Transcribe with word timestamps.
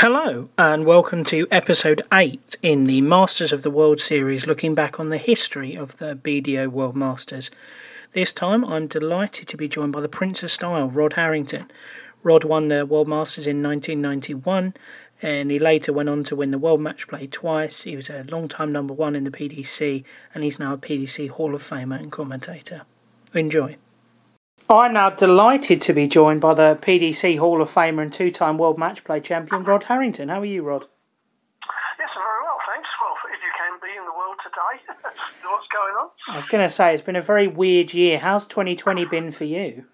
Hello, 0.00 0.48
and 0.56 0.86
welcome 0.86 1.24
to 1.24 1.48
episode 1.50 2.02
8 2.12 2.54
in 2.62 2.84
the 2.84 3.00
Masters 3.00 3.52
of 3.52 3.62
the 3.62 3.70
World 3.70 3.98
series, 3.98 4.46
looking 4.46 4.72
back 4.72 5.00
on 5.00 5.08
the 5.08 5.18
history 5.18 5.74
of 5.74 5.96
the 5.96 6.14
BDO 6.14 6.68
World 6.68 6.94
Masters. 6.94 7.50
This 8.12 8.32
time 8.32 8.64
I'm 8.64 8.86
delighted 8.86 9.48
to 9.48 9.56
be 9.56 9.66
joined 9.66 9.92
by 9.92 10.00
the 10.00 10.08
Prince 10.08 10.44
of 10.44 10.52
Style, 10.52 10.88
Rod 10.88 11.14
Harrington. 11.14 11.68
Rod 12.22 12.44
won 12.44 12.68
the 12.68 12.86
World 12.86 13.08
Masters 13.08 13.48
in 13.48 13.60
1991 13.60 14.74
and 15.20 15.50
he 15.50 15.58
later 15.58 15.92
went 15.92 16.08
on 16.08 16.22
to 16.22 16.36
win 16.36 16.52
the 16.52 16.58
World 16.58 16.80
Match 16.80 17.08
Play 17.08 17.26
twice. 17.26 17.82
He 17.82 17.96
was 17.96 18.08
a 18.08 18.24
long 18.28 18.46
time 18.46 18.70
number 18.70 18.94
one 18.94 19.16
in 19.16 19.24
the 19.24 19.32
PDC 19.32 20.04
and 20.32 20.44
he's 20.44 20.60
now 20.60 20.74
a 20.74 20.78
PDC 20.78 21.28
Hall 21.30 21.56
of 21.56 21.62
Famer 21.64 21.98
and 21.98 22.12
commentator. 22.12 22.82
Enjoy. 23.34 23.76
I'm 24.70 24.92
now 24.92 25.08
delighted 25.08 25.80
to 25.82 25.94
be 25.94 26.06
joined 26.06 26.42
by 26.42 26.52
the 26.52 26.78
PDC 26.82 27.38
Hall 27.38 27.62
of 27.62 27.72
Famer 27.72 28.02
and 28.02 28.12
two 28.12 28.30
time 28.30 28.58
World 28.58 28.76
Match 28.78 29.02
Play 29.02 29.20
champion, 29.20 29.64
Rod 29.64 29.84
Harrington. 29.84 30.28
How 30.28 30.42
are 30.42 30.44
you, 30.44 30.62
Rod? 30.62 30.84
Yes, 31.98 32.10
I'm 32.12 32.20
very 32.20 32.42
well, 32.44 32.60
thanks. 32.68 32.88
Well, 33.00 33.16
if 33.32 33.40
you 33.40 33.52
can 33.56 33.80
be 33.80 33.96
in 33.96 34.04
the 34.04 34.12
world 34.12 34.36
today, 34.44 34.76
what's 35.48 35.68
going 35.72 35.94
on? 35.96 36.10
I 36.28 36.36
was 36.36 36.44
going 36.44 36.68
to 36.68 36.68
say, 36.68 36.92
it's 36.92 37.02
been 37.02 37.16
a 37.16 37.22
very 37.22 37.48
weird 37.48 37.94
year. 37.94 38.18
How's 38.18 38.46
2020 38.46 39.06
been 39.06 39.32
for 39.32 39.44
you? 39.44 39.86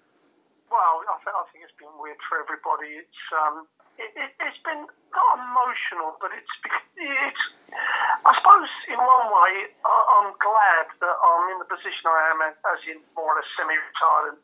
Well, 0.69 0.99
I, 1.07 1.23
think 1.53 1.63
it's 1.63 1.79
been 1.79 1.95
weird 1.95 2.19
for 2.27 2.43
everybody. 2.43 2.99
It's 2.99 3.23
um, 3.31 3.67
it, 3.95 4.11
it, 4.11 4.35
has 4.43 4.59
been 4.67 4.91
not 5.15 5.39
emotional, 5.39 6.19
but 6.19 6.31
it's 6.35 6.53
it's. 6.99 7.43
I 8.25 8.31
suppose 8.39 8.69
in 8.89 8.97
one 8.97 9.27
way, 9.29 9.53
I'm 9.85 10.33
glad 10.39 10.85
that 11.01 11.15
I'm 11.15 11.43
in 11.53 11.57
the 11.61 11.69
position 11.69 12.07
I 12.07 12.33
am, 12.33 12.39
as 12.41 12.79
in 12.89 12.97
more 13.13 13.33
or 13.33 13.35
less 13.37 13.49
semi-retired 13.59 14.33
and 14.33 14.39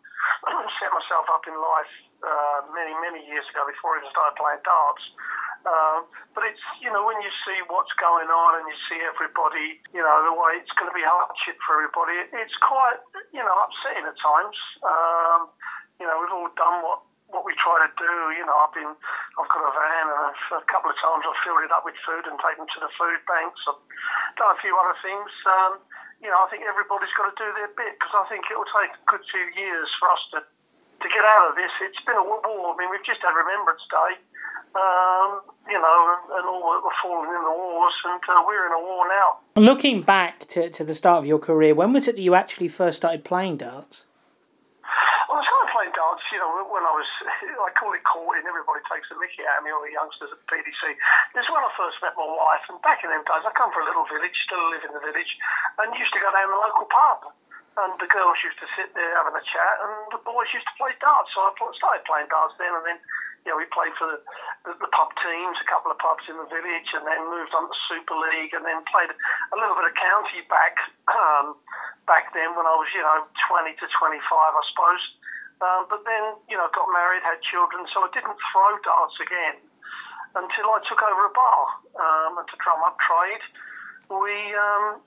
set 0.77 0.91
myself 0.93 1.25
up 1.31 1.43
in 1.49 1.55
life 1.55 1.93
uh, 2.21 2.59
many, 2.75 2.93
many 3.01 3.25
years 3.25 3.45
ago 3.49 3.65
before 3.65 3.97
I 3.97 4.05
even 4.05 4.11
started 4.13 4.35
playing 4.37 4.61
darts. 4.61 5.05
Uh, 5.61 6.01
but 6.33 6.41
it's, 6.45 6.61
you 6.81 6.89
know, 6.89 7.05
when 7.05 7.17
you 7.21 7.29
see 7.45 7.57
what's 7.69 7.93
going 8.01 8.29
on 8.29 8.51
and 8.61 8.65
you 8.65 8.77
see 8.89 8.97
everybody, 9.05 9.77
you 9.93 10.01
know, 10.01 10.15
the 10.25 10.33
way 10.33 10.57
it's 10.57 10.73
going 10.73 10.89
to 10.89 10.97
be 10.97 11.05
hardship 11.05 11.57
for 11.61 11.77
everybody, 11.77 12.17
it's 12.33 12.57
quite, 12.65 12.97
you 13.29 13.41
know, 13.41 13.55
upsetting 13.61 14.05
at 14.09 14.17
times. 14.17 14.57
Um, 14.81 15.41
you 16.01 16.09
know, 16.09 16.17
we've 16.17 16.33
all 16.33 16.49
done 16.57 16.81
what, 16.81 17.05
what 17.31 17.47
we 17.47 17.55
try 17.55 17.79
to 17.81 17.89
do. 17.95 18.13
You 18.35 18.45
know, 18.45 18.55
I've 18.55 18.75
been, 18.75 18.91
I've 19.39 19.49
got 19.49 19.63
a 19.63 19.71
van 19.71 20.05
and 20.07 20.35
a 20.59 20.67
couple 20.67 20.91
of 20.91 20.97
times 20.99 21.23
I've 21.23 21.39
filled 21.41 21.63
it 21.63 21.71
up 21.71 21.87
with 21.87 21.97
food 22.03 22.27
and 22.27 22.37
taken 22.39 22.67
to 22.67 22.79
the 22.83 22.91
food 22.99 23.19
banks. 23.27 23.59
I've 23.67 23.81
done 24.37 24.51
a 24.53 24.59
few 24.59 24.75
other 24.75 24.95
things. 24.99 25.31
Um, 25.47 25.81
you 26.21 26.29
know, 26.29 26.37
I 26.37 26.47
think 26.53 26.67
everybody's 26.67 27.11
got 27.17 27.33
to 27.33 27.35
do 27.35 27.49
their 27.57 27.71
bit 27.73 27.97
because 27.97 28.13
I 28.13 28.25
think 28.29 28.45
it 28.51 28.55
will 28.55 28.69
take 28.69 28.93
a 28.93 29.03
good 29.09 29.25
few 29.25 29.45
years 29.57 29.89
for 29.97 30.07
us 30.13 30.21
to, 30.37 30.39
to 30.45 31.07
get 31.09 31.25
out 31.25 31.49
of 31.49 31.57
this. 31.57 31.73
It's 31.81 32.03
been 32.05 32.19
a 32.19 32.23
war. 32.23 32.71
I 32.71 32.75
mean, 32.77 32.93
we've 32.93 33.03
just 33.03 33.25
had 33.25 33.33
Remembrance 33.33 33.81
Day, 33.89 34.21
um, 34.77 35.41
you 35.65 35.81
know, 35.81 35.97
and, 36.37 36.45
all 36.45 36.77
the 36.77 36.93
fallen 37.01 37.25
in 37.25 37.41
the 37.41 37.55
wars, 37.57 37.97
and 38.05 38.21
uh, 38.29 38.45
we're 38.45 38.69
in 38.69 38.73
a 38.77 38.81
war 38.85 39.09
now. 39.09 39.41
Looking 39.57 40.05
back 40.05 40.45
to, 40.53 40.69
to 40.69 40.83
the 40.85 40.93
start 40.93 41.19
of 41.19 41.25
your 41.25 41.39
career, 41.39 41.73
when 41.73 41.91
was 41.91 42.07
it 42.07 42.15
that 42.15 42.21
you 42.21 42.35
actually 42.35 42.69
first 42.69 43.01
started 43.01 43.25
playing 43.25 43.57
darts? 43.57 44.05
Well, 45.25 45.39
I 45.39 45.43
started 45.43 45.71
playing 45.73 45.93
darts, 45.95 46.20
you 46.31 46.39
know, 46.39 46.63
when 46.71 46.83
I 46.87 46.93
was, 46.95 47.07
I 47.67 47.69
call 47.75 47.91
it 47.91 48.03
courting, 48.07 48.47
everybody 48.47 48.81
takes 48.87 49.11
a 49.11 49.15
mickey 49.19 49.43
out 49.45 49.59
of 49.59 49.63
me, 49.67 49.75
all 49.75 49.83
the 49.83 49.91
youngsters 49.91 50.31
at 50.31 50.39
PDC. 50.47 50.81
This 51.35 51.43
is 51.43 51.51
when 51.51 51.61
I 51.61 51.71
first 51.75 51.99
met 51.99 52.15
my 52.15 52.25
wife, 52.25 52.63
and 52.71 52.79
back 52.79 53.03
in 53.03 53.11
them 53.11 53.23
days, 53.27 53.43
I 53.43 53.51
come 53.53 53.69
from 53.75 53.83
a 53.83 53.89
little 53.91 54.07
village, 54.07 54.35
still 54.47 54.63
live 54.71 54.83
in 54.87 54.95
the 54.95 55.03
village, 55.03 55.31
and 55.83 55.91
used 55.99 56.15
to 56.15 56.23
go 56.23 56.31
down 56.31 56.47
the 56.47 56.59
local 56.59 56.87
pub. 56.87 57.35
And 57.79 57.95
the 58.03 58.09
girls 58.11 58.35
used 58.43 58.59
to 58.59 58.67
sit 58.75 58.91
there 58.95 59.15
having 59.15 59.35
a 59.35 59.43
chat, 59.47 59.75
and 59.79 60.11
the 60.11 60.19
boys 60.23 60.51
used 60.51 60.67
to 60.67 60.75
play 60.75 60.91
darts. 60.99 61.31
So 61.31 61.39
I 61.39 61.55
started 61.55 62.03
playing 62.03 62.27
darts 62.27 62.55
then, 62.59 62.75
and 62.75 62.83
then, 62.83 62.99
you 63.47 63.55
know, 63.55 63.57
we 63.59 63.63
played 63.71 63.95
for 63.95 64.11
the, 64.11 64.19
the, 64.67 64.75
the 64.83 64.91
pub 64.91 65.15
teams, 65.23 65.55
a 65.55 65.67
couple 65.71 65.87
of 65.87 65.95
pubs 66.03 66.27
in 66.27 66.35
the 66.35 66.51
village, 66.51 66.89
and 66.91 67.07
then 67.07 67.23
moved 67.31 67.55
on 67.55 67.71
to 67.71 67.77
Super 67.87 68.19
League, 68.27 68.51
and 68.51 68.67
then 68.67 68.83
played 68.91 69.07
a 69.11 69.55
little 69.55 69.79
bit 69.79 69.87
of 69.87 69.95
county 69.95 70.43
back 70.51 70.83
um, 71.15 71.55
back 72.11 72.35
then 72.35 72.51
when 72.59 72.67
I 72.67 72.75
was, 72.75 72.91
you 72.91 73.03
know, 73.07 73.23
20 73.47 73.71
to 73.71 73.85
25, 73.87 74.19
I 74.19 74.63
suppose. 74.75 75.03
Um, 75.61 75.85
but 75.89 76.01
then, 76.09 76.41
you 76.49 76.57
know, 76.57 76.65
got 76.73 76.89
married, 76.89 77.21
had 77.21 77.37
children, 77.45 77.85
so 77.93 78.01
I 78.01 78.09
didn't 78.09 78.33
throw 78.49 78.71
darts 78.81 79.17
again 79.21 79.61
until 80.33 80.73
I 80.73 80.81
took 80.89 81.01
over 81.05 81.29
a 81.29 81.33
bar 81.33 81.63
um, 82.01 82.41
and 82.41 82.47
to 82.49 82.55
drum 82.57 82.81
up 82.81 82.97
trade. 82.97 83.43
We 84.09 84.33
um, 84.57 84.99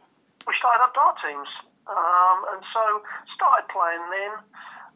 we 0.47 0.55
started 0.55 0.87
up 0.87 0.95
dart 0.95 1.19
teams, 1.21 1.51
um, 1.91 2.39
and 2.55 2.63
so 2.73 3.03
started 3.35 3.67
playing 3.69 4.05
then. 4.15 4.33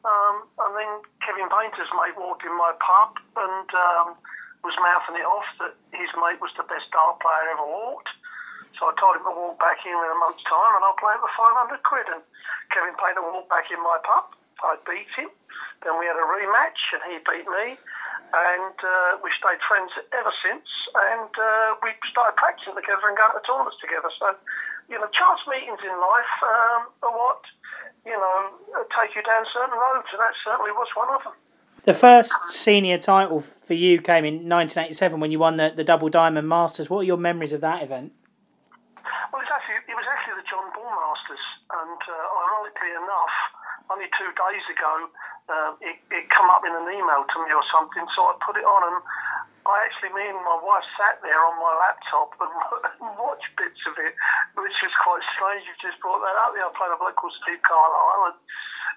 Um, 0.07 0.47
and 0.63 0.73
then 0.79 0.93
Kevin 1.27 1.51
Painter's 1.51 1.91
mate 1.91 2.15
walked 2.15 2.47
in 2.47 2.55
my 2.55 2.71
pub 2.79 3.19
and 3.35 3.69
um, 3.75 4.07
was 4.63 4.79
mouthing 4.79 5.19
it 5.19 5.27
off 5.27 5.49
that 5.59 5.75
his 5.91 6.09
mate 6.15 6.39
was 6.39 6.55
the 6.55 6.63
best 6.71 6.87
dart 6.95 7.19
player 7.19 7.51
ever 7.51 7.67
walked. 7.67 8.09
So 8.79 8.87
I 8.87 8.95
told 8.95 9.19
him 9.19 9.27
to 9.27 9.35
walk 9.35 9.59
back 9.59 9.83
in 9.83 9.91
in 9.91 10.11
a 10.15 10.19
month's 10.23 10.47
time 10.47 10.79
and 10.79 10.87
I'll 10.87 10.95
play 11.03 11.19
it 11.19 11.21
for 11.21 11.35
500 11.35 11.83
quid. 11.83 12.07
And 12.15 12.23
Kevin 12.71 12.95
Painter 12.95 13.27
walked 13.27 13.51
back 13.51 13.67
in 13.75 13.83
my 13.83 13.99
pub. 14.07 14.38
I 14.63 14.77
beat 14.87 15.11
him. 15.15 15.31
Then 15.85 15.99
we 15.99 16.07
had 16.07 16.19
a 16.19 16.27
rematch 16.27 16.81
and 16.95 17.03
he 17.07 17.17
beat 17.23 17.47
me. 17.47 17.79
And 18.29 18.77
uh, 18.77 19.17
we 19.25 19.31
stayed 19.33 19.63
friends 19.65 19.95
ever 20.13 20.33
since. 20.45 20.67
And 20.95 21.33
uh, 21.33 21.79
we 21.81 21.95
started 22.11 22.37
practicing 22.37 22.77
together 22.77 23.09
and 23.09 23.17
going 23.17 23.33
to 23.33 23.43
tournaments 23.47 23.79
together. 23.81 24.11
So, 24.19 24.37
you 24.91 24.99
know, 24.99 25.09
chance 25.15 25.41
meetings 25.49 25.81
in 25.81 25.95
life 25.97 26.35
um, 26.45 26.93
are 27.07 27.15
what, 27.15 27.43
you 28.05 28.17
know, 28.19 28.85
take 28.93 29.17
you 29.17 29.23
down 29.25 29.47
certain 29.55 29.79
roads. 29.79 30.11
And 30.13 30.21
that 30.21 30.35
certainly 30.45 30.75
was 30.75 30.91
one 30.93 31.09
of 31.15 31.23
them. 31.25 31.37
The 31.89 31.97
first 31.97 32.33
senior 32.51 32.99
title 32.99 33.41
for 33.41 33.73
you 33.73 34.03
came 34.03 34.27
in 34.27 34.45
1987 34.45 35.21
when 35.21 35.33
you 35.33 35.39
won 35.39 35.57
the, 35.57 35.73
the 35.75 35.85
Double 35.85 36.11
Diamond 36.11 36.49
Masters. 36.49 36.91
What 36.91 37.01
are 37.01 37.09
your 37.09 37.17
memories 37.17 37.55
of 37.55 37.63
that 37.63 37.83
event? 37.83 38.13
Well, 39.33 39.41
it's 39.41 39.49
actually, 39.49 39.81
it 39.89 39.97
was 39.97 40.05
actually 40.05 40.37
the 40.43 40.49
John 40.51 40.69
Ball 40.77 40.85
Masters, 40.85 41.41
and 41.73 41.97
uh, 41.97 42.13
ironically 42.45 42.93
enough, 42.93 43.37
only 43.89 44.09
two 44.17 44.31
days 44.33 44.65
ago, 44.69 44.93
uh, 45.49 45.73
it, 45.81 45.97
it 46.13 46.29
come 46.29 46.49
up 46.53 46.65
in 46.65 46.73
an 46.73 46.89
email 46.93 47.25
to 47.25 47.37
me 47.45 47.51
or 47.53 47.65
something, 47.73 48.05
so 48.13 48.29
I 48.29 48.37
put 48.45 48.61
it 48.61 48.67
on, 48.69 48.81
and 48.85 48.99
I 49.65 49.85
actually, 49.85 50.13
me 50.13 50.29
and 50.29 50.41
my 50.45 50.61
wife 50.61 50.85
sat 50.97 51.21
there 51.25 51.41
on 51.41 51.57
my 51.61 51.73
laptop 51.77 52.37
and, 52.41 52.53
watched 53.21 53.49
bits 53.57 53.81
of 53.89 53.97
it, 54.01 54.13
which 54.57 54.79
was 54.81 54.95
quite 55.05 55.25
strange. 55.37 55.65
You've 55.65 55.81
just 55.81 56.01
brought 56.01 56.21
that 56.25 56.37
up. 56.41 56.53
Yeah, 56.57 56.69
I 56.69 56.73
played 56.77 56.93
a 56.93 57.01
bloke 57.01 57.17
called 57.17 57.37
Steve 57.45 57.61
Carlisle, 57.65 58.33
and 58.33 58.37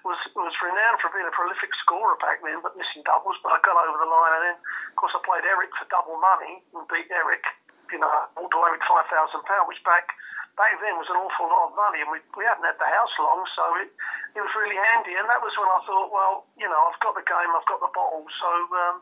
was 0.02 0.18
was 0.34 0.54
renowned 0.58 0.98
for 0.98 1.14
being 1.14 1.28
a 1.28 1.34
prolific 1.34 1.70
scorer 1.78 2.18
back 2.18 2.42
then, 2.42 2.58
but 2.58 2.74
missing 2.74 3.06
doubles. 3.06 3.38
But 3.44 3.54
I 3.54 3.58
got 3.62 3.78
over 3.78 3.98
the 4.00 4.10
line, 4.10 4.32
and 4.34 4.44
then, 4.50 4.56
of 4.58 4.96
course, 4.98 5.14
I 5.14 5.20
played 5.22 5.46
Eric 5.46 5.70
for 5.78 5.86
double 5.92 6.18
money 6.18 6.64
and 6.74 6.82
beat 6.90 7.06
Eric 7.12 7.46
you 7.92 8.00
know, 8.00 8.08
walked 8.34 8.56
away 8.56 8.72
with 8.72 8.82
five 8.88 9.04
thousand 9.12 9.44
pounds, 9.44 9.68
which 9.68 9.84
back 9.84 10.08
back 10.56 10.76
then 10.80 10.96
was 11.00 11.08
an 11.08 11.16
awful 11.16 11.48
lot 11.48 11.70
of 11.70 11.72
money, 11.76 12.04
and 12.04 12.10
we, 12.12 12.18
we 12.36 12.44
hadn't 12.44 12.64
had 12.64 12.76
the 12.76 12.88
house 12.88 13.14
long, 13.20 13.44
so 13.56 13.64
it 13.80 13.88
it 14.36 14.40
was 14.40 14.52
really 14.56 14.76
handy. 14.76 15.16
And 15.16 15.28
that 15.28 15.40
was 15.44 15.52
when 15.56 15.68
I 15.68 15.80
thought, 15.84 16.08
well, 16.08 16.48
you 16.56 16.68
know, 16.68 16.80
I've 16.88 17.00
got 17.00 17.12
the 17.16 17.24
game, 17.24 17.50
I've 17.52 17.68
got 17.68 17.80
the 17.80 17.92
bottle, 17.92 18.24
so 18.40 18.50
um, 18.76 18.96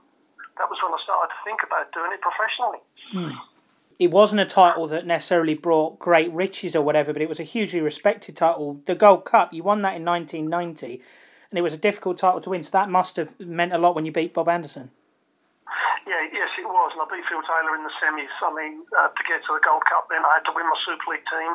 that 0.58 0.66
was 0.66 0.78
when 0.82 0.94
I 0.94 0.98
started 1.02 1.30
to 1.30 1.40
think 1.46 1.62
about 1.62 1.92
doing 1.94 2.10
it 2.10 2.20
professionally. 2.20 2.82
Hmm. 3.14 3.38
It 4.00 4.10
wasn't 4.10 4.40
a 4.40 4.46
title 4.46 4.88
that 4.88 5.06
necessarily 5.06 5.54
brought 5.54 5.98
great 5.98 6.32
riches 6.32 6.74
or 6.74 6.82
whatever, 6.82 7.12
but 7.12 7.20
it 7.20 7.28
was 7.28 7.38
a 7.38 7.44
hugely 7.44 7.80
respected 7.80 8.34
title. 8.34 8.80
The 8.86 8.94
Gold 8.94 9.26
Cup, 9.26 9.52
you 9.52 9.62
won 9.62 9.82
that 9.82 9.94
in 9.94 10.04
1990, 10.04 11.02
and 11.50 11.58
it 11.58 11.62
was 11.62 11.74
a 11.74 11.78
difficult 11.78 12.16
title 12.16 12.40
to 12.40 12.50
win, 12.50 12.62
so 12.62 12.70
that 12.72 12.88
must 12.88 13.16
have 13.16 13.38
meant 13.38 13.74
a 13.74 13.78
lot 13.78 13.94
when 13.94 14.06
you 14.06 14.12
beat 14.12 14.32
Bob 14.32 14.48
Anderson. 14.48 14.90
Yeah, 16.06 16.22
yes, 16.32 16.50
it 16.58 16.66
was. 16.66 16.90
And 16.96 17.02
I 17.02 17.06
beat 17.06 17.24
Phil 17.28 17.42
Taylor 17.44 17.74
in 17.76 17.84
the 17.84 17.94
semis. 18.00 18.32
I 18.42 18.50
mean, 18.50 18.82
uh, 18.96 19.08
to 19.12 19.22
get 19.28 19.44
to 19.46 19.50
the 19.54 19.62
Gold 19.62 19.84
Cup, 19.86 20.08
then 20.10 20.24
I 20.24 20.40
had 20.40 20.44
to 20.48 20.54
win 20.54 20.66
my 20.66 20.78
Super 20.82 21.14
League 21.14 21.26
team, 21.28 21.54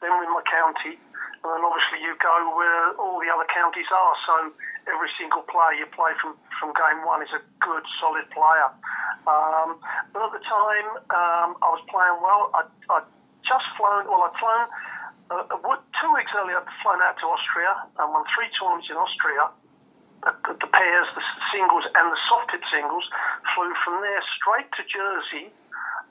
then 0.00 0.12
win 0.20 0.30
my 0.30 0.44
county, 0.46 0.94
and 0.94 1.48
then 1.48 1.62
obviously 1.64 2.02
you 2.04 2.14
go 2.22 2.34
where 2.54 2.94
all 3.00 3.18
the 3.18 3.30
other 3.32 3.48
counties 3.50 3.88
are. 3.90 4.14
So 4.26 4.34
every 4.86 5.10
single 5.18 5.42
player 5.48 5.74
you 5.78 5.86
play 5.90 6.14
from, 6.22 6.38
from 6.60 6.70
game 6.76 7.02
one 7.02 7.22
is 7.22 7.32
a 7.34 7.42
good, 7.58 7.82
solid 7.98 8.28
player. 8.30 8.70
Um, 9.26 9.80
but 10.14 10.30
at 10.30 10.32
the 10.38 10.44
time, 10.46 10.86
um, 11.10 11.58
I 11.58 11.68
was 11.74 11.82
playing 11.90 12.18
well. 12.22 12.54
I, 12.54 12.62
I 12.92 13.02
just 13.42 13.66
flown, 13.74 14.06
well, 14.06 14.26
I'd 14.26 14.38
flown, 14.38 14.66
uh, 15.34 15.42
two 15.98 16.10
weeks 16.14 16.30
earlier, 16.38 16.62
I'd 16.62 16.70
flown 16.82 17.02
out 17.02 17.18
to 17.18 17.26
Austria 17.26 17.74
and 17.98 18.06
won 18.14 18.22
three 18.30 18.46
tournaments 18.54 18.86
in 18.86 18.94
Austria 18.94 19.50
the, 20.26 20.58
the 20.58 20.70
pairs, 20.74 21.06
the 21.14 21.22
singles, 21.54 21.86
and 21.94 22.10
the 22.10 22.20
soft 22.26 22.50
tip 22.50 22.62
singles 22.74 23.06
flew 23.54 23.70
from 23.86 24.02
there 24.02 24.22
straight 24.34 24.66
to 24.74 24.82
Jersey 24.90 25.54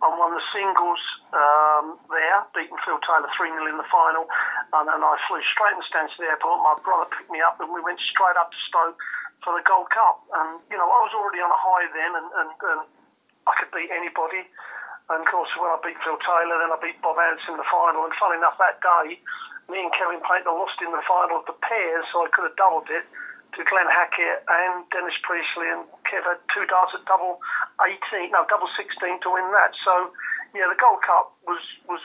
and 0.04 0.12
won 0.20 0.32
the 0.32 0.44
singles 0.52 1.00
um, 1.36 2.00
there, 2.08 2.44
beating 2.56 2.80
Phil 2.84 3.00
Taylor 3.04 3.28
3 3.36 3.52
0 3.52 3.68
in 3.68 3.78
the 3.80 3.88
final. 3.92 4.28
And 4.76 4.88
then 4.88 5.04
I 5.04 5.16
flew 5.28 5.40
straight 5.44 5.76
in 5.76 5.84
Stansted 5.88 6.24
Airport. 6.24 6.64
My 6.64 6.76
brother 6.84 7.08
picked 7.12 7.32
me 7.32 7.40
up, 7.44 7.60
and 7.60 7.72
we 7.72 7.80
went 7.84 8.00
straight 8.04 8.36
up 8.40 8.52
to 8.52 8.60
Stoke 8.68 9.00
for 9.44 9.56
the 9.56 9.64
Gold 9.64 9.92
Cup. 9.92 10.24
And, 10.36 10.60
you 10.72 10.80
know, 10.80 10.88
I 10.88 11.00
was 11.04 11.14
already 11.16 11.40
on 11.40 11.52
a 11.52 11.60
high 11.60 11.88
then, 11.96 12.12
and, 12.16 12.28
and, 12.44 12.50
and 12.56 12.82
I 13.48 13.54
could 13.56 13.72
beat 13.72 13.92
anybody. 13.92 14.48
And 15.12 15.22
of 15.24 15.28
course, 15.32 15.52
when 15.60 15.72
I 15.72 15.80
beat 15.80 16.00
Phil 16.04 16.20
Taylor, 16.24 16.60
then 16.60 16.76
I 16.76 16.80
beat 16.82 17.00
Bob 17.00 17.16
Anderson 17.20 17.56
in 17.56 17.62
the 17.62 17.70
final. 17.72 18.04
And 18.04 18.16
funny 18.20 18.36
enough, 18.36 18.60
that 18.60 18.84
day, 18.84 19.20
me 19.72 19.80
and 19.80 19.94
Kevin 19.96 20.20
Painter 20.28 20.52
lost 20.52 20.76
in 20.84 20.92
the 20.92 21.04
final 21.08 21.40
of 21.40 21.46
the 21.48 21.56
pairs, 21.64 22.04
so 22.12 22.26
I 22.26 22.30
could 22.36 22.52
have 22.52 22.58
doubled 22.60 22.92
it 22.92 23.06
to 23.56 23.64
Glenn 23.64 23.88
Hackett 23.88 24.44
and 24.48 24.84
Dennis 24.92 25.16
Priestley 25.24 25.72
and 25.72 25.88
Kev 26.04 26.28
had 26.28 26.40
two 26.52 26.68
darts 26.68 26.92
at 26.92 27.08
double 27.08 27.40
18, 27.80 28.32
no, 28.32 28.44
double 28.52 28.68
16 28.76 28.92
to 29.24 29.30
win 29.32 29.48
that. 29.56 29.72
So, 29.84 30.12
yeah, 30.52 30.68
the 30.68 30.76
Gold 30.76 31.00
Cup 31.04 31.32
was, 31.48 31.64
was 31.88 32.04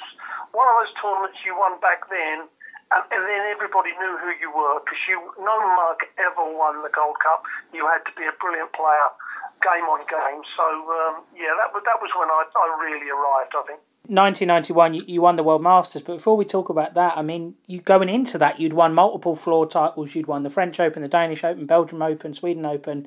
one 0.55 0.67
of 0.71 0.75
those 0.83 0.95
tournaments 0.99 1.43
you 1.43 1.59
won 1.59 1.79
back 1.83 2.07
then, 2.07 2.47
and, 2.95 3.05
and 3.11 3.23
then 3.27 3.43
everybody 3.51 3.91
knew 3.99 4.15
who 4.23 4.31
you 4.39 4.51
were 4.51 4.83
because 4.83 5.03
you 5.11 5.19
no 5.43 5.55
mug 5.75 6.03
ever 6.23 6.47
won 6.47 6.83
the 6.87 6.91
Gold 6.95 7.19
Cup. 7.19 7.43
You 7.75 7.87
had 7.87 8.07
to 8.07 8.13
be 8.15 8.27
a 8.27 8.35
brilliant 8.39 8.71
player, 8.75 9.11
game 9.63 9.87
on 9.91 10.07
game. 10.07 10.43
So, 10.55 10.67
um, 10.67 11.27
yeah, 11.35 11.55
that, 11.59 11.75
that 11.75 11.99
was 11.99 12.11
when 12.15 12.31
I, 12.31 12.47
I 12.47 12.67
really 12.79 13.11
arrived, 13.11 13.55
I 13.59 13.63
think. 13.67 13.83
1991, 14.11 14.95
you, 15.07 15.23
won 15.23 15.37
the 15.37 15.45
World 15.45 15.63
Masters, 15.63 16.03
but 16.03 16.15
before 16.15 16.37
we 16.37 16.45
talk 16.45 16.69
about 16.69 16.95
that, 16.95 17.17
I 17.17 17.23
mean, 17.23 17.55
you 17.69 17.81
going 17.81 18.09
into 18.09 18.39
that, 18.39 18.59
you'd 18.59 18.73
won 18.73 18.93
multiple 18.93 19.37
floor 19.37 19.69
titles. 19.69 20.17
You'd 20.17 20.27
won 20.27 20.43
the 20.43 20.51
French 20.51 20.81
Open, 20.81 21.03
the 21.03 21.09
Danish 21.09 21.45
Open, 21.45 21.65
Belgium 21.65 22.03
Open, 22.03 22.35
Sweden 22.35 22.67
Open. 22.67 23.07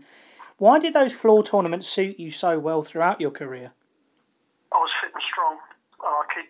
Why 0.58 0.80
did 0.80 0.94
those 0.94 1.12
floor 1.12 1.44
tournaments 1.44 1.90
suit 1.90 2.18
you 2.18 2.32
so 2.32 2.58
well 2.58 2.84
throughout 2.84 3.20
your 3.20 3.32
career? 3.32 3.74
I 4.72 4.78
was 4.78 4.90
fit 5.02 5.12
and 5.14 5.24
strong. 5.30 5.58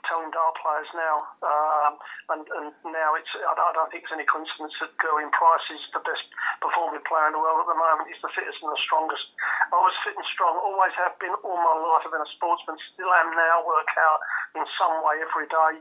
Telling 0.10 0.34
dart 0.34 0.56
players 0.60 0.90
now, 0.98 1.16
um, 1.46 1.94
and, 2.34 2.44
and 2.44 2.68
now 2.90 3.16
it's. 3.16 3.30
I 3.34 3.54
don't, 3.74 3.90
think 3.94 4.04
it's 4.04 4.14
any 4.14 4.28
coincidence 4.28 4.74
that 4.82 4.94
Gerwyn 4.98 5.32
Price 5.32 5.68
is 5.70 5.84
the 5.94 6.02
best 6.02 6.26
performing 6.60 7.06
player 7.06 7.30
in 7.30 7.38
the 7.38 7.42
world 7.42 7.64
at 7.64 7.70
the 7.70 7.78
moment. 7.78 8.10
He's 8.10 8.20
the 8.20 8.34
fittest 8.34 8.60
and 8.60 8.74
the 8.74 8.82
strongest. 8.84 9.26
I 9.70 9.80
was 9.80 9.96
fit 10.02 10.18
and 10.18 10.28
strong, 10.34 10.58
always 10.60 10.94
have 10.98 11.16
been 11.22 11.34
all 11.46 11.60
my 11.60 11.76
life. 11.78 12.04
I've 12.06 12.14
been 12.14 12.26
a 12.26 12.34
sportsman, 12.36 12.78
still 12.94 13.12
am 13.14 13.32
now. 13.38 13.64
Work 13.64 13.92
out 13.96 14.20
in 14.58 14.66
some 14.76 15.02
way 15.06 15.22
every 15.22 15.48
day. 15.48 15.74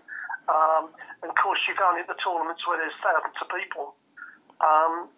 Um, 0.49 0.93
and 1.23 1.29
of 1.31 1.37
course, 1.39 1.59
you're 1.67 1.79
going 1.79 2.03
the 2.05 2.19
tournaments 2.19 2.63
where 2.67 2.79
there's 2.79 2.97
thousands 3.01 3.39
of 3.39 3.49
people. 3.49 3.97
Um, 4.61 5.11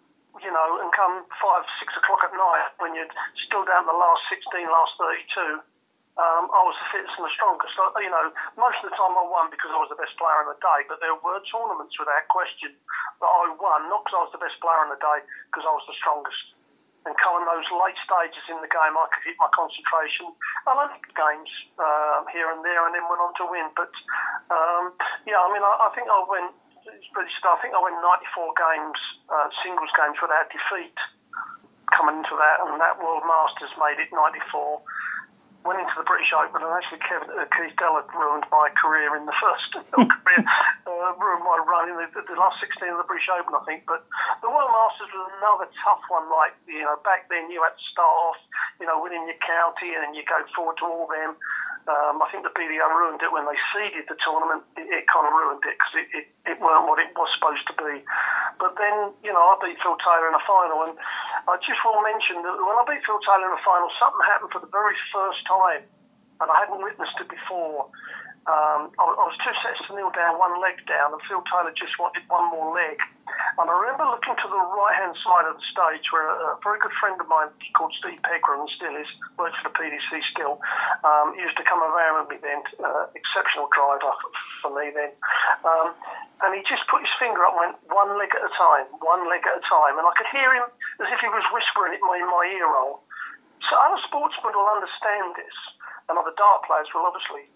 you 0.43 0.51
know, 0.51 0.83
and 0.83 0.91
come 0.91 1.23
five, 1.39 1.63
six 1.79 1.95
o'clock 1.95 2.25
at 2.27 2.33
night 2.35 2.75
when 2.83 2.91
you're 2.95 3.09
still 3.47 3.63
down 3.63 3.87
the 3.87 3.95
last 3.95 4.23
16, 4.27 4.67
last 4.67 4.93
32 4.99 5.74
um, 6.15 6.47
I 6.47 6.63
was 6.63 6.75
the 6.79 6.87
fittest 6.95 7.15
and 7.19 7.27
the 7.27 7.33
strongest. 7.35 7.75
So, 7.75 7.91
you 7.99 8.07
know, 8.07 8.31
most 8.55 8.79
of 8.79 8.87
the 8.87 8.95
time 8.95 9.11
I 9.19 9.25
won 9.27 9.51
because 9.51 9.67
I 9.75 9.79
was 9.79 9.91
the 9.91 9.99
best 9.99 10.15
player 10.15 10.47
in 10.47 10.47
the 10.47 10.59
day, 10.63 10.87
but 10.87 11.03
there 11.03 11.15
were 11.19 11.43
tournaments 11.43 11.99
without 11.99 12.23
question 12.31 12.71
that 13.19 13.27
I 13.27 13.51
won, 13.59 13.91
not 13.91 14.07
because 14.07 14.15
I 14.15 14.23
was 14.23 14.31
the 14.31 14.39
best 14.39 14.55
player 14.63 14.79
in 14.87 14.95
the 14.95 15.01
day, 15.03 15.19
because 15.51 15.67
I 15.67 15.75
was 15.75 15.83
the 15.91 15.97
strongest. 15.99 16.55
And 17.03 17.13
coming 17.19 17.45
those 17.45 17.67
late 17.69 17.99
stages 18.01 18.41
in 18.49 18.63
the 18.63 18.71
game, 18.71 18.95
I 18.95 19.05
could 19.11 19.27
hit 19.27 19.37
my 19.37 19.51
concentration. 19.53 20.31
I 20.65 20.73
learned 20.73 20.97
games 21.13 21.51
um, 21.77 22.25
here 22.31 22.49
and 22.49 22.65
there, 22.65 22.81
and 22.87 22.95
then 22.95 23.05
went 23.11 23.21
on 23.21 23.35
to 23.37 23.45
win. 23.45 23.69
But 23.77 23.93
um, 24.49 24.95
yeah, 25.29 25.37
I 25.37 25.51
mean, 25.53 25.61
I, 25.61 25.73
I 25.85 25.89
think 25.93 26.09
I 26.09 26.23
went. 26.25 26.49
I 26.85 27.57
think 27.61 27.73
I 27.73 27.81
went 27.81 27.97
94 27.97 28.57
games, 28.57 28.99
uh, 29.29 29.49
singles 29.61 29.89
games 29.97 30.17
without 30.21 30.49
defeat 30.49 30.97
coming 31.93 32.21
into 32.21 32.33
that, 32.37 32.61
and 32.61 32.81
that 32.81 32.97
World 32.97 33.25
Masters 33.25 33.73
made 33.77 34.01
it 34.01 34.09
94 34.09 34.81
went 35.65 35.81
into 35.81 35.97
the 35.97 36.05
British 36.05 36.29
Open, 36.29 36.61
and 36.61 36.69
actually 36.69 37.01
Kevin, 37.01 37.33
uh, 37.33 37.49
Keith 37.49 37.73
Deller 37.81 38.05
ruined 38.13 38.45
my 38.53 38.69
career 38.77 39.17
in 39.17 39.25
the 39.25 39.33
first 39.33 39.73
career, 39.97 40.41
uh, 40.85 41.11
ruined 41.17 41.41
my 41.41 41.57
run 41.65 41.89
in 41.89 41.97
the, 41.97 42.07
the, 42.13 42.37
last 42.37 42.61
16 42.61 42.85
of 42.93 43.01
the 43.01 43.09
British 43.09 43.25
Open, 43.33 43.57
I 43.57 43.65
think. 43.65 43.89
But 43.89 44.05
the 44.45 44.49
World 44.53 44.69
Masters 44.69 45.09
was 45.09 45.25
another 45.41 45.67
tough 45.81 46.05
one. 46.07 46.29
Like 46.29 46.53
you 46.69 46.85
know, 46.85 47.01
back 47.01 47.27
then 47.33 47.49
you 47.49 47.65
had 47.65 47.73
to 47.73 47.85
start 47.89 48.13
off, 48.29 48.39
you 48.77 48.85
know, 48.85 49.01
winning 49.01 49.25
your 49.25 49.41
county, 49.41 49.97
and 49.97 50.05
then 50.05 50.13
you 50.13 50.21
go 50.29 50.37
forward 50.53 50.77
to 50.79 50.85
all 50.85 51.09
them. 51.09 51.33
Um, 51.85 52.17
I 52.17 52.25
think 52.33 52.41
the 52.41 52.53
BDO 52.53 52.81
ruined 52.97 53.21
it 53.21 53.29
when 53.29 53.45
they 53.45 53.57
seeded 53.69 54.09
the 54.09 54.17
tournament. 54.17 54.65
It, 54.73 54.89
it 54.89 55.03
kind 55.05 55.29
of 55.29 55.33
ruined 55.33 55.61
it 55.69 55.77
because 55.77 55.93
it, 56.01 56.07
it, 56.17 56.25
it 56.49 56.57
weren't 56.57 56.89
what 56.89 56.97
it 56.97 57.13
was 57.13 57.29
supposed 57.33 57.61
to 57.69 57.75
be. 57.77 58.01
But 58.57 58.73
then, 58.81 59.13
you 59.21 59.29
know, 59.29 59.53
I 59.53 59.53
beat 59.61 59.77
Phil 59.85 59.97
Taylor 60.01 60.29
in 60.29 60.33
a 60.33 60.41
final, 60.49 60.81
and 60.89 60.97
I 61.45 61.61
just 61.61 61.77
want 61.85 62.01
to 62.01 62.05
mention 62.09 62.41
that 62.41 62.57
when 62.57 62.73
I 62.73 62.83
beat 62.89 63.05
Phil 63.05 63.21
Taylor 63.21 63.53
in 63.53 63.53
a 63.53 63.61
final, 63.61 63.89
something 64.01 64.25
happened 64.25 64.49
for 64.49 64.61
the 64.61 64.71
very 64.73 64.97
first 65.13 65.45
time, 65.45 65.85
and 66.41 66.47
I 66.49 66.55
hadn't 66.65 66.81
witnessed 66.81 67.21
it 67.21 67.29
before. 67.29 67.85
Um, 68.45 68.93
I, 68.97 69.03
I 69.05 69.23
was 69.25 69.37
two 69.41 69.53
sets 69.61 69.81
to 69.89 69.97
nil 69.97 70.13
down, 70.13 70.37
one 70.37 70.57
leg 70.61 70.77
down, 70.85 71.13
and 71.13 71.21
Phil 71.25 71.41
Taylor 71.49 71.73
just 71.73 71.97
wanted 71.97 72.25
one 72.29 72.49
more 72.53 72.73
leg. 72.73 73.01
And 73.57 73.65
I 73.65 73.73
remember 73.73 74.05
looking 74.05 74.37
to 74.37 74.47
the 74.49 74.57
right 74.57 74.97
hand 74.97 75.17
side 75.21 75.49
of 75.49 75.57
the 75.57 75.65
stage 75.65 76.05
where 76.13 76.29
a, 76.29 76.53
a, 76.53 76.61
very 76.61 76.77
good 76.77 76.93
friend 77.01 77.17
of 77.17 77.25
mine 77.25 77.49
called 77.73 77.89
Steve 77.97 78.21
Pegram, 78.21 78.69
still 78.77 78.93
is, 78.93 79.09
works 79.37 79.57
for 79.61 79.69
the 79.69 79.75
PDC 79.77 80.21
still, 80.29 80.61
um, 81.01 81.33
used 81.37 81.57
to 81.57 81.65
come 81.65 81.81
around 81.81 82.21
with 82.21 82.29
me 82.29 82.37
then, 82.37 82.61
uh, 82.85 83.09
exceptional 83.17 83.65
driver 83.73 84.13
for 84.61 84.69
me 84.77 84.93
then. 84.93 85.09
Um, 85.65 85.97
and 86.45 86.53
he 86.53 86.61
just 86.69 86.85
put 86.85 87.01
his 87.01 87.13
finger 87.17 87.41
up 87.49 87.57
and 87.57 87.73
went, 87.73 87.75
one 87.89 88.13
leg 88.19 88.29
at 88.35 88.45
a 88.45 88.53
time, 88.53 88.85
one 89.01 89.25
leg 89.25 89.41
at 89.47 89.57
a 89.57 89.63
time. 89.65 89.97
And 89.97 90.05
I 90.05 90.13
could 90.13 90.29
hear 90.29 90.53
him 90.53 90.69
as 91.01 91.07
if 91.11 91.19
he 91.19 91.29
was 91.29 91.43
whispering 91.51 91.95
it 91.95 92.01
in 92.01 92.27
my 92.27 92.45
ear 92.55 92.67
roll. 92.67 93.03
So 93.67 93.73
other 93.79 93.99
sportsmen 94.05 94.53
will 94.53 94.69
understand 94.69 95.35
this, 95.35 95.55
and 96.07 96.15
other 96.15 96.35
dart 96.37 96.63
players 96.67 96.87
will 96.93 97.07
obviously. 97.07 97.49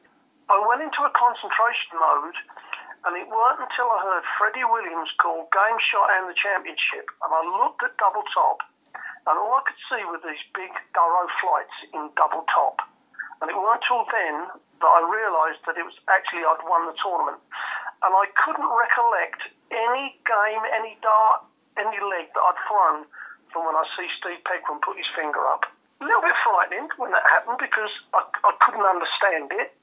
I 0.50 0.57
went 0.65 0.81
into 0.81 1.06
a 1.06 1.13
concentration 1.13 1.94
mode 2.01 2.38
and 3.06 3.15
it 3.15 3.31
weren't 3.31 3.63
until 3.63 3.88
I 3.88 4.03
heard 4.03 4.25
Freddie 4.36 4.68
Williams 4.68 5.13
call 5.21 5.47
game 5.56 5.80
shot 5.80 6.12
and 6.19 6.27
the 6.27 6.36
championship, 6.36 7.07
and 7.24 7.31
I 7.31 7.41
looked 7.47 7.80
at 7.80 7.95
double 7.95 8.27
top, 8.36 8.59
and 9.24 9.39
all 9.39 9.56
I 9.56 9.63
could 9.63 9.80
see 9.88 10.03
were 10.03 10.19
these 10.19 10.44
big 10.51 10.74
Duro 10.92 11.31
flights 11.39 11.77
in 11.95 12.12
double 12.19 12.44
top. 12.51 12.83
And 13.39 13.47
it 13.47 13.56
weren't 13.56 13.80
until 13.88 14.03
then 14.12 14.51
that 14.83 14.92
I 14.92 15.00
realised 15.07 15.63
that 15.63 15.80
it 15.80 15.88
was 15.88 15.95
actually 16.12 16.44
I'd 16.44 16.59
won 16.68 16.92
the 16.92 16.97
tournament. 17.00 17.39
And 18.03 18.12
I 18.12 18.27
couldn't 18.35 18.68
recollect 18.68 19.47
any 19.71 20.19
game, 20.27 20.63
any 20.75 21.00
dart, 21.00 21.47
any 21.80 22.00
leg 22.03 22.31
that 22.35 22.44
I'd 22.44 22.59
thrown 22.68 23.07
from 23.51 23.66
when 23.66 23.75
I 23.75 23.86
see 23.98 24.07
Steve 24.19 24.42
Pegram 24.46 24.80
put 24.81 24.98
his 24.98 25.10
finger 25.16 25.42
up. 25.50 25.66
A 26.01 26.06
little 26.06 26.22
bit 26.22 26.36
frightening 26.44 26.88
when 26.96 27.12
that 27.12 27.25
happened 27.28 27.60
because 27.60 27.92
I, 28.16 28.24
I 28.24 28.51
couldn't 28.63 28.86
understand 28.86 29.51
it 29.51 29.75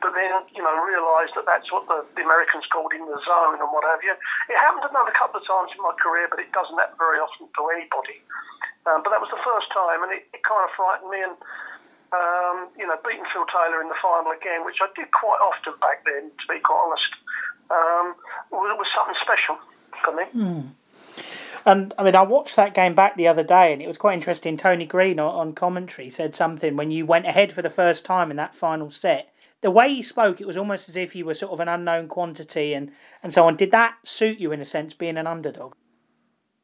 but 0.00 0.16
then, 0.16 0.32
you 0.56 0.64
know, 0.64 0.72
realised 0.80 1.36
that 1.36 1.44
that's 1.44 1.68
what 1.68 1.84
the, 1.86 2.04
the 2.16 2.24
Americans 2.24 2.64
called 2.72 2.92
in 2.96 3.04
the 3.04 3.20
zone 3.20 3.60
and 3.60 3.68
what 3.68 3.84
have 3.84 4.00
you. 4.00 4.16
It 4.48 4.56
happened 4.56 4.88
another 4.88 5.12
couple 5.12 5.40
of 5.40 5.46
times 5.46 5.76
in 5.76 5.80
my 5.84 5.92
career, 6.00 6.26
but 6.32 6.40
it 6.40 6.50
doesn't 6.56 6.76
happen 6.76 6.96
very 6.96 7.20
often 7.20 7.52
to 7.52 7.62
anybody. 7.68 8.24
Um, 8.88 9.04
but 9.04 9.12
that 9.12 9.20
was 9.20 9.28
the 9.28 9.40
first 9.44 9.68
time, 9.68 10.00
and 10.00 10.10
it, 10.16 10.24
it 10.32 10.40
kind 10.40 10.64
of 10.64 10.72
frightened 10.72 11.12
me. 11.12 11.20
And, 11.20 11.36
um, 12.16 12.56
you 12.80 12.88
know, 12.88 12.96
beating 13.04 13.28
Phil 13.28 13.44
Taylor 13.52 13.84
in 13.84 13.92
the 13.92 14.00
final 14.00 14.32
again, 14.32 14.64
which 14.64 14.80
I 14.80 14.88
did 14.96 15.12
quite 15.12 15.38
often 15.44 15.76
back 15.84 16.02
then, 16.08 16.32
to 16.32 16.44
be 16.48 16.58
quite 16.64 16.80
honest, 16.80 17.12
um, 17.68 18.16
was, 18.48 18.72
was 18.80 18.88
something 18.96 19.20
special 19.20 19.60
for 20.00 20.16
me. 20.16 20.24
Mm. 20.32 20.64
And 21.66 21.92
I 21.98 22.04
mean, 22.04 22.16
I 22.16 22.22
watched 22.22 22.56
that 22.56 22.74
game 22.74 22.94
back 22.94 23.16
the 23.16 23.28
other 23.28 23.44
day, 23.44 23.72
and 23.72 23.82
it 23.82 23.86
was 23.86 23.98
quite 23.98 24.14
interesting. 24.14 24.56
Tony 24.56 24.86
Green 24.86 25.20
on, 25.20 25.52
commentary 25.52 26.10
said 26.10 26.34
something 26.34 26.76
when 26.76 26.90
you 26.90 27.04
went 27.06 27.26
ahead 27.26 27.52
for 27.52 27.62
the 27.62 27.70
first 27.70 28.04
time 28.04 28.30
in 28.30 28.36
that 28.36 28.54
final 28.54 28.90
set 28.90 29.30
the 29.60 29.70
way 29.70 29.92
he 29.92 30.02
spoke, 30.02 30.40
it 30.40 30.46
was 30.46 30.56
almost 30.56 30.88
as 30.88 30.96
if 30.96 31.14
you 31.14 31.24
were 31.24 31.34
sort 31.34 31.52
of 31.52 31.60
an 31.60 31.68
unknown 31.68 32.08
quantity 32.08 32.72
and, 32.72 32.92
and 33.22 33.32
so 33.32 33.46
on. 33.46 33.56
Did 33.56 33.70
that 33.72 33.96
suit 34.04 34.40
you 34.40 34.52
in 34.52 34.60
a 34.60 34.64
sense, 34.64 34.94
being 34.94 35.18
an 35.18 35.26
underdog? 35.26 35.74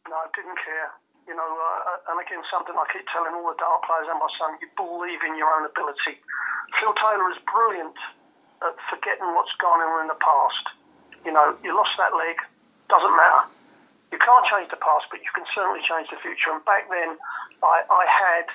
No, 0.08 0.16
I 0.16 0.28
didn't 0.34 0.56
care. 0.56 0.90
You 1.28 1.36
know, 1.36 1.44
uh, 1.44 2.12
and 2.12 2.20
again, 2.22 2.40
something 2.48 2.72
I 2.72 2.86
keep 2.92 3.04
telling 3.12 3.34
all 3.34 3.52
the 3.52 3.58
dart 3.58 3.82
players 3.84 4.08
and 4.08 4.16
my 4.16 4.30
son, 4.38 4.56
you 4.62 4.68
believe 4.78 5.20
in 5.26 5.36
your 5.36 5.50
own 5.52 5.68
ability. 5.68 6.22
Phil 6.80 6.94
Taylor 6.96 7.28
is 7.34 7.40
brilliant 7.44 7.98
at 8.64 8.74
forgetting 8.88 9.28
what's 9.36 9.52
gone 9.60 9.82
on 9.82 10.06
in 10.06 10.08
the 10.08 10.20
past. 10.22 10.64
You 11.26 11.32
know, 11.36 11.58
you 11.60 11.76
lost 11.76 11.92
that 11.98 12.16
leg, 12.16 12.40
doesn't 12.88 13.12
matter. 13.12 13.44
You 14.12 14.18
can't 14.18 14.46
change 14.46 14.70
the 14.70 14.78
past, 14.78 15.10
but 15.10 15.20
you 15.20 15.30
can 15.34 15.44
certainly 15.54 15.82
change 15.82 16.08
the 16.10 16.20
future. 16.22 16.54
And 16.54 16.62
back 16.64 16.86
then, 16.88 17.18
I, 17.62 17.82
I 17.90 18.04
had 18.06 18.46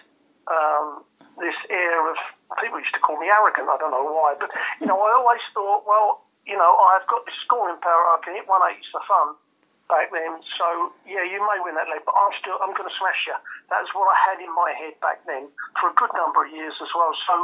um, 0.47 1.03
this 1.39 1.55
air 1.69 1.99
of 2.07 2.17
people 2.59 2.79
used 2.79 2.95
to 2.95 3.03
call 3.03 3.19
me 3.19 3.27
arrogant. 3.27 3.67
I 3.67 3.77
don't 3.77 3.91
know 3.91 4.07
why, 4.07 4.35
but 4.39 4.51
you 4.79 4.87
know, 4.87 4.99
I 4.99 5.11
always 5.15 5.43
thought, 5.53 5.83
well, 5.87 6.23
you 6.47 6.57
know, 6.57 6.71
I've 6.91 7.05
got 7.07 7.25
this 7.25 7.35
scoring 7.45 7.79
power. 7.83 8.03
I 8.15 8.19
can 8.23 8.35
hit 8.35 8.47
180 8.47 8.79
for 8.91 9.03
fun 9.05 9.35
back 9.91 10.07
then. 10.15 10.39
So 10.55 10.95
yeah, 11.03 11.27
you 11.27 11.43
may 11.43 11.59
win 11.59 11.75
that 11.75 11.91
leg, 11.91 12.01
but 12.07 12.15
I'm 12.15 12.31
still 12.39 12.55
I'm 12.63 12.71
going 12.71 12.87
to 12.87 12.95
smash 12.95 13.27
you. 13.27 13.35
That's 13.67 13.91
what 13.91 14.07
I 14.07 14.17
had 14.31 14.39
in 14.39 14.49
my 14.55 14.71
head 14.71 14.95
back 15.03 15.27
then 15.27 15.51
for 15.77 15.91
a 15.91 15.95
good 15.99 16.15
number 16.15 16.47
of 16.47 16.49
years 16.49 16.73
as 16.79 16.91
well. 16.95 17.11
So 17.27 17.35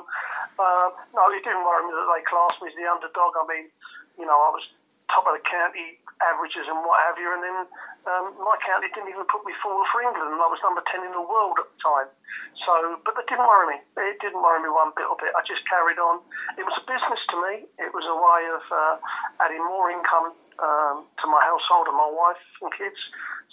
uh, 0.55 0.87
no, 1.11 1.27
it 1.35 1.43
didn't 1.43 1.67
worry 1.67 1.83
me 1.85 1.91
that 1.91 2.07
they 2.07 2.23
classed 2.23 2.63
me 2.63 2.71
as 2.71 2.75
the 2.79 2.87
underdog. 2.87 3.35
I 3.35 3.45
mean, 3.51 3.67
you 4.15 4.25
know, 4.25 4.39
I 4.39 4.49
was 4.55 4.63
top 5.11 5.27
of 5.27 5.35
the 5.35 5.43
county 5.43 5.99
averages 6.23 6.65
and 6.65 6.79
what 6.81 6.97
have 7.05 7.17
you. 7.19 7.29
And 7.29 7.41
then 7.43 7.57
um, 8.09 8.25
my 8.41 8.57
county 8.63 8.89
didn't 8.93 9.11
even 9.11 9.27
put 9.29 9.45
me 9.45 9.53
forward 9.61 9.85
for 9.91 10.01
England, 10.01 10.33
and 10.33 10.41
I 10.41 10.49
was 10.49 10.61
number 10.65 10.81
10 10.87 11.05
in 11.05 11.13
the 11.13 11.25
world 11.25 11.59
at 11.61 11.67
the 11.67 11.79
time. 11.83 12.09
So, 12.65 12.73
but 13.05 13.13
that 13.19 13.29
didn't 13.29 13.45
worry 13.45 13.75
me. 13.75 13.77
It 14.01 14.17
didn't 14.23 14.41
worry 14.41 14.63
me 14.63 14.71
one 14.71 14.95
bit. 14.95 15.05
I 15.05 15.41
just 15.45 15.67
carried 15.69 15.99
on. 15.99 16.23
It 16.57 16.65
was 16.65 16.75
a 16.79 16.85
business 16.87 17.21
to 17.33 17.35
me. 17.37 17.53
It 17.77 17.91
was 17.93 18.05
a 18.07 18.17
way 18.17 18.41
of 18.49 18.63
uh, 18.71 18.95
adding 19.43 19.61
more 19.61 19.91
income 19.91 20.33
um, 20.63 21.05
to 21.21 21.25
my 21.29 21.43
household 21.43 21.91
and 21.91 21.97
my 21.99 22.09
wife 22.09 22.41
and 22.63 22.71
kids. 22.73 22.97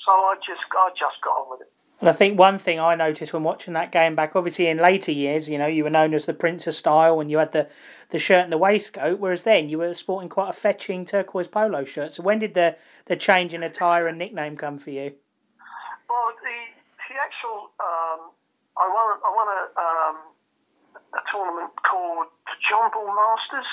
So 0.07 0.15
I 0.15 0.39
just, 0.41 0.65
I 0.73 0.89
just 0.97 1.19
got 1.21 1.37
on 1.45 1.47
with 1.51 1.67
it. 1.67 1.74
And 2.01 2.09
I 2.09 2.13
think 2.13 2.39
one 2.39 2.59
thing 2.59 2.81
I 2.81 2.95
noticed 2.95 3.33
when 3.33 3.45
watching 3.45 3.75
that 3.75 3.93
game 3.93 4.15
back, 4.15 4.35
obviously 4.35 4.67
in 4.67 4.79
later 4.79 5.13
years, 5.13 5.49
you 5.49 5.59
know, 5.59 5.67
you 5.67 5.85
were 5.85 5.91
known 5.91 6.13
as 6.13 6.27
the 6.27 6.35
Prince 6.35 6.67
of 6.67 6.75
Style 6.75 7.21
and 7.21 7.31
you 7.31 7.39
had 7.39 7.53
the, 7.53 7.69
the 8.11 8.19
shirt 8.19 8.43
and 8.45 8.53
the 8.53 8.59
waistcoat, 8.59 9.21
whereas 9.21 9.45
then 9.45 9.69
you 9.69 9.79
were 9.79 9.95
sporting 9.95 10.29
quite 10.29 10.51
a 10.51 10.53
fetching 10.53 11.07
turquoise 11.07 11.49
polo 11.49 11.85
shirt. 11.85 12.13
So 12.13 12.23
when 12.23 12.41
did 12.41 12.55
the, 12.55 12.77
the 13.07 13.17
change 13.17 13.55
in 13.55 13.63
attire 13.63 14.09
and 14.09 14.19
nickname 14.19 14.57
come 14.57 14.79
for 14.79 14.91
you? 14.91 15.15
Well, 16.11 16.35
the, 16.43 16.59
the 17.09 17.15
actual, 17.15 17.71
um, 17.79 18.31
I 18.77 18.87
want, 18.91 19.21
I 19.25 19.31
want 19.31 19.49
to 19.55 19.81
um, 19.81 20.17
a 21.15 21.23
tournament 21.31 21.71
called 21.87 22.27
the 22.47 22.57
John 22.59 22.91
Ball 22.91 23.07
Masters. 23.07 23.71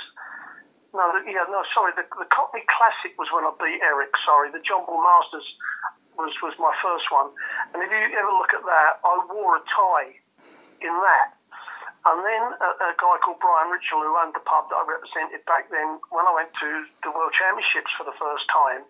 No, 0.94 1.10
yeah, 1.25 1.48
no, 1.50 1.63
sorry. 1.74 1.94
The, 1.96 2.06
the 2.20 2.30
Cockney 2.30 2.62
Classic 2.70 3.18
was 3.18 3.32
when 3.34 3.48
I 3.48 3.51
beat 3.58 3.82
Eric. 3.82 4.13
Sorry, 4.25 4.51
the 4.51 4.62
John 4.62 4.86
Ball 4.86 5.01
Masters 5.01 5.48
was 6.18 6.34
was 6.44 6.56
my 6.60 6.74
first 6.82 7.08
one. 7.12 7.32
And 7.74 7.84
if 7.84 7.89
you 7.89 8.01
ever 8.18 8.34
look 8.36 8.53
at 8.53 8.63
that, 8.65 9.00
I 9.03 9.13
wore 9.32 9.58
a 9.58 9.63
tie 9.68 10.12
in 10.82 10.94
that. 10.94 11.30
And 12.01 12.18
then 12.25 12.44
a, 12.58 12.70
a 12.82 12.91
guy 12.98 13.15
called 13.22 13.38
Brian 13.38 13.70
Ritchell, 13.70 14.01
who 14.01 14.18
owned 14.18 14.34
the 14.34 14.41
pub 14.41 14.74
that 14.74 14.77
I 14.82 14.86
represented 14.89 15.46
back 15.46 15.70
then, 15.70 16.01
when 16.10 16.25
I 16.25 16.34
went 16.34 16.50
to 16.58 16.70
the 17.06 17.13
World 17.13 17.30
Championships 17.38 17.94
for 17.94 18.10
the 18.10 18.18
first 18.18 18.50
time, 18.50 18.82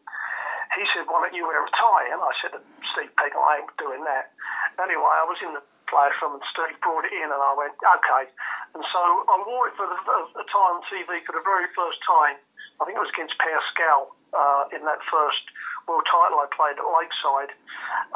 he 0.80 0.88
said, 0.96 1.04
"Why 1.12 1.20
don't 1.20 1.36
you 1.36 1.44
wear 1.44 1.60
a 1.60 1.72
tie?" 1.76 2.08
And 2.08 2.24
I 2.24 2.32
said, 2.40 2.56
"Steve 2.96 3.12
Pegg, 3.20 3.36
I 3.36 3.60
ain't 3.60 3.76
doing 3.76 4.08
that." 4.08 4.32
Anyway, 4.80 5.12
I 5.12 5.28
was 5.28 5.38
in 5.44 5.54
the 5.54 5.64
from 5.92 6.40
and 6.40 6.44
Steve 6.56 6.80
brought 6.80 7.04
it 7.04 7.12
in, 7.12 7.28
and 7.28 7.42
I 7.44 7.52
went, 7.52 7.76
"Okay." 8.00 8.32
And 8.74 8.84
so 8.96 9.00
I 9.28 9.36
wore 9.44 9.68
it 9.68 9.76
for 9.76 9.84
the, 9.84 10.00
the 10.40 10.48
time 10.48 10.80
on 10.80 10.84
TV 10.88 11.20
for 11.28 11.36
the 11.36 11.44
very 11.44 11.68
first 11.76 12.00
time. 12.08 12.40
I 12.80 12.88
think 12.88 12.96
it 12.96 13.04
was 13.04 13.12
against 13.12 13.36
Pascal 13.36 14.16
uh, 14.32 14.72
in 14.72 14.88
that 14.88 15.04
first 15.12 15.44
world 15.88 16.06
title 16.10 16.40
I 16.42 16.48
played 16.54 16.78
at 16.78 16.86
Lakeside. 16.86 17.52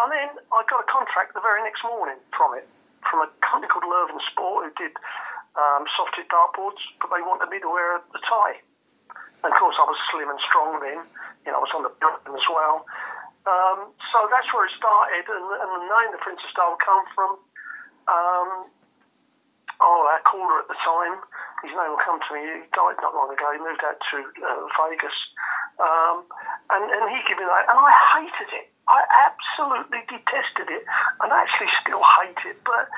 And 0.02 0.08
then 0.12 0.30
I 0.54 0.60
got 0.68 0.84
a 0.84 0.88
contract 0.90 1.34
the 1.34 1.44
very 1.44 1.62
next 1.64 1.82
morning 1.84 2.20
from 2.36 2.58
it, 2.58 2.68
from 3.06 3.26
a 3.26 3.30
company 3.42 3.70
called 3.70 3.86
Lurven 3.86 4.20
Sport 4.32 4.70
who 4.70 4.72
did 4.76 4.94
um, 5.56 5.88
soft 5.96 6.16
hit 6.20 6.28
dartboards, 6.28 6.82
but 7.00 7.10
they 7.12 7.24
wanted 7.24 7.48
me 7.50 7.60
to 7.64 7.70
wear 7.70 7.98
a 7.98 8.20
tie. 8.28 8.60
And 9.44 9.54
of 9.54 9.58
course, 9.60 9.78
I 9.78 9.86
was 9.86 9.98
slim 10.12 10.30
and 10.30 10.42
strong 10.46 10.82
then. 10.82 11.06
You 11.46 11.54
know, 11.54 11.62
I 11.62 11.64
was 11.64 11.74
on 11.78 11.84
the 11.86 11.94
building 12.02 12.34
as 12.34 12.48
well. 12.50 12.84
Um, 13.46 13.94
so 14.10 14.26
that's 14.34 14.50
where 14.50 14.66
it 14.66 14.74
started, 14.74 15.22
and, 15.30 15.46
and 15.46 15.70
the 15.70 15.86
name 15.86 16.10
the 16.10 16.18
Prince 16.18 16.42
of 16.42 16.50
Style 16.50 16.74
come 16.82 17.06
from 17.14 17.32
um, 18.10 18.50
oh, 19.82 20.02
our 20.10 20.22
caller 20.26 20.66
at 20.66 20.68
the 20.68 20.78
time, 20.82 21.22
his 21.62 21.74
name 21.74 21.94
will 21.94 22.02
come 22.02 22.20
to 22.22 22.30
me, 22.34 22.42
he 22.42 22.68
died 22.74 22.98
not 23.02 23.14
long 23.14 23.30
ago, 23.30 23.46
he 23.54 23.60
moved 23.62 23.86
out 23.86 24.02
to 24.12 24.18
uh, 24.42 24.66
Vegas. 24.82 25.18
Um, 25.78 26.26
and, 26.70 26.84
and 26.90 27.06
he 27.14 27.20
gave 27.28 27.38
me 27.38 27.46
that, 27.46 27.70
and 27.70 27.78
I 27.78 27.92
hated 28.16 28.50
it. 28.54 28.68
I 28.88 29.02
absolutely 29.26 30.06
detested 30.06 30.70
it, 30.70 30.84
and 31.22 31.32
actually 31.32 31.70
still 31.82 32.02
hate 32.22 32.42
it, 32.46 32.58
but 32.66 32.90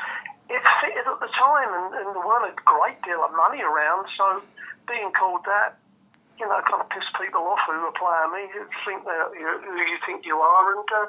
it 0.49 0.63
fitted 0.79 1.07
at 1.07 1.19
the 1.19 1.31
time, 1.35 1.71
and, 1.71 1.87
and 1.95 2.07
there 2.15 2.23
weren't 2.23 2.51
a 2.51 2.55
great 2.63 2.99
deal 3.03 3.23
of 3.23 3.31
money 3.35 3.63
around, 3.63 4.07
so 4.15 4.43
being 4.87 5.11
called 5.11 5.43
that, 5.45 5.79
you 6.39 6.47
know, 6.47 6.59
kind 6.63 6.79
of 6.79 6.89
pissed 6.89 7.11
people 7.19 7.43
off 7.47 7.59
who 7.67 7.75
playing 7.95 8.31
me, 8.31 8.43
who 8.55 8.63
think 8.87 9.03
that 9.03 9.31
you, 9.35 9.47
who 9.63 9.75
you 9.83 9.99
think 10.05 10.25
you 10.25 10.37
are, 10.37 10.65
and 10.75 10.87
uh, 10.95 11.07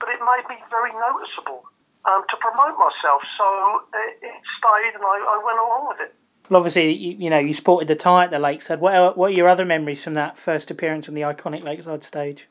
but 0.00 0.08
it 0.08 0.18
made 0.24 0.46
me 0.48 0.56
very 0.70 0.90
noticeable 0.96 1.62
um, 2.04 2.24
to 2.28 2.36
promote 2.40 2.74
myself. 2.78 3.22
So 3.36 3.46
it, 3.94 4.24
it 4.24 4.40
stayed, 4.58 4.94
and 4.96 5.04
I, 5.04 5.16
I, 5.20 5.36
went 5.44 5.60
along 5.60 5.92
with 5.92 6.00
it. 6.08 6.12
Well, 6.50 6.58
obviously, 6.58 6.90
you, 6.90 7.14
you, 7.14 7.30
know, 7.30 7.38
you 7.38 7.54
sported 7.54 7.86
the 7.86 7.94
tie 7.94 8.26
at 8.26 8.34
the 8.34 8.42
Lakeside. 8.42 8.82
What 8.82 8.94
are, 8.98 9.14
what 9.14 9.30
are 9.30 9.38
your 9.38 9.48
other 9.48 9.64
memories 9.64 10.02
from 10.02 10.14
that 10.14 10.34
first 10.36 10.66
appearance 10.70 11.06
on 11.06 11.14
the 11.14 11.22
iconic 11.22 11.62
Lakeside 11.62 12.02
stage? 12.02 12.50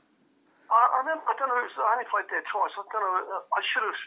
I, 0.72 0.80
I 0.80 0.98
remember. 1.04 1.28
I 1.28 1.36
don't 1.36 1.52
know. 1.52 1.60
I 1.60 2.00
only 2.00 2.08
played 2.08 2.32
there 2.32 2.40
twice. 2.48 2.72
I 2.80 2.88
don't 2.96 3.04
know. 3.04 3.44
I 3.52 3.62
should 3.68 3.84
have. 3.84 4.00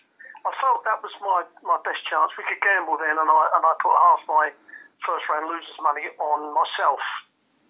I 0.49 0.51
felt 0.59 0.83
that 0.89 0.99
was 1.05 1.13
my, 1.21 1.45
my 1.61 1.77
best 1.85 2.03
chance. 2.09 2.33
We 2.41 2.43
could 2.49 2.59
gamble 2.65 2.97
then, 2.97 3.21
and 3.21 3.29
I 3.29 3.43
and 3.53 3.63
I 3.63 3.73
put 3.85 3.93
half 3.93 4.25
my 4.27 4.51
first 5.05 5.29
round 5.29 5.53
losers 5.53 5.77
money 5.85 6.09
on 6.17 6.57
myself 6.57 7.05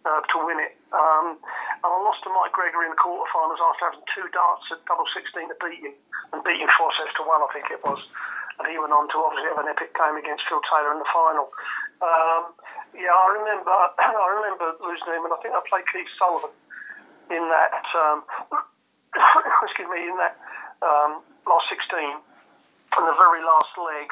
uh, 0.07 0.23
to 0.23 0.37
win 0.47 0.62
it. 0.62 0.79
Um, 0.95 1.43
and 1.83 1.91
I 1.91 1.99
lost 2.07 2.23
to 2.23 2.31
Mike 2.31 2.55
Gregory 2.55 2.87
in 2.87 2.95
the 2.95 3.02
quarterfinals 3.02 3.59
after 3.59 3.91
having 3.91 4.07
two 4.14 4.31
darts 4.31 4.71
at 4.71 4.79
double 4.87 5.11
16 5.11 5.50
to 5.50 5.57
beat 5.59 5.83
him, 5.83 5.95
and 6.33 6.41
beating 6.47 6.71
four 6.79 6.95
sets 6.95 7.12
to 7.19 7.26
one, 7.26 7.43
I 7.43 7.50
think 7.50 7.67
it 7.75 7.83
was. 7.83 7.99
And 8.61 8.69
he 8.69 8.79
went 8.79 8.93
on 8.93 9.09
to 9.11 9.17
obviously 9.19 9.49
have 9.50 9.62
an 9.64 9.69
epic 9.73 9.97
game 9.97 10.17
against 10.17 10.45
Phil 10.47 10.61
Taylor 10.69 10.93
in 10.93 11.00
the 11.00 11.11
final. 11.12 11.50
Um, 12.02 12.52
yeah, 12.99 13.14
I 13.14 13.26
remember. 13.38 13.71
I 14.02 14.28
remember 14.42 14.75
losing 14.82 15.14
him, 15.14 15.25
and 15.25 15.32
I 15.32 15.38
think 15.40 15.54
I 15.54 15.62
played 15.71 15.87
Keith 15.88 16.11
Sullivan 16.18 16.50
in 17.30 17.47
that. 17.49 17.87
Um, 17.94 18.26
excuse 19.64 19.88
me, 19.88 20.11
in 20.11 20.16
that 20.18 20.37
um, 20.82 21.23
last 21.47 21.68
16, 21.71 21.78
and 22.00 23.04
the 23.06 23.16
very 23.16 23.40
last 23.44 23.73
leg, 23.78 24.09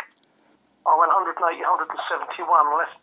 I 0.86 0.94
went 0.96 1.12
180, 1.12 1.60
171, 1.60 2.46
left 2.78 2.96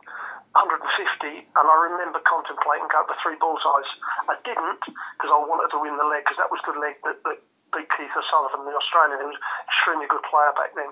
150, 0.56 1.46
and 1.46 1.65
I 1.67 1.75
remember 1.91 2.17
contemplating 2.25 2.89
going 2.89 3.06
for 3.06 3.17
three 3.22 3.38
bullseyes. 3.38 3.89
I 4.25 4.39
didn't 4.41 4.82
because 4.88 5.29
I 5.29 5.38
wanted 5.38 5.70
to 5.75 5.79
win 5.82 5.98
the 6.00 6.08
leg 6.08 6.25
because 6.25 6.41
that 6.41 6.50
was 6.50 6.62
the 6.65 6.74
leg 6.79 6.98
that, 7.06 7.22
that 7.27 7.38
beat 7.75 7.89
Keith 7.94 8.13
O'Sullivan, 8.15 8.65
the 8.65 8.74
Australian, 8.74 9.22
who 9.22 9.29
was 9.36 9.39
extremely 9.70 10.08
good 10.10 10.24
player 10.25 10.53
back 10.58 10.74
then. 10.74 10.89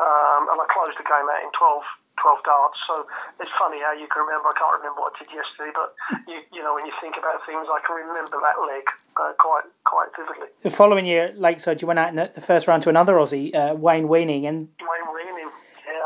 Um, 0.00 0.48
and 0.48 0.56
I 0.56 0.66
closed 0.70 0.96
the 0.96 1.06
game 1.06 1.28
out 1.28 1.42
in 1.44 1.52
12, 1.52 1.82
12 2.20 2.46
darts. 2.46 2.78
So 2.88 3.06
it's 3.40 3.52
funny 3.58 3.80
how 3.84 3.92
you 3.92 4.08
can 4.08 4.24
remember. 4.24 4.48
I 4.50 4.56
can't 4.56 4.76
remember 4.80 5.04
what 5.04 5.16
I 5.16 5.24
did 5.24 5.30
yesterday, 5.34 5.72
but 5.74 5.92
you, 6.28 6.40
you 6.52 6.62
know 6.64 6.74
when 6.74 6.86
you 6.86 6.94
think 7.00 7.16
about 7.16 7.44
things, 7.44 7.68
I 7.68 7.80
can 7.84 7.96
remember 7.96 8.40
that 8.40 8.56
leg 8.64 8.86
uh, 9.16 9.32
quite 9.38 9.68
quite 9.84 10.08
vividly. 10.16 10.48
The 10.64 10.72
following 10.72 11.06
year, 11.06 11.32
Lakeside, 11.36 11.82
you 11.82 11.88
went 11.88 12.00
out 12.00 12.10
in 12.10 12.16
the 12.16 12.40
first 12.40 12.66
round 12.66 12.82
to 12.84 12.88
another 12.88 13.14
Aussie, 13.20 13.54
uh, 13.54 13.74
Wayne 13.74 14.08
Weening, 14.08 14.46
and 14.46 14.68
Wayne 14.80 15.08
Weening 15.14 15.52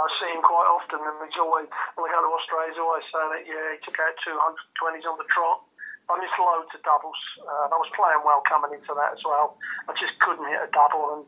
I 0.07 0.09
see 0.23 0.31
him 0.31 0.45
quite 0.45 0.71
often, 0.71 1.03
and 1.03 1.19
he's 1.25 1.41
always 1.41 1.67
when 1.99 2.07
we 2.07 2.11
go 2.15 2.23
to 2.23 2.31
Australia, 2.31 2.71
he's 2.71 2.79
always 2.79 3.07
saying 3.11 3.31
that 3.33 3.43
yeah, 3.43 3.75
he 3.75 3.79
took 3.83 3.99
out 3.99 4.15
220s 4.23 5.03
on 5.03 5.19
the 5.19 5.27
trot. 5.33 5.67
I 6.07 6.15
missed 6.23 6.39
loads 6.39 6.71
of 6.71 6.83
doubles. 6.87 7.19
Uh, 7.43 7.75
I 7.75 7.77
was 7.77 7.91
playing 7.91 8.23
well 8.23 8.39
coming 8.47 8.71
into 8.79 8.95
that 8.95 9.19
as 9.19 9.23
well. 9.27 9.59
I 9.91 9.93
just 9.99 10.15
couldn't 10.23 10.47
hit 10.47 10.63
a 10.63 10.71
double, 10.71 11.19
and 11.19 11.23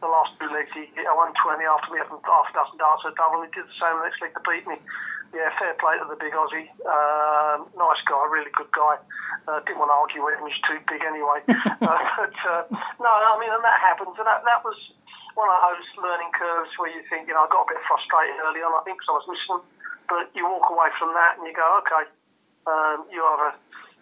the 0.00 0.10
last 0.10 0.36
two 0.36 0.48
legs 0.52 0.72
he 0.76 0.88
hit 0.92 1.08
a 1.08 1.14
120 1.14 1.64
after 1.64 1.88
me 1.92 2.00
having 2.00 2.20
half 2.24 2.48
a 2.48 2.52
dozen 2.52 2.76
darts 2.76 3.04
at 3.08 3.16
double. 3.16 3.40
He 3.44 3.50
did 3.52 3.64
the 3.64 3.78
same 3.80 3.96
next 4.04 4.20
leg 4.20 4.32
to 4.36 4.42
beat 4.44 4.66
me. 4.68 4.76
Yeah, 5.34 5.50
fair 5.58 5.74
play 5.82 5.98
to 5.98 6.06
the 6.06 6.16
big 6.16 6.32
Aussie. 6.32 6.70
Uh, 6.86 7.66
nice 7.74 8.00
guy, 8.06 8.22
really 8.30 8.52
good 8.54 8.70
guy. 8.70 8.96
Uh, 9.50 9.58
didn't 9.66 9.82
want 9.82 9.90
to 9.90 9.98
argue 9.98 10.22
with 10.22 10.38
him, 10.38 10.46
he's 10.46 10.62
too 10.62 10.78
big 10.86 11.02
anyway. 11.02 11.42
uh, 11.82 11.98
but 12.14 12.36
uh, 12.46 12.62
no, 13.02 13.10
I 13.10 13.34
mean, 13.42 13.50
and 13.50 13.64
that 13.66 13.82
happens, 13.82 14.14
and 14.16 14.26
that, 14.26 14.46
that 14.46 14.62
was 14.62 14.78
one 15.36 15.50
of 15.52 15.58
those 15.68 15.86
learning 16.00 16.32
curves 16.32 16.72
where 16.80 16.88
you 16.88 17.04
think, 17.12 17.28
you 17.28 17.34
know, 17.36 17.44
I 17.44 17.48
got 17.52 17.68
a 17.68 17.76
bit 17.76 17.82
frustrated 17.84 18.40
early 18.40 18.64
on, 18.64 18.72
I 18.72 18.82
think, 18.88 18.96
because 19.02 19.12
I 19.12 19.16
was 19.20 19.28
missing 19.28 19.60
But 20.08 20.32
you 20.32 20.48
walk 20.48 20.72
away 20.72 20.88
from 20.96 21.12
that 21.12 21.36
and 21.36 21.44
you 21.44 21.52
go, 21.52 21.66
okay, 21.84 22.08
um, 22.64 23.04
you 23.12 23.20
either 23.20 23.52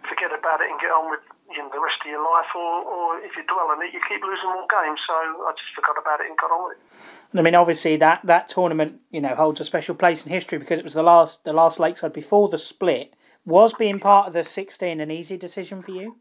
forget 0.06 0.30
about 0.30 0.62
it 0.62 0.70
and 0.70 0.78
get 0.78 0.94
on 0.94 1.10
with 1.10 1.24
know, 1.58 1.70
the 1.73 1.80
rest 1.80 1.96
of 2.04 2.11
your 2.11 2.23
life, 2.23 2.50
or, 2.54 2.82
or 2.82 3.18
if 3.20 3.37
you 3.37 3.44
dwell 3.44 3.70
on 3.70 3.82
it, 3.84 3.92
you 3.92 4.00
keep 4.08 4.23
losing 4.23 4.50
more 4.50 4.66
games. 4.70 5.00
So 5.06 5.14
I 5.14 5.52
just 5.52 5.75
forgot 5.75 5.96
about 6.00 6.20
it 6.20 6.26
and 6.28 6.37
got 6.38 6.50
on 6.50 6.68
with 6.68 6.78
it. 6.78 7.38
I 7.38 7.42
mean, 7.42 7.54
obviously 7.54 7.96
that, 7.99 8.20
that 8.25 8.49
tournament, 8.49 9.00
you 9.11 9.20
know, 9.20 9.34
holds 9.34 9.61
a 9.61 9.64
special 9.64 9.94
place 9.94 10.25
in 10.25 10.32
history 10.32 10.58
because 10.58 10.78
it 10.78 10.84
was 10.84 10.94
the 10.94 11.02
last 11.02 11.44
the 11.44 11.52
last 11.52 11.78
Lakeside 11.78 12.12
before 12.12 12.49
the 12.49 12.58
split. 12.58 13.14
Was 13.44 13.75
being 13.75 14.00
part 14.00 14.28
of 14.28 14.32
the 14.32 14.44
16 14.44 15.00
an 15.00 15.11
easy 15.11 15.37
decision 15.37 15.82
for 15.82 15.90
you? 15.90 16.16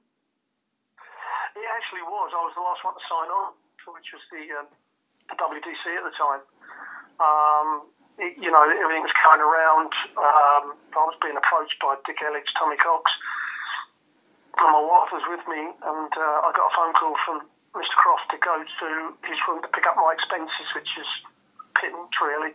It 1.55 1.67
actually 1.71 2.03
was. 2.03 2.31
I 2.35 2.41
was 2.43 2.53
the 2.55 2.65
last 2.65 2.83
one 2.83 2.93
to 2.93 3.03
sign 3.07 3.29
on, 3.31 3.53
which 3.95 4.11
was 4.11 4.23
the 4.27 4.43
um, 4.59 4.67
the 5.31 5.35
WDC 5.39 5.83
at 5.95 6.03
the 6.03 6.15
time. 6.19 6.41
Um, 7.23 7.87
it, 8.19 8.35
you 8.37 8.51
know, 8.51 8.61
everything 8.61 9.01
was 9.01 9.15
going 9.23 9.41
around. 9.41 9.91
Um, 10.19 10.75
I 10.93 11.03
was 11.07 11.17
being 11.21 11.37
approached 11.37 11.79
by 11.81 11.95
Dick 12.05 12.19
Allix, 12.21 12.45
Tommy 12.59 12.77
Cox, 12.77 13.09
and 14.59 14.69
my 14.69 14.83
wife 14.85 15.09
was 15.09 15.25
with 15.25 15.43
me, 15.49 15.61
and 15.65 16.11
uh, 16.13 16.45
I 16.45 16.49
got 16.53 16.69
a 16.69 16.73
phone 16.77 16.93
call 16.93 17.15
from 17.25 17.37
Mr. 17.73 17.95
Croft 17.97 18.29
to 18.29 18.37
go 18.37 18.61
to 18.61 18.87
his 19.25 19.39
room 19.49 19.65
to 19.65 19.69
pick 19.73 19.89
up 19.89 19.97
my 19.97 20.13
expenses, 20.13 20.67
which 20.77 20.89
is 20.93 21.09
pittance, 21.73 22.13
really. 22.21 22.53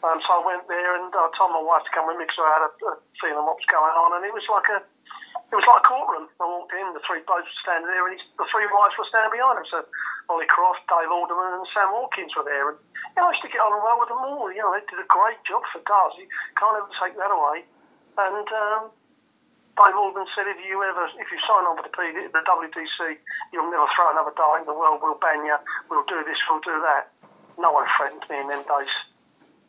Um, 0.00 0.20
so 0.24 0.40
I 0.40 0.42
went 0.44 0.68
there 0.68 1.00
and 1.00 1.08
I 1.12 1.28
told 1.36 1.52
my 1.56 1.64
wife 1.64 1.84
to 1.84 1.92
come 1.92 2.08
with 2.08 2.20
me 2.20 2.28
because 2.28 2.40
I 2.40 2.50
had 2.60 2.64
a, 2.68 2.72
a 2.88 2.92
feeling 3.20 3.44
what 3.44 3.56
was 3.56 3.68
going 3.68 3.92
on, 3.92 4.20
and 4.20 4.22
it 4.24 4.32
was 4.32 4.44
like 4.48 4.68
a 4.72 4.80
it 5.52 5.56
was 5.56 5.66
like 5.68 5.84
a 5.84 5.86
courtroom. 5.86 6.26
I 6.40 6.46
walked 6.48 6.72
in, 6.72 6.94
the 6.96 7.04
three 7.04 7.22
blokes 7.28 7.46
were 7.46 7.62
standing 7.62 7.90
there, 7.90 8.06
and 8.08 8.16
the 8.40 8.48
three 8.48 8.66
wives 8.70 8.96
were 8.96 9.06
standing 9.06 9.34
behind 9.34 9.60
him. 9.60 9.68
So 9.68 9.84
Ollie 10.32 10.48
Croft, 10.48 10.82
Dave 10.88 11.12
Alderman, 11.12 11.60
and 11.60 11.68
Sam 11.70 11.92
Hawkins 11.92 12.32
were 12.34 12.46
there. 12.46 12.74
And 12.74 12.78
you 12.80 13.18
know, 13.20 13.28
I 13.28 13.36
used 13.36 13.44
to 13.44 13.52
get 13.52 13.60
on 13.60 13.76
well 13.78 14.00
with 14.00 14.10
them 14.10 14.24
all. 14.24 14.48
You 14.50 14.64
know, 14.64 14.72
they 14.72 14.82
did 14.88 14.98
a 14.98 15.08
great 15.08 15.40
job 15.44 15.62
for 15.70 15.84
Darcy. 15.84 16.26
Can't 16.56 16.80
ever 16.80 16.90
take 16.96 17.14
that 17.20 17.32
away. 17.32 17.68
And 18.16 18.48
um, 18.48 18.82
Dave 19.74 19.98
Alderman 19.98 20.30
said, 20.38 20.46
if 20.46 20.58
you 20.62 20.78
ever, 20.86 21.10
if 21.18 21.28
you 21.34 21.38
sign 21.42 21.66
on 21.66 21.74
for 21.74 21.82
the, 21.82 21.90
PD, 21.90 22.30
the 22.30 22.42
WDC, 22.46 23.18
you'll 23.50 23.70
never 23.70 23.90
throw 23.90 24.06
another 24.14 24.30
dart 24.38 24.62
in 24.62 24.66
the 24.70 24.76
world. 24.76 25.02
We'll 25.02 25.18
ban 25.18 25.42
you. 25.42 25.58
We'll 25.90 26.06
do 26.06 26.22
this. 26.22 26.38
We'll 26.46 26.62
do 26.62 26.78
that. 26.86 27.10
No 27.58 27.74
one 27.74 27.86
threatened 27.98 28.22
me 28.30 28.38
in 28.38 28.46
them 28.46 28.62
days. 28.62 28.94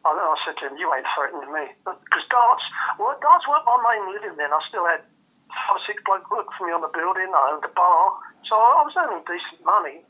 I, 0.06 0.14
I 0.14 0.38
said 0.46 0.62
to 0.62 0.70
him, 0.70 0.78
you 0.78 0.94
ain't 0.94 1.10
threatening 1.18 1.50
me. 1.50 1.74
Because 1.82 2.26
darts, 2.30 2.66
well, 3.02 3.18
darts 3.18 3.50
weren't 3.50 3.66
my 3.66 3.82
main 3.82 4.14
living 4.14 4.38
then. 4.38 4.54
I 4.54 4.62
still 4.70 4.86
had 4.86 5.02
five 5.50 5.82
six 5.90 5.98
blokes 6.06 6.30
working 6.30 6.54
for 6.54 6.70
me 6.70 6.74
on 6.78 6.86
the 6.86 6.94
building. 6.94 7.34
I 7.34 7.58
owned 7.58 7.66
a 7.66 7.74
bar. 7.74 8.14
So 8.46 8.54
I 8.54 8.86
was 8.86 8.94
earning 8.94 9.26
decent 9.26 9.66
money. 9.66 10.06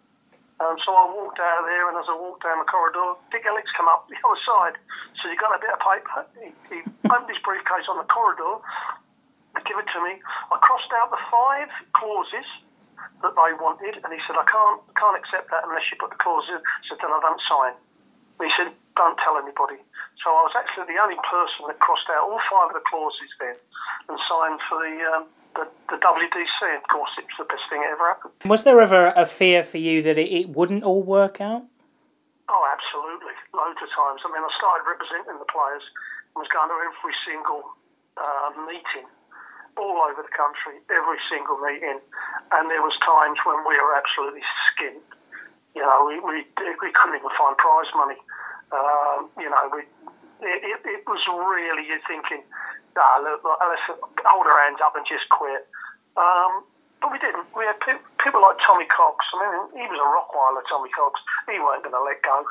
Um, 0.59 0.79
so 0.87 0.95
I 0.95 1.03
walked 1.11 1.39
out 1.39 1.63
of 1.63 1.65
there, 1.67 1.91
and 1.91 1.99
as 1.99 2.07
I 2.07 2.15
walked 2.15 2.47
down 2.47 2.63
the 2.63 2.67
corridor, 2.67 3.19
Dick 3.27 3.43
Allix 3.43 3.67
come 3.75 3.91
up 3.91 4.07
the 4.07 4.15
other 4.23 4.39
side. 4.47 4.79
So 5.19 5.27
you 5.27 5.35
got 5.35 5.51
a 5.51 5.59
bit 5.59 5.67
of 5.75 5.83
paper. 5.83 6.23
He, 6.39 6.47
he 6.71 6.79
opened 7.11 7.27
his 7.27 7.43
briefcase 7.43 7.91
on 7.91 7.99
the 7.99 8.07
corridor, 8.07 8.63
give 9.63 9.79
it 9.79 9.87
to 9.93 9.99
me. 10.03 10.19
I 10.51 10.57
crossed 10.59 10.91
out 10.99 11.11
the 11.11 11.21
five 11.31 11.69
clauses 11.93 12.47
that 13.23 13.33
they 13.37 13.51
wanted, 13.55 14.01
and 14.03 14.09
he 14.11 14.19
said, 14.27 14.35
"I 14.35 14.43
can't 14.43 14.81
can't 14.99 15.15
accept 15.15 15.51
that 15.51 15.63
unless 15.63 15.87
you 15.91 15.97
put 15.97 16.11
the 16.11 16.19
clauses." 16.19 16.59
in. 16.59 16.61
So 16.89 16.97
then 16.99 17.11
I 17.11 17.19
don't 17.23 17.41
sign. 17.47 17.73
And 18.39 18.51
he 18.51 18.53
said, 18.55 18.73
don't 18.95 19.17
tell 19.19 19.37
anybody. 19.37 19.79
So 20.23 20.31
I 20.31 20.41
was 20.47 20.55
actually 20.55 20.91
the 20.91 20.99
only 20.99 21.19
person 21.23 21.67
that 21.67 21.79
crossed 21.79 22.07
out 22.11 22.27
all 22.27 22.39
five 22.47 22.71
of 22.71 22.75
the 22.75 22.85
clauses 22.87 23.31
then 23.39 23.55
and 24.09 24.17
signed 24.27 24.59
for 24.67 24.79
the, 24.79 24.95
um, 25.11 25.23
the, 25.55 25.65
the 25.91 25.99
WDC. 25.99 26.59
Of 26.75 26.87
course, 26.87 27.11
it 27.19 27.27
was 27.27 27.37
the 27.43 27.49
best 27.51 27.63
thing 27.69 27.83
that 27.83 27.91
ever 27.91 28.07
happened. 28.07 28.33
Was 28.47 28.63
there 28.63 28.79
ever 28.79 29.13
a 29.15 29.25
fear 29.27 29.63
for 29.63 29.77
you 29.77 30.01
that 30.03 30.17
it, 30.17 30.31
it 30.31 30.47
wouldn't 30.49 30.83
all 30.83 31.03
work 31.03 31.39
out? 31.39 31.63
Oh, 32.47 32.63
absolutely. 32.71 33.35
Loads 33.53 33.79
of 33.83 33.89
times. 33.91 34.23
I 34.23 34.31
mean, 34.31 34.43
I 34.43 34.51
started 34.55 34.83
representing 34.87 35.39
the 35.39 35.49
players 35.51 35.83
and 36.35 36.39
was 36.39 36.51
going 36.51 36.71
to 36.71 36.77
every 36.79 37.15
single 37.27 37.63
uh, 38.15 38.51
meeting 38.67 39.07
all 39.77 39.99
over 40.07 40.23
the 40.23 40.33
country, 40.35 40.79
every 40.89 41.19
single 41.29 41.59
meeting. 41.59 41.99
And 42.51 42.71
there 42.71 42.81
was 42.81 42.95
times 43.03 43.39
when 43.43 43.63
we 43.67 43.75
were 43.75 43.95
absolutely 43.95 44.43
skint. 44.71 45.03
You 45.75 45.83
know, 45.83 46.07
we, 46.07 46.19
we, 46.23 46.47
we 46.79 46.89
couldn't 46.95 47.19
even 47.19 47.31
find 47.35 47.55
prize 47.57 47.91
money. 47.95 48.19
Um, 48.71 49.29
you 49.39 49.49
know, 49.49 49.63
we, 49.71 49.83
it, 50.41 50.79
it, 50.83 51.03
was 51.07 51.21
really, 51.27 51.87
you're 51.87 52.03
thinking, 52.07 52.43
ah, 52.95 53.19
look, 53.19 53.43
let's 53.43 53.83
hold 54.23 54.47
our 54.47 54.59
hands 54.63 54.79
up 54.79 54.95
and 54.95 55.05
just 55.05 55.27
quit. 55.29 55.67
Um, 56.15 56.63
but 57.01 57.11
we 57.11 57.19
didn't. 57.19 57.45
We 57.55 57.67
had 57.67 57.79
pe- 57.83 58.01
people 58.23 58.41
like 58.41 58.57
Tommy 58.63 58.87
Cox. 58.87 59.25
I 59.35 59.43
mean, 59.43 59.83
he 59.83 59.85
was 59.91 59.99
a 59.99 60.07
Rockweiler, 60.07 60.63
Tommy 60.71 60.89
Cox. 60.95 61.19
He 61.51 61.59
weren't 61.59 61.83
going 61.83 61.93
to 61.93 62.01
let 62.01 62.23
go. 62.23 62.47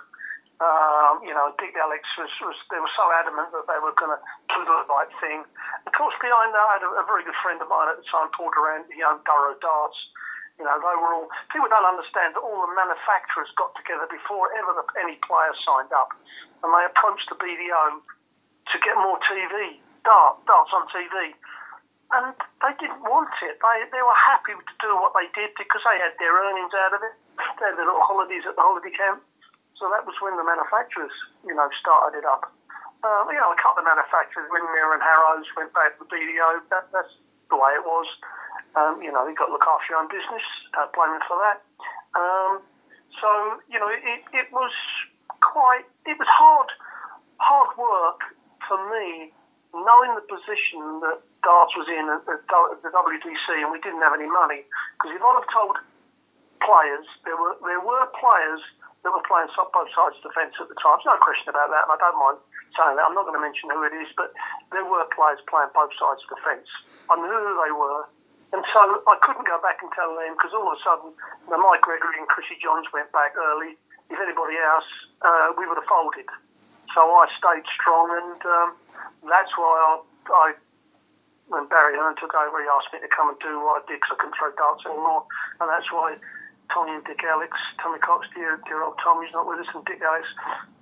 Um, 0.65 1.21
you 1.21 1.37
know, 1.37 1.53
Dick 1.61 1.77
Allix 1.77 2.09
was, 2.17 2.33
was 2.41 2.57
they 2.73 2.81
were 2.81 2.95
so 2.97 3.05
adamant 3.13 3.53
that 3.53 3.69
they 3.69 3.77
were 3.85 3.93
going 4.01 4.17
to 4.17 4.21
do 4.49 4.65
the 4.65 4.89
right 4.89 5.13
thing. 5.21 5.45
Of 5.85 5.93
course, 5.93 6.17
behind 6.25 6.57
that, 6.57 6.65
I 6.65 6.73
had 6.81 6.85
a, 6.89 6.91
a 7.03 7.05
very 7.05 7.21
good 7.21 7.37
friend 7.45 7.61
of 7.61 7.69
mine 7.69 7.93
at 7.93 8.01
the 8.01 8.07
time, 8.09 8.33
Paul 8.33 8.49
Durant, 8.57 8.89
he 8.89 9.05
owned 9.05 9.21
Durrow 9.29 9.61
Darts. 9.61 9.99
You 10.57 10.65
know, 10.65 10.73
they 10.81 10.97
were 10.97 11.13
all 11.13 11.29
people 11.53 11.69
don't 11.69 11.85
understand 11.85 12.39
that 12.39 12.41
all 12.41 12.65
the 12.65 12.73
manufacturers 12.73 13.51
got 13.59 13.75
together 13.77 14.07
before 14.09 14.55
ever 14.57 14.73
the, 14.73 14.87
any 15.03 15.19
player 15.27 15.53
signed 15.67 15.91
up, 15.91 16.15
and 16.63 16.71
they 16.71 16.87
approached 16.87 17.27
the 17.29 17.37
BDO 17.37 18.01
to 18.73 18.77
get 18.81 18.95
more 18.97 19.19
TV 19.27 19.83
dart, 20.07 20.39
darts 20.47 20.71
on 20.73 20.87
TV 20.95 21.35
and 22.15 22.31
they 22.63 22.75
didn't 22.79 23.03
want 23.03 23.33
it. 23.43 23.59
They 23.59 23.77
they 23.91 24.03
were 24.03 24.21
happy 24.21 24.55
to 24.55 24.75
do 24.79 24.95
what 25.01 25.17
they 25.19 25.27
did 25.35 25.51
because 25.59 25.83
they 25.83 25.99
had 25.99 26.15
their 26.23 26.31
earnings 26.31 26.71
out 26.87 26.95
of 26.95 27.01
it. 27.03 27.15
They 27.59 27.67
had 27.67 27.75
their 27.75 27.89
little 27.89 28.05
holidays 28.05 28.47
at 28.47 28.55
the 28.55 28.63
holiday 28.63 28.95
camp. 28.95 29.23
So 29.79 29.91
that 29.91 30.07
was 30.07 30.15
when 30.23 30.37
the 30.39 30.47
manufacturers, 30.47 31.15
you 31.43 31.55
know, 31.55 31.67
started 31.81 32.19
it 32.19 32.27
up. 32.27 32.51
Uh, 33.03 33.27
you 33.29 33.37
know, 33.37 33.53
a 33.53 33.59
couple 33.61 33.85
of 33.85 33.89
manufacturers, 33.91 34.49
Winmau 34.49 34.97
and 34.97 35.03
Harrows, 35.03 35.45
went 35.59 35.75
back 35.75 35.99
to 35.99 36.07
the 36.07 36.09
BDO. 36.09 36.65
That, 36.71 36.89
that's 36.95 37.13
the 37.51 37.59
way 37.59 37.77
it 37.77 37.85
was. 37.85 38.09
Um, 38.79 39.03
you 39.03 39.13
know, 39.13 39.27
you've 39.29 39.37
got 39.37 39.51
to 39.51 39.55
look 39.55 39.67
after 39.67 39.93
your 39.93 40.01
own 40.01 40.09
business. 40.09 40.43
Uh, 40.73 40.89
blame 40.97 41.13
them 41.13 41.25
for 41.29 41.37
that. 41.43 41.61
Um, 42.17 42.63
so, 43.21 43.29
you 43.69 43.79
know, 43.79 43.91
it, 43.91 44.25
it 44.33 44.49
was 44.51 44.73
quite, 45.43 45.85
it 46.07 46.17
was 46.17 46.31
hard, 46.31 46.71
hard 47.39 47.77
work 47.77 48.25
for 48.67 48.79
me, 48.89 49.35
knowing 49.75 50.15
the 50.17 50.25
position 50.25 50.81
that 51.05 51.21
darts 51.45 51.77
was 51.77 51.87
in 51.93 52.09
at 52.09 52.25
the, 52.25 52.41
the 52.83 52.91
WDC 52.91 53.47
and 53.61 53.71
we 53.71 53.79
didn't 53.85 54.01
have 54.01 54.17
any 54.17 54.31
money. 54.31 54.65
Because 54.97 55.13
if 55.15 55.21
I'd 55.21 55.39
have 55.39 55.51
told 55.53 55.77
players, 56.65 57.07
there 57.29 57.37
were 57.37 57.55
there 57.61 57.85
were 57.85 58.09
players 58.17 58.63
that 59.05 59.13
were 59.13 59.25
playing 59.29 59.53
both 59.53 59.91
sides 59.93 60.17
of 60.19 60.25
the 60.25 60.33
fence 60.33 60.57
at 60.57 60.67
the 60.73 60.79
time. 60.81 60.97
There's 61.05 61.13
no 61.13 61.21
question 61.21 61.53
about 61.53 61.69
that, 61.69 61.85
and 61.85 61.93
I 61.93 61.99
don't 62.01 62.17
mind 62.17 62.41
saying 62.73 62.97
that. 62.97 63.05
I'm 63.05 63.13
not 63.13 63.29
going 63.29 63.37
to 63.37 63.45
mention 63.45 63.69
who 63.69 63.85
it 63.85 63.95
is, 64.01 64.09
but 64.17 64.33
there 64.73 64.85
were 64.85 65.05
players 65.13 65.45
playing 65.47 65.71
both 65.77 65.93
sides 66.01 66.25
of 66.25 66.29
the 66.33 66.41
fence. 66.41 66.69
I 67.13 67.21
knew 67.21 67.29
who 67.29 67.55
they 67.61 67.75
were. 67.77 68.09
And 68.57 68.63
so 68.71 68.81
I 68.81 69.19
couldn't 69.19 69.51
go 69.51 69.59
back 69.61 69.83
and 69.83 69.91
tell 69.99 70.15
them 70.15 70.31
because 70.39 70.55
all 70.55 70.71
of 70.71 70.79
a 70.79 70.81
sudden, 70.87 71.11
you 71.11 71.51
know, 71.51 71.59
Mike 71.59 71.83
Gregory 71.83 72.23
and 72.23 72.31
Chrissy 72.31 72.55
Johns 72.63 72.87
went 72.95 73.11
back 73.11 73.35
early. 73.35 73.75
If 74.09 74.17
anybody 74.23 74.55
else, 74.63 74.87
uh, 75.27 75.51
we 75.59 75.67
would 75.67 75.75
have 75.75 75.91
folded. 75.91 76.31
So 76.95 77.03
I 77.03 77.27
stayed 77.35 77.67
strong, 77.75 78.15
and 78.15 78.39
um, 78.47 78.69
that's 79.27 79.51
why 79.59 79.75
I, 79.75 79.93
I 80.31 80.47
when 81.49 81.67
Barry 81.69 81.99
Hearn 81.99 82.15
took 82.17 82.33
over, 82.33 82.63
he 82.63 82.69
asked 82.71 82.95
me 82.95 83.03
to 83.03 83.11
come 83.11 83.29
and 83.29 83.39
do 83.43 83.59
what 83.61 83.83
I 83.83 83.91
did 83.91 84.01
because 84.01 84.17
I 84.17 84.19
couldn't 84.23 84.39
throw 84.39 84.55
darts 84.55 84.87
anymore. 84.87 85.27
And 85.61 85.69
that's 85.69 85.91
why 85.93 86.17
Tommy 86.73 86.93
and 86.93 87.05
Dick 87.05 87.23
Allix, 87.25 87.57
Tommy 87.83 87.99
Cox, 87.99 88.27
dear, 88.35 88.61
dear 88.67 88.83
old 88.83 88.95
Tommy's 89.03 89.33
not 89.33 89.47
with 89.47 89.61
us, 89.61 89.67
and 89.75 89.85
Dick 89.85 90.01
Allix 90.01 90.25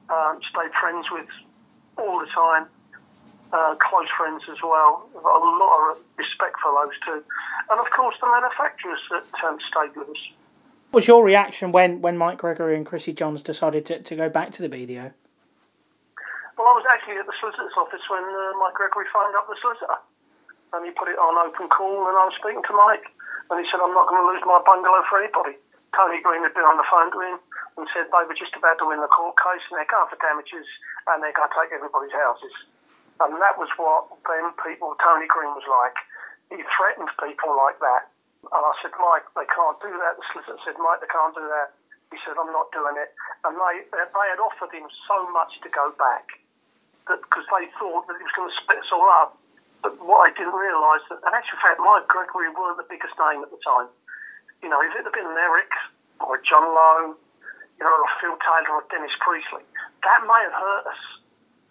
um, 0.09 0.41
stayed 0.51 0.73
friends 0.81 1.07
with 1.11 1.27
all 1.97 2.21
the 2.21 2.27
time. 2.35 2.67
Uh, 3.53 3.75
close 3.77 4.09
friends 4.17 4.43
as 4.49 4.57
well. 4.63 5.05
I've 5.15 5.23
got 5.23 5.37
a 5.37 5.45
lot 5.45 5.93
of 5.93 5.99
respect 6.17 6.57
for 6.63 6.73
those 6.73 6.97
two. 7.05 7.21
And 7.69 7.79
of 7.79 7.91
course, 7.93 8.17
the 8.17 8.27
manufacturers 8.27 9.01
that 9.11 9.29
um, 9.45 9.59
stayed 9.69 9.93
with 9.95 10.09
us. 10.09 10.23
What 10.89 11.05
was 11.05 11.09
your 11.09 11.23
reaction 11.23 11.71
when, 11.71 12.01
when 12.01 12.17
Mike 12.17 12.39
Gregory 12.39 12.77
and 12.77 12.87
Chrissy 12.87 13.13
Johns 13.13 13.43
decided 13.43 13.85
to, 13.87 14.01
to 14.01 14.17
go 14.17 14.31
back 14.31 14.53
to 14.53 14.63
the 14.63 14.73
BDO? 14.73 15.13
Well, 16.57 16.69
I 16.69 16.75
was 16.81 16.87
actually 16.89 17.21
at 17.21 17.27
the 17.27 17.37
solicitor's 17.41 17.77
office 17.77 18.01
when 18.09 18.25
uh, 18.25 18.57
Mike 18.57 18.73
Gregory 18.73 19.05
phoned 19.13 19.37
up 19.37 19.45
the 19.49 19.57
solicitor 19.61 20.01
and 20.73 20.87
he 20.89 20.91
put 20.93 21.09
it 21.09 21.21
on 21.21 21.37
open 21.37 21.69
call, 21.69 22.09
and 22.09 22.17
I 22.17 22.25
was 22.25 22.37
speaking 22.41 22.65
to 22.65 22.73
Mike, 22.73 23.05
and 23.53 23.61
he 23.61 23.69
said, 23.69 23.85
I'm 23.85 23.93
not 23.93 24.09
going 24.09 24.25
to 24.25 24.29
lose 24.33 24.41
my 24.49 24.61
bungalow 24.65 25.05
for 25.05 25.21
anybody. 25.21 25.61
Tony 25.93 26.21
Green 26.25 26.41
had 26.43 26.57
been 26.57 26.65
on 26.65 26.81
the 26.81 26.89
phone 26.89 27.13
to 27.13 27.21
him 27.21 27.37
and 27.77 27.85
said 27.93 28.09
they 28.09 28.25
were 28.25 28.37
just 28.37 28.57
about 28.57 28.81
to 28.81 28.89
win 28.89 29.01
the 29.01 29.13
court 29.13 29.37
case, 29.37 29.65
and 29.69 29.77
they're 29.77 29.89
going 29.89 30.09
for 30.09 30.21
damages, 30.21 30.65
and 31.09 31.21
they're 31.21 31.37
going 31.37 31.49
to 31.49 31.57
take 31.57 31.73
everybody's 31.73 32.13
houses. 32.13 32.53
And 33.21 33.37
that 33.39 33.57
was 33.61 33.69
what 33.77 34.09
then 34.25 34.51
people, 34.65 34.97
Tony 34.99 35.29
Green 35.29 35.53
was 35.53 35.69
like. 35.69 35.97
He 36.49 36.61
threatened 36.77 37.13
people 37.21 37.53
like 37.57 37.79
that. 37.81 38.09
And 38.43 38.61
I 38.61 38.75
said, 38.83 38.93
Mike, 38.99 39.25
they 39.39 39.47
can't 39.47 39.79
do 39.79 39.93
that. 40.03 40.19
The 40.19 40.25
solicitor 40.33 40.59
said, 40.67 40.77
Mike, 40.83 41.01
they 41.01 41.13
can't 41.13 41.33
do 41.37 41.47
that. 41.47 41.77
He 42.11 42.19
said, 42.27 42.37
I'm 42.37 42.51
not 42.53 42.69
doing 42.75 42.99
it. 42.99 43.15
And 43.47 43.57
they, 43.57 43.87
they 43.89 44.27
had 44.29 44.43
offered 44.43 44.75
him 44.75 44.85
so 45.09 45.17
much 45.33 45.57
to 45.65 45.71
go 45.71 45.95
back 45.97 46.43
because 47.07 47.47
they 47.49 47.71
thought 47.79 48.05
that 48.11 48.17
he 48.19 48.25
was 48.27 48.35
going 48.37 48.51
to 48.51 48.59
split 48.61 48.83
us 48.83 48.91
all 48.93 49.09
up. 49.09 49.39
But 49.81 49.97
what 50.03 50.29
I 50.29 50.31
didn't 50.35 50.55
realise 50.55 51.03
that, 51.11 51.23
in 51.25 51.33
actual 51.33 51.59
fact, 51.63 51.79
Mike 51.81 52.07
Gregory 52.11 52.51
weren't 52.53 52.77
the 52.77 52.87
biggest 52.87 53.15
name 53.19 53.43
at 53.43 53.51
the 53.51 53.59
time. 53.63 53.89
You 54.63 54.71
know, 54.71 54.81
if 54.81 54.95
it 54.95 55.05
had 55.05 55.13
been 55.13 55.27
an 55.27 55.37
Eric 55.37 55.73
or 56.23 56.39
a 56.39 56.43
John 56.43 56.63
Lowe, 56.63 57.19
you 57.79 57.83
know, 57.85 57.91
or 57.91 58.07
a 58.07 58.13
Phil 58.23 58.39
Taylor 58.39 58.79
or 58.79 58.85
Dennis 58.91 59.15
Priestley, 59.19 59.67
that 60.07 60.21
may 60.23 60.41
have 60.47 60.55
hurt 60.55 60.87
us. 60.87 61.03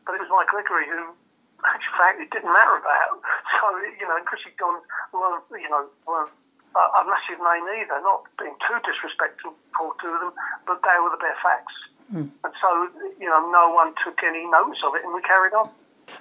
But 0.06 0.20
it 0.20 0.28
was 0.28 0.32
Mike 0.32 0.52
Gregory 0.52 0.88
who, 0.90 1.14
in 1.14 1.92
fact, 1.96 2.20
it 2.20 2.32
didn't 2.32 2.52
matter 2.52 2.76
about. 2.76 3.22
So, 3.62 3.78
you 3.78 4.08
know, 4.10 4.18
Chrissy 4.26 4.50
John 4.58 4.82
weren't, 5.14 5.46
well 5.52 5.62
you 5.62 5.70
know, 5.70 5.86
weren't 6.08 6.34
a, 6.74 6.80
a 6.80 7.02
massive 7.06 7.38
name 7.38 7.62
either, 7.78 8.02
not 8.02 8.26
being 8.40 8.58
too 8.66 8.80
disrespectful 8.82 9.54
to 9.54 10.08
them, 10.18 10.34
but 10.66 10.82
they 10.82 10.98
were 10.98 11.14
the 11.14 11.22
bare 11.22 11.38
facts. 11.44 11.78
Mm. 12.10 12.30
And 12.44 12.54
so, 12.58 12.90
you 13.20 13.30
know, 13.30 13.50
no 13.52 13.70
one 13.70 13.94
took 14.04 14.24
any 14.24 14.50
notice 14.50 14.82
of 14.86 14.96
it 14.96 15.06
and 15.06 15.14
we 15.14 15.22
carried 15.22 15.54
on. 15.54 15.70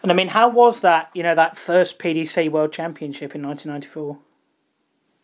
And 0.02 0.12
I 0.12 0.14
mean, 0.14 0.28
how 0.28 0.48
was 0.48 0.80
that? 0.80 1.10
You 1.14 1.22
know, 1.22 1.34
that 1.34 1.56
first 1.56 1.98
PDC 1.98 2.50
World 2.50 2.72
Championship 2.72 3.34
in 3.34 3.42
1994. 3.42 4.18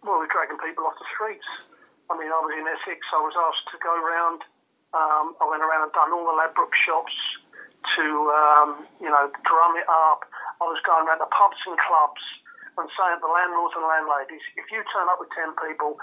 Well, 0.07 0.23
we're 0.23 0.31
dragging 0.31 0.55
people 0.62 0.87
off 0.87 0.95
the 1.03 1.11
streets. 1.11 1.51
I 2.07 2.14
mean, 2.14 2.31
I 2.31 2.38
was 2.38 2.55
in 2.55 2.62
Essex. 2.62 3.03
I 3.11 3.19
was 3.19 3.35
asked 3.35 3.66
to 3.75 3.79
go 3.83 3.90
around. 3.90 4.47
Um, 4.95 5.35
I 5.42 5.51
went 5.51 5.66
around 5.66 5.83
and 5.83 5.90
done 5.90 6.14
all 6.14 6.23
the 6.23 6.38
Ladbroke 6.38 6.79
shops 6.79 7.11
to, 7.99 8.07
um, 8.31 8.87
you 9.03 9.11
know, 9.11 9.27
drum 9.42 9.75
it 9.75 9.88
up. 9.90 10.23
I 10.62 10.71
was 10.71 10.79
going 10.87 11.11
around 11.11 11.19
the 11.19 11.27
pubs 11.35 11.59
and 11.66 11.75
clubs 11.75 12.23
and 12.79 12.87
saying 12.95 13.19
to 13.19 13.27
the 13.27 13.35
landlords 13.35 13.75
and 13.75 13.83
landladies, 13.83 14.47
if 14.55 14.71
you 14.71 14.87
turn 14.95 15.11
up 15.11 15.19
with 15.19 15.35
10 15.35 15.59
people, 15.59 15.99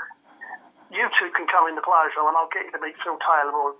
you 0.92 1.08
two 1.16 1.32
can 1.32 1.48
come 1.48 1.72
in 1.72 1.80
the 1.80 1.86
room 1.88 2.28
and 2.28 2.36
I'll 2.36 2.52
get 2.52 2.68
you 2.68 2.76
to 2.76 2.84
meet 2.84 3.00
Phil 3.08 3.16
Taylor 3.24 3.56
or 3.56 3.72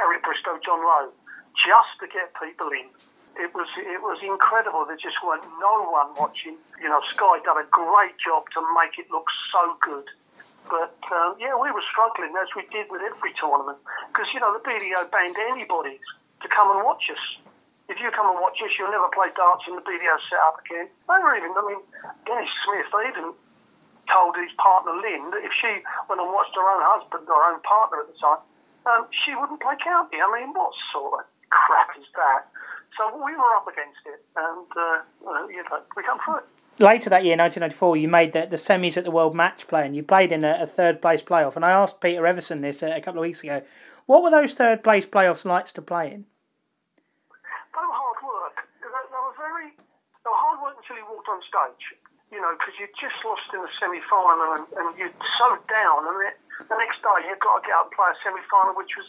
Eric 0.00 0.24
Bristow, 0.24 0.56
John 0.64 0.80
Lowe, 0.80 1.12
just 1.52 2.00
to 2.00 2.08
get 2.08 2.32
people 2.32 2.72
in 2.72 2.88
it 3.36 3.54
was 3.54 3.68
it 3.78 4.00
was 4.02 4.18
incredible. 4.22 4.84
There 4.86 4.98
just 4.98 5.18
weren't 5.22 5.44
no 5.60 5.86
one 5.90 6.14
watching. 6.18 6.56
You 6.80 6.88
know, 6.88 7.00
Sky 7.08 7.38
done 7.44 7.58
a 7.58 7.68
great 7.70 8.16
job 8.18 8.50
to 8.54 8.60
make 8.74 8.98
it 8.98 9.10
look 9.10 9.26
so 9.52 9.76
good. 9.80 10.06
But 10.68 10.98
um, 11.10 11.36
yeah, 11.38 11.54
we 11.58 11.70
were 11.70 11.84
struggling 11.90 12.34
as 12.38 12.50
we 12.54 12.66
did 12.70 12.90
with 12.90 13.02
every 13.02 13.34
tournament 13.38 13.78
because 14.08 14.28
you 14.34 14.40
know 14.40 14.54
the 14.54 14.62
BDO 14.62 15.10
banned 15.10 15.36
anybody 15.50 15.98
to 16.42 16.46
come 16.48 16.70
and 16.74 16.84
watch 16.84 17.10
us. 17.10 17.24
If 17.90 17.98
you 17.98 18.10
come 18.14 18.30
and 18.30 18.38
watch 18.38 18.62
us, 18.62 18.70
you'll 18.78 18.94
never 18.94 19.10
play 19.10 19.34
darts 19.34 19.66
in 19.66 19.74
the 19.74 19.82
BDO 19.82 20.14
setup 20.30 20.62
again. 20.62 20.86
They 21.10 21.18
were 21.18 21.34
even, 21.34 21.50
I 21.58 21.62
mean, 21.66 21.82
Dennis 22.22 22.46
Smith, 22.62 22.86
they 22.86 23.10
even 23.10 23.34
told 24.06 24.38
his 24.38 24.54
partner 24.62 24.94
Lynn 24.94 25.34
that 25.34 25.42
if 25.42 25.50
she 25.58 25.82
went 26.06 26.22
and 26.22 26.30
watched 26.30 26.54
her 26.54 26.62
own 26.62 26.86
husband 26.86 27.26
or 27.26 27.34
her 27.34 27.50
own 27.50 27.62
partner 27.66 28.06
at 28.06 28.06
the 28.06 28.14
time, 28.22 28.42
um, 28.86 29.10
she 29.10 29.34
wouldn't 29.34 29.58
play 29.58 29.74
county. 29.82 30.22
I 30.22 30.30
mean, 30.30 30.54
what 30.54 30.70
sort 30.94 31.18
of 31.18 31.26
crap 31.50 31.90
is 31.98 32.06
that? 32.14 32.46
So 32.96 33.16
we 33.16 33.32
were 33.32 33.54
up 33.56 33.66
against 33.66 34.02
it, 34.06 34.20
and 34.36 34.66
uh, 34.76 35.46
you 35.48 35.62
know, 35.62 35.80
we 35.96 36.02
come 36.02 36.18
through 36.24 36.38
it. 36.38 36.44
Later 36.80 37.10
that 37.10 37.24
year, 37.24 37.36
1994, 37.36 37.96
you 37.96 38.08
made 38.08 38.32
the, 38.32 38.48
the 38.48 38.56
semis 38.56 38.96
at 38.96 39.04
the 39.04 39.10
World 39.10 39.34
Match 39.34 39.68
Play, 39.68 39.84
and 39.84 39.94
you 39.94 40.02
played 40.02 40.32
in 40.32 40.44
a, 40.44 40.64
a 40.64 40.66
third 40.66 41.02
place 41.02 41.22
playoff. 41.22 41.56
And 41.56 41.64
I 41.64 41.70
asked 41.70 42.00
Peter 42.00 42.26
Evison 42.26 42.62
this 42.62 42.82
a, 42.82 42.96
a, 42.96 43.00
couple 43.00 43.20
of 43.20 43.28
weeks 43.28 43.44
ago. 43.44 43.62
What 44.06 44.22
were 44.22 44.30
those 44.30 44.54
third 44.54 44.82
place 44.82 45.04
playoffs 45.04 45.44
like 45.44 45.66
to 45.76 45.82
play 45.82 46.08
in? 46.08 46.24
They 47.76 47.84
were 47.84 47.92
hard 47.92 48.18
work. 48.24 48.56
They, 48.80 48.88
they 48.88 49.20
were 49.20 49.36
very 49.36 49.68
they 49.76 50.30
were 50.32 50.40
hard 50.40 50.64
work 50.64 50.80
until 50.80 50.96
you 50.96 51.04
walked 51.04 51.28
on 51.28 51.44
stage. 51.44 51.84
You 52.32 52.40
know, 52.40 52.56
because 52.56 52.72
you 52.80 52.88
just 52.96 53.18
lost 53.28 53.44
in 53.52 53.60
the 53.60 53.68
semi 53.76 54.00
final, 54.08 54.56
and, 54.56 54.64
and 54.80 54.88
you're 54.96 55.12
so 55.36 55.60
down, 55.68 56.08
and 56.08 56.16
the 56.64 56.78
next 56.80 57.04
day 57.04 57.28
you've 57.28 57.44
got 57.44 57.60
to 57.60 57.62
get 57.68 57.76
up 57.76 57.92
and 57.92 57.94
play 57.94 58.08
a 58.08 58.16
semi 58.24 58.40
final, 58.48 58.72
which 58.72 58.96
was 58.96 59.08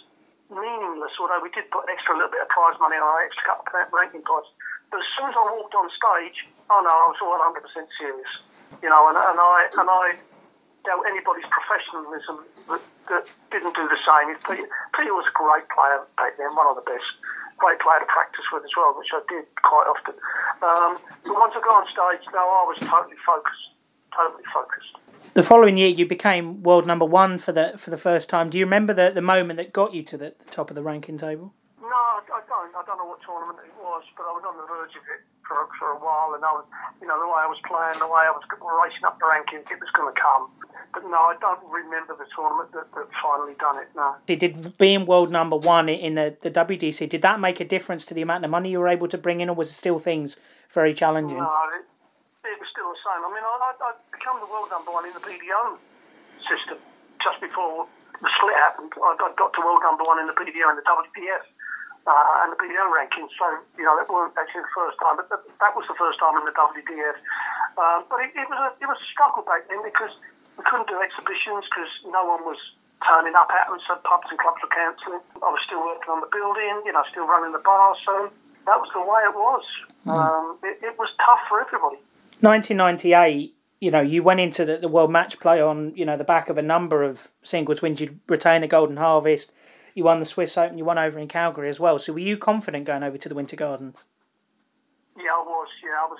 meaningless, 0.51 1.15
although 1.17 1.39
we 1.39 1.49
did 1.55 1.71
put 1.71 1.87
an 1.87 1.95
extra 1.95 2.13
little 2.13 2.29
bit 2.29 2.43
of 2.43 2.49
prize 2.51 2.75
money 2.83 2.99
on 2.99 3.07
our 3.07 3.23
extra 3.23 3.55
of 3.55 3.63
ranking 3.95 4.21
points. 4.21 4.51
But 4.91 4.99
as 4.99 5.09
soon 5.15 5.31
as 5.31 5.35
I 5.39 5.43
walked 5.55 5.73
on 5.73 5.87
stage, 5.95 6.37
oh 6.67 6.83
no, 6.83 6.91
I 6.91 7.05
was 7.07 7.19
all 7.23 7.39
100% 7.39 7.63
serious. 7.95 8.31
You 8.83 8.91
know, 8.91 9.07
and, 9.07 9.15
and 9.15 9.39
I 9.39 9.57
and 9.79 9.87
I 9.87 10.19
doubt 10.83 11.03
anybody's 11.07 11.47
professionalism 11.47 12.43
that, 12.67 12.81
that 13.09 13.23
didn't 13.51 13.75
do 13.75 13.85
the 13.87 13.99
same. 14.01 14.33
Peter, 14.43 14.67
Peter 14.97 15.13
was 15.13 15.27
a 15.29 15.35
great 15.35 15.67
player 15.69 16.01
back 16.17 16.35
then, 16.37 16.51
one 16.55 16.67
of 16.67 16.75
the 16.75 16.85
best. 16.85 17.05
Great 17.61 17.77
player 17.77 18.01
to 18.01 18.09
practice 18.09 18.45
with 18.49 18.65
as 18.65 18.73
well, 18.73 18.97
which 18.97 19.13
I 19.13 19.21
did 19.29 19.45
quite 19.61 19.85
often. 19.85 20.17
Um, 20.65 20.97
but 21.21 21.37
once 21.37 21.53
I 21.53 21.61
got 21.61 21.85
on 21.85 21.87
stage, 21.93 22.25
no, 22.33 22.41
I 22.41 22.65
was 22.65 22.77
totally 22.81 23.19
focused. 23.21 23.65
Totally 24.17 24.47
focused. 24.49 24.97
The 25.33 25.43
following 25.43 25.77
year, 25.77 25.87
you 25.87 26.05
became 26.05 26.61
world 26.61 26.85
number 26.85 27.05
one 27.05 27.37
for 27.37 27.53
the 27.53 27.73
for 27.77 27.89
the 27.89 27.97
first 27.97 28.27
time. 28.27 28.49
Do 28.49 28.59
you 28.59 28.65
remember 28.65 28.93
the, 28.93 29.11
the 29.15 29.21
moment 29.21 29.55
that 29.57 29.71
got 29.71 29.93
you 29.93 30.03
to 30.03 30.17
the, 30.17 30.35
the 30.37 30.51
top 30.51 30.69
of 30.69 30.75
the 30.75 30.83
ranking 30.83 31.17
table? 31.17 31.53
No, 31.79 31.87
I, 31.87 32.19
I 32.27 32.41
don't. 32.47 32.75
I 32.75 32.83
don't 32.85 32.97
know 32.97 33.05
what 33.05 33.21
tournament 33.23 33.59
it 33.63 33.71
was, 33.79 34.03
but 34.17 34.23
I 34.23 34.31
was 34.35 34.43
on 34.43 34.57
the 34.59 34.67
verge 34.67 34.91
of 34.91 35.07
it 35.07 35.23
for, 35.47 35.67
for 35.79 35.87
a 35.95 35.99
while, 35.99 36.35
and 36.35 36.43
I 36.43 36.51
was, 36.51 36.65
you 36.99 37.07
know, 37.07 37.15
the 37.19 37.27
way 37.27 37.39
I 37.39 37.47
was 37.47 37.59
playing, 37.63 37.99
the 37.99 38.11
way 38.11 38.27
I 38.27 38.31
was 38.31 38.43
racing 38.83 39.07
up 39.07 39.19
the 39.19 39.27
rankings, 39.27 39.71
it 39.71 39.79
was 39.79 39.91
going 39.95 40.13
to 40.13 40.19
come. 40.19 40.51
But 40.93 41.03
no, 41.07 41.31
I 41.31 41.35
don't 41.39 41.59
remember 41.63 42.15
the 42.19 42.27
tournament 42.35 42.71
that, 42.73 42.91
that 42.95 43.07
finally 43.23 43.55
done 43.59 43.79
it. 43.79 43.87
No. 43.95 44.15
Did 44.27 44.77
being 44.77 45.05
world 45.05 45.31
number 45.31 45.55
one 45.55 45.87
in 45.87 46.15
the, 46.15 46.35
the 46.41 46.51
WDC 46.51 47.07
did 47.07 47.21
that 47.21 47.39
make 47.39 47.59
a 47.59 47.65
difference 47.65 48.05
to 48.07 48.13
the 48.13 48.21
amount 48.21 48.43
of 48.43 48.51
money 48.51 48.71
you 48.71 48.79
were 48.79 48.91
able 48.91 49.07
to 49.07 49.17
bring 49.17 49.39
in, 49.39 49.49
or 49.49 49.55
was 49.55 49.69
it 49.69 49.79
still 49.79 49.99
things 49.99 50.35
very 50.71 50.93
challenging? 50.93 51.39
No, 51.39 51.51
it, 51.71 51.87
it 52.47 52.59
was 52.59 52.67
still 52.71 52.91
the 52.91 52.99
same. 52.99 53.23
I 53.23 53.29
mean, 53.31 53.43
I, 53.43 53.71
I, 53.79 53.91
I 54.21 54.29
became 54.29 54.37
the 54.37 54.53
world 54.53 54.69
number 54.69 54.93
one 54.93 55.09
in 55.09 55.17
the 55.17 55.23
BDO 55.25 55.81
system 56.45 56.77
just 57.25 57.41
before 57.41 57.89
the 58.21 58.29
split 58.37 58.53
happened. 58.53 58.93
I 58.93 59.17
got, 59.17 59.33
got 59.33 59.49
to 59.57 59.61
world 59.65 59.81
number 59.81 60.05
one 60.05 60.21
in 60.21 60.29
the 60.29 60.37
BDO 60.37 60.61
and 60.69 60.77
the 60.77 60.85
WDF. 60.85 61.41
Uh, 62.05 62.45
and 62.45 62.53
the 62.53 62.57
BDO 62.57 62.85
rankings, 62.89 63.29
so 63.37 63.45
you 63.77 63.85
know 63.85 63.93
that 63.93 64.09
weren't 64.09 64.33
actually 64.33 64.65
the 64.65 64.73
first 64.73 64.97
time, 64.97 65.21
but 65.21 65.29
that, 65.29 65.37
that 65.61 65.69
was 65.77 65.85
the 65.85 65.93
first 65.93 66.17
time 66.17 66.33
in 66.33 66.49
the 66.49 66.53
WDF. 66.57 67.13
Um, 67.77 68.09
but 68.09 68.25
it, 68.25 68.33
it 68.33 68.49
was 68.49 68.57
a 68.57 68.69
it 68.81 68.89
was 68.89 68.97
a 68.97 69.05
struggle 69.13 69.45
back 69.45 69.69
then 69.69 69.85
because 69.85 70.09
we 70.57 70.65
couldn't 70.65 70.89
do 70.89 70.97
exhibitions 70.97 71.61
because 71.69 71.93
no 72.09 72.25
one 72.25 72.41
was 72.41 72.57
turning 73.05 73.37
up 73.37 73.53
at 73.53 73.69
them, 73.69 73.77
so 73.85 74.01
pubs 74.01 74.25
and 74.33 74.41
clubs 74.41 74.57
were 74.65 74.73
cancelling. 74.73 75.21
I 75.45 75.49
was 75.53 75.61
still 75.61 75.77
working 75.85 76.09
on 76.09 76.25
the 76.25 76.31
building, 76.33 76.81
you 76.89 76.93
know, 76.93 77.05
still 77.05 77.29
running 77.29 77.53
the 77.53 77.61
bar, 77.61 77.93
so 78.01 78.33
that 78.65 78.81
was 78.81 78.89
the 78.97 79.05
way 79.05 79.21
it 79.21 79.37
was. 79.37 79.65
Mm. 80.09 80.17
Um, 80.17 80.57
it, 80.65 80.81
it, 80.81 80.97
was 80.97 81.13
tough 81.21 81.45
for 81.45 81.61
everybody. 81.61 82.01
1998, 82.41 83.53
you 83.81 83.89
know, 83.89 83.99
you 83.99 84.21
went 84.21 84.39
into 84.39 84.63
the, 84.63 84.77
the 84.77 84.87
World 84.87 85.11
Match 85.11 85.39
Play 85.39 85.59
on, 85.59 85.91
you 85.95 86.05
know, 86.05 86.15
the 86.15 86.23
back 86.23 86.49
of 86.49 86.57
a 86.57 86.61
number 86.61 87.03
of 87.03 87.29
singles 87.41 87.81
wins. 87.81 87.99
You'd 87.99 88.19
retained 88.29 88.63
the 88.63 88.67
Golden 88.67 88.97
Harvest. 88.97 89.51
You 89.95 90.05
won 90.05 90.19
the 90.19 90.25
Swiss 90.25 90.55
Open. 90.55 90.77
You 90.77 90.85
won 90.85 90.99
over 90.99 91.17
in 91.17 91.27
Calgary 91.27 91.67
as 91.67 91.79
well. 91.79 91.97
So 91.97 92.13
were 92.13 92.19
you 92.19 92.37
confident 92.37 92.85
going 92.85 93.01
over 93.01 93.17
to 93.17 93.27
the 93.27 93.35
Winter 93.35 93.57
Gardens? 93.57 94.05
Yeah, 95.17 95.33
I 95.33 95.43
was. 95.43 95.67
Yeah, 95.83 95.97
I 95.97 96.05
was. 96.05 96.19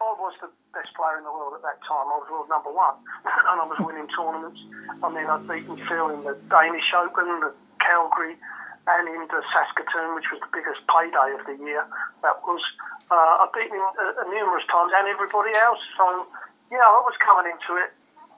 I 0.00 0.14
was 0.16 0.34
the 0.40 0.48
best 0.72 0.94
player 0.94 1.18
in 1.18 1.24
the 1.24 1.34
world 1.34 1.52
at 1.58 1.62
that 1.62 1.82
time. 1.84 2.08
I 2.08 2.16
was 2.16 2.30
world 2.30 2.48
number 2.48 2.72
one, 2.72 2.94
and 3.26 3.60
I 3.60 3.66
was 3.66 3.76
winning 3.84 4.08
tournaments. 4.16 4.62
I 5.02 5.10
mean, 5.12 5.26
I'd 5.26 5.44
beaten 5.44 5.76
Phil 5.90 6.08
in 6.14 6.22
the 6.22 6.38
Danish 6.48 6.88
Open, 6.94 7.26
the 7.44 7.52
Calgary, 7.84 8.38
and 8.86 9.04
in 9.10 9.28
the 9.28 9.42
Saskatoon, 9.52 10.14
which 10.14 10.30
was 10.32 10.40
the 10.40 10.48
biggest 10.54 10.80
payday 10.88 11.36
of 11.36 11.44
the 11.44 11.58
year. 11.60 11.84
That 12.22 12.40
was. 12.46 12.62
Uh, 13.10 13.44
I 13.44 13.46
beat 13.52 13.68
him 13.68 13.82
uh, 13.82 14.24
numerous 14.30 14.64
times, 14.70 14.94
and 14.94 15.10
everybody 15.10 15.52
else. 15.58 15.82
So, 15.98 16.24
yeah, 16.70 16.78
I 16.78 17.00
was 17.04 17.14
coming 17.18 17.50
into 17.50 17.82
it, 17.82 17.90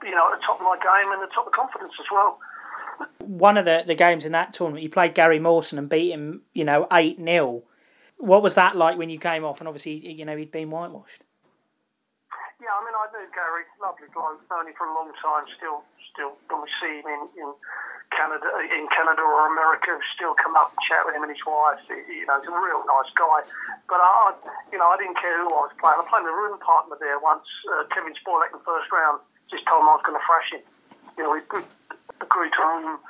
you 0.03 0.15
know, 0.15 0.31
at 0.31 0.39
the 0.39 0.45
top 0.45 0.59
of 0.59 0.65
my 0.65 0.77
game 0.77 1.11
and 1.11 1.21
the 1.21 1.33
top 1.33 1.47
of 1.47 1.53
confidence 1.53 1.93
as 1.99 2.05
well. 2.11 2.39
One 3.19 3.57
of 3.57 3.65
the, 3.65 3.83
the 3.85 3.95
games 3.95 4.25
in 4.25 4.31
that 4.33 4.53
tournament, 4.53 4.83
you 4.83 4.89
played 4.89 5.15
Gary 5.15 5.39
Mawson 5.39 5.77
and 5.77 5.89
beat 5.89 6.11
him, 6.11 6.41
you 6.53 6.63
know, 6.63 6.87
8 6.91 7.17
0 7.17 7.63
what 8.23 8.41
was 8.41 8.55
that 8.55 8.75
like 8.79 8.97
when 8.97 9.11
you 9.11 9.19
came 9.19 9.43
off? 9.43 9.59
And 9.59 9.67
obviously, 9.67 9.99
you 9.99 10.23
know, 10.23 10.37
he'd 10.37 10.51
been 10.51 10.71
whitewashed. 10.71 11.23
Yeah, 12.63 12.71
I 12.71 12.79
mean, 12.87 12.95
I 12.95 13.05
knew 13.11 13.27
Gary, 13.35 13.67
lovely 13.83 14.07
bloke, 14.15 14.39
known 14.47 14.67
him 14.67 14.73
for 14.79 14.87
a 14.87 14.95
long 14.95 15.11
time. 15.19 15.43
Still, 15.59 15.83
still, 16.07 16.31
when 16.47 16.63
we 16.63 16.69
see 16.79 17.03
him 17.03 17.07
in, 17.11 17.21
in 17.35 17.51
Canada, 18.13 18.47
in 18.71 18.85
Canada 18.93 19.21
or 19.21 19.51
America, 19.51 19.97
still 20.15 20.33
come 20.37 20.55
up 20.55 20.71
and 20.71 20.79
chat 20.85 21.03
with 21.05 21.17
him 21.17 21.25
and 21.25 21.33
his 21.33 21.43
wife. 21.45 21.81
You 21.89 22.25
know, 22.29 22.39
he's 22.39 22.49
a 22.49 22.55
real 22.55 22.85
nice 22.85 23.11
guy. 23.17 23.43
But 23.89 23.99
I, 23.99 24.33
you 24.71 24.77
know, 24.77 24.87
I 24.87 24.97
didn't 24.97 25.17
care 25.17 25.37
who 25.41 25.49
I 25.49 25.67
was 25.67 25.75
playing. 25.81 25.99
I 25.99 26.05
played 26.07 26.25
a 26.25 26.33
room 26.33 26.57
partner 26.61 26.95
there 27.01 27.17
once. 27.19 27.45
Uh, 27.67 27.89
Kevin 27.91 28.13
Spiolek 28.17 28.53
in 28.53 28.61
the 28.61 28.65
first 28.65 28.89
round 28.93 29.19
just 29.49 29.65
told 29.65 29.83
him 29.83 29.91
I 29.91 29.97
was 29.97 30.05
going 30.05 30.17
to 30.17 30.25
thrash 30.25 30.49
him. 30.53 30.63
You 31.17 31.21
know, 31.27 31.31
we 31.33 31.41
agreed 32.21 32.53
to 32.57 32.61
room 32.61 33.01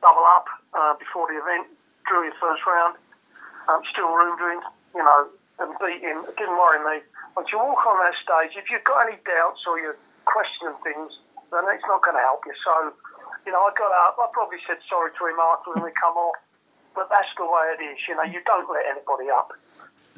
double 0.00 0.24
up 0.24 0.48
uh, 0.72 0.96
before 0.96 1.28
the 1.28 1.36
event, 1.36 1.68
drew 2.08 2.24
his 2.24 2.36
first 2.40 2.64
round 2.64 2.96
um, 3.70 3.82
still 3.92 4.10
room 4.10 4.34
doing, 4.38 4.60
you 4.94 5.04
know, 5.04 5.28
and 5.62 5.70
beat 5.78 6.02
him. 6.02 6.26
It 6.26 6.34
didn't 6.34 6.56
worry 6.58 6.80
me. 6.82 7.04
Once 7.36 7.48
you 7.52 7.58
walk 7.58 7.84
on 7.86 8.02
that 8.02 8.16
stage, 8.18 8.58
if 8.58 8.70
you've 8.70 8.84
got 8.84 9.06
any 9.06 9.18
doubts 9.22 9.62
or 9.68 9.78
you're 9.78 9.98
questioning 10.26 10.74
things, 10.82 11.14
then 11.54 11.62
it's 11.70 11.86
not 11.86 12.02
going 12.02 12.16
to 12.18 12.24
help 12.24 12.42
you. 12.46 12.54
So, 12.64 12.94
you 13.46 13.52
know, 13.52 13.58
I 13.58 13.70
got 13.76 13.92
up. 14.06 14.16
I 14.18 14.26
probably 14.32 14.58
said 14.66 14.78
sorry 14.88 15.10
to 15.18 15.26
him 15.26 15.36
after 15.40 15.72
when 15.74 15.84
we 15.84 15.90
come 15.92 16.16
off, 16.16 16.36
but 16.94 17.08
that's 17.10 17.28
the 17.36 17.44
way 17.44 17.74
it 17.78 17.82
is. 17.82 17.98
You 18.08 18.16
know, 18.16 18.22
you 18.22 18.40
don't 18.44 18.68
let 18.70 18.84
anybody 18.90 19.30
up. 19.30 19.52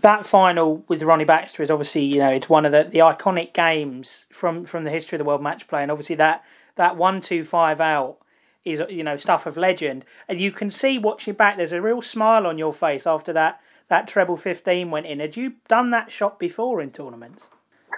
That 0.00 0.26
final 0.26 0.84
with 0.88 1.02
Ronnie 1.02 1.24
Baxter 1.24 1.62
is 1.62 1.70
obviously, 1.70 2.02
you 2.02 2.18
know, 2.18 2.26
it's 2.26 2.48
one 2.48 2.66
of 2.66 2.72
the, 2.72 2.84
the 2.84 2.98
iconic 2.98 3.52
games 3.52 4.26
from, 4.30 4.64
from 4.64 4.82
the 4.84 4.90
history 4.90 5.16
of 5.16 5.20
the 5.20 5.24
world 5.24 5.42
match 5.42 5.68
play, 5.68 5.82
and 5.82 5.90
obviously 5.90 6.16
that 6.16 6.44
that 6.76 6.96
one 6.96 7.20
two 7.20 7.44
five 7.44 7.80
out 7.80 8.18
is 8.64 8.82
you 8.88 9.04
know 9.04 9.16
stuff 9.16 9.46
of 9.46 9.56
legend, 9.56 10.04
and 10.28 10.40
you 10.40 10.50
can 10.52 10.70
see 10.70 10.98
watching 10.98 11.34
back. 11.34 11.56
There's 11.56 11.72
a 11.72 11.82
real 11.82 12.02
smile 12.02 12.46
on 12.46 12.58
your 12.58 12.72
face 12.72 13.06
after 13.06 13.32
that 13.32 13.60
that 13.88 14.08
treble 14.08 14.36
fifteen 14.36 14.90
went 14.90 15.06
in. 15.06 15.20
Had 15.20 15.36
you 15.36 15.54
done 15.68 15.90
that 15.90 16.10
shot 16.10 16.38
before 16.38 16.80
in 16.80 16.90
tournaments? 16.90 17.48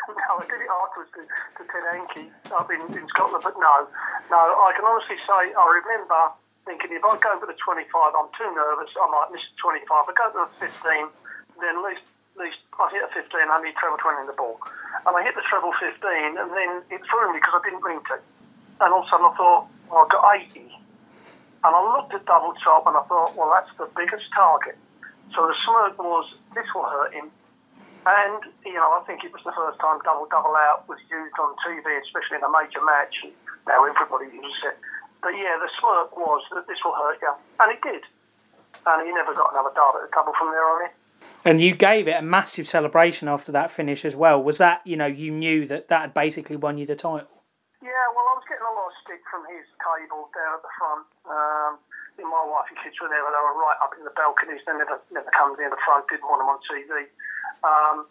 No, 0.09 0.37
I 0.37 0.45
did 0.45 0.61
it 0.61 0.69
afterwards 0.69 1.11
to, 1.17 1.23
to 1.25 1.62
Ted 1.64 1.85
Hankey 1.88 2.29
up 2.53 2.69
in, 2.69 2.81
in 2.93 3.09
Scotland, 3.09 3.40
but 3.40 3.57
no, 3.57 3.88
no. 4.29 4.40
I 4.40 4.73
can 4.77 4.85
honestly 4.85 5.17
say 5.25 5.53
I 5.57 5.64
remember 5.81 6.35
thinking 6.69 6.93
if 6.93 7.05
I 7.05 7.17
go 7.21 7.40
for 7.40 7.49
the 7.49 7.57
25, 7.57 7.88
I'm 8.12 8.29
too 8.37 8.49
nervous. 8.53 8.93
I 8.97 9.07
might 9.09 9.33
miss 9.33 9.45
the 9.53 9.57
25. 9.61 9.88
I 9.88 10.12
go 10.12 10.27
for 10.33 10.45
the 10.45 10.69
15, 10.69 11.09
then 11.61 11.81
at 11.81 11.85
least, 11.85 12.05
at 12.37 12.40
least 12.40 12.61
I 12.77 12.85
hit 12.93 13.05
a 13.05 13.11
15. 13.12 13.49
I 13.49 13.61
need 13.64 13.77
treble 13.81 13.97
20 13.97 14.25
in 14.25 14.29
the 14.29 14.37
ball, 14.37 14.61
and 15.09 15.12
I 15.17 15.21
hit 15.25 15.37
the 15.37 15.45
treble 15.49 15.73
15, 15.77 16.37
and 16.37 16.49
then 16.53 16.71
it 16.93 17.01
threw 17.09 17.33
me 17.33 17.40
because 17.40 17.57
I 17.57 17.62
didn't 17.64 17.85
mean 17.85 18.01
to. 18.12 18.21
And 18.85 18.93
all 18.93 19.05
of 19.05 19.09
a 19.09 19.11
sudden 19.11 19.29
I 19.29 19.35
thought, 19.37 19.69
well, 19.88 20.05
I 20.05 20.09
got 20.11 20.25
80. 20.53 20.69
And 21.64 21.73
I 21.73 21.81
looked 21.97 22.12
at 22.12 22.27
double 22.27 22.53
top 22.61 22.85
and 22.87 22.97
I 22.97 23.03
thought, 23.09 23.37
well, 23.37 23.49
that's 23.49 23.73
the 23.81 23.88
biggest 23.97 24.29
target. 24.35 24.77
So 25.33 25.47
the 25.49 25.55
smirk 25.64 25.97
was, 25.99 26.29
this 26.55 26.67
will 26.75 26.85
hurt 26.85 27.14
him. 27.14 27.31
And, 28.05 28.45
you 28.64 28.77
know, 28.77 29.01
I 29.01 29.03
think 29.07 29.25
it 29.25 29.33
was 29.33 29.40
the 29.49 29.53
first 29.57 29.81
time 29.81 29.99
double 30.05 30.29
double 30.29 30.53
out 30.57 30.85
was 30.88 31.01
used 31.09 31.37
on 31.40 31.57
TV, 31.64 31.88
especially 32.05 32.37
in 32.37 32.45
a 32.45 32.53
major 32.53 32.85
match. 32.85 33.25
Now 33.67 33.81
everybody 33.81 34.29
uses 34.29 34.61
it. 34.69 34.77
But 35.25 35.33
yeah, 35.40 35.57
the 35.57 35.73
smirk 35.81 36.12
was 36.12 36.45
that 36.53 36.69
this 36.69 36.77
will 36.85 36.93
hurt 36.93 37.17
you. 37.25 37.33
And 37.61 37.73
it 37.73 37.81
did. 37.81 38.05
And 38.85 39.09
he 39.09 39.12
never 39.14 39.33
got 39.33 39.57
another 39.57 39.73
dart 39.73 39.97
at 39.97 40.11
the 40.11 40.12
double 40.12 40.37
from 40.37 40.53
there 40.53 40.69
on 40.69 40.85
in. 40.85 40.93
And 41.45 41.61
you 41.61 41.73
gave 41.75 42.09
it 42.09 42.21
a 42.21 42.23
massive 42.23 42.69
celebration 42.69 43.29
after 43.29 43.53
that 43.53 43.71
finish 43.71 44.05
as 44.05 44.14
well. 44.14 44.43
Was 44.43 44.59
that, 44.59 44.85
you 44.85 44.97
know, 44.97 45.07
you 45.07 45.31
knew 45.31 45.64
that 45.69 45.88
that 45.88 46.01
had 46.01 46.14
basically 46.14 46.57
won 46.57 46.77
you 46.77 46.85
the 46.85 46.97
title? 46.97 47.29
Yeah, 47.81 48.05
well, 48.12 48.29
I 48.29 48.35
was 48.37 48.45
getting 48.49 48.64
a 48.64 48.75
lot 48.77 48.93
of 48.93 48.97
stick 49.01 49.25
from 49.33 49.45
his 49.49 49.64
table 49.81 50.29
down 50.37 50.57
at 50.57 50.62
the 50.64 50.73
front. 50.77 51.05
Um, 51.25 51.73
my 52.22 52.44
wife 52.46 52.70
and 52.70 52.79
kids 52.79 52.94
were 53.03 53.11
there, 53.11 53.22
but 53.27 53.35
they 53.35 53.42
were 53.42 53.59
right 53.59 53.81
up 53.83 53.90
in 53.98 54.07
the 54.07 54.14
balconies. 54.14 54.62
They 54.62 54.79
never, 54.79 55.03
never 55.11 55.31
come 55.35 55.59
near 55.59 55.70
the 55.70 55.81
front, 55.83 56.07
didn't 56.07 56.29
want 56.31 56.38
them 56.38 56.53
on 56.55 56.61
TV. 56.62 57.11
Um, 57.66 58.07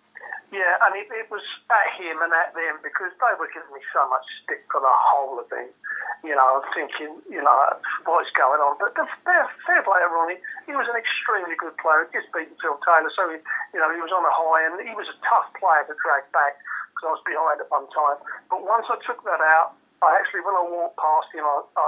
yeah, 0.52 0.78
and 0.86 0.94
it, 0.94 1.10
it 1.10 1.32
was 1.34 1.42
at 1.74 1.90
him 1.98 2.22
and 2.22 2.30
at 2.36 2.54
them 2.54 2.78
because 2.86 3.10
they 3.18 3.34
were 3.42 3.50
giving 3.50 3.74
me 3.74 3.82
so 3.90 4.06
much 4.12 4.22
stick 4.44 4.62
for 4.70 4.84
the 4.84 4.92
whole 4.92 5.42
event. 5.42 5.74
You 6.22 6.38
know, 6.38 6.62
I'm 6.62 6.68
thinking, 6.78 7.20
you 7.26 7.42
know, 7.42 7.58
what's 8.06 8.30
going 8.38 8.62
on? 8.62 8.78
But 8.78 8.94
the 8.96 9.08
fair, 9.26 9.50
fair 9.66 9.82
play 9.82 10.00
to 10.00 10.08
Ronnie. 10.08 10.40
He 10.70 10.78
was 10.78 10.88
an 10.88 10.96
extremely 10.96 11.58
good 11.58 11.76
player. 11.82 12.08
Just 12.14 12.32
beaten 12.32 12.54
Phil 12.62 12.78
Taylor, 12.86 13.12
so 13.12 13.28
he, 13.34 13.42
you 13.74 13.80
know, 13.82 13.90
he 13.92 14.00
was 14.00 14.14
on 14.14 14.24
a 14.24 14.32
high, 14.32 14.64
and 14.70 14.78
he 14.86 14.94
was 14.96 15.10
a 15.10 15.18
tough 15.26 15.50
player 15.58 15.84
to 15.90 15.96
drag 16.00 16.24
back 16.32 16.60
because 16.94 17.12
I 17.12 17.12
was 17.18 17.24
behind 17.26 17.58
at 17.60 17.68
one 17.74 17.90
time. 17.92 18.22
But 18.48 18.62
once 18.64 18.88
I 18.94 19.02
took 19.04 19.26
that 19.26 19.42
out, 19.42 19.76
I 20.06 20.16
actually, 20.22 20.46
when 20.46 20.56
I 20.56 20.64
walked 20.64 21.02
past 21.02 21.34
him, 21.34 21.44
I, 21.44 21.58
I, 21.76 21.88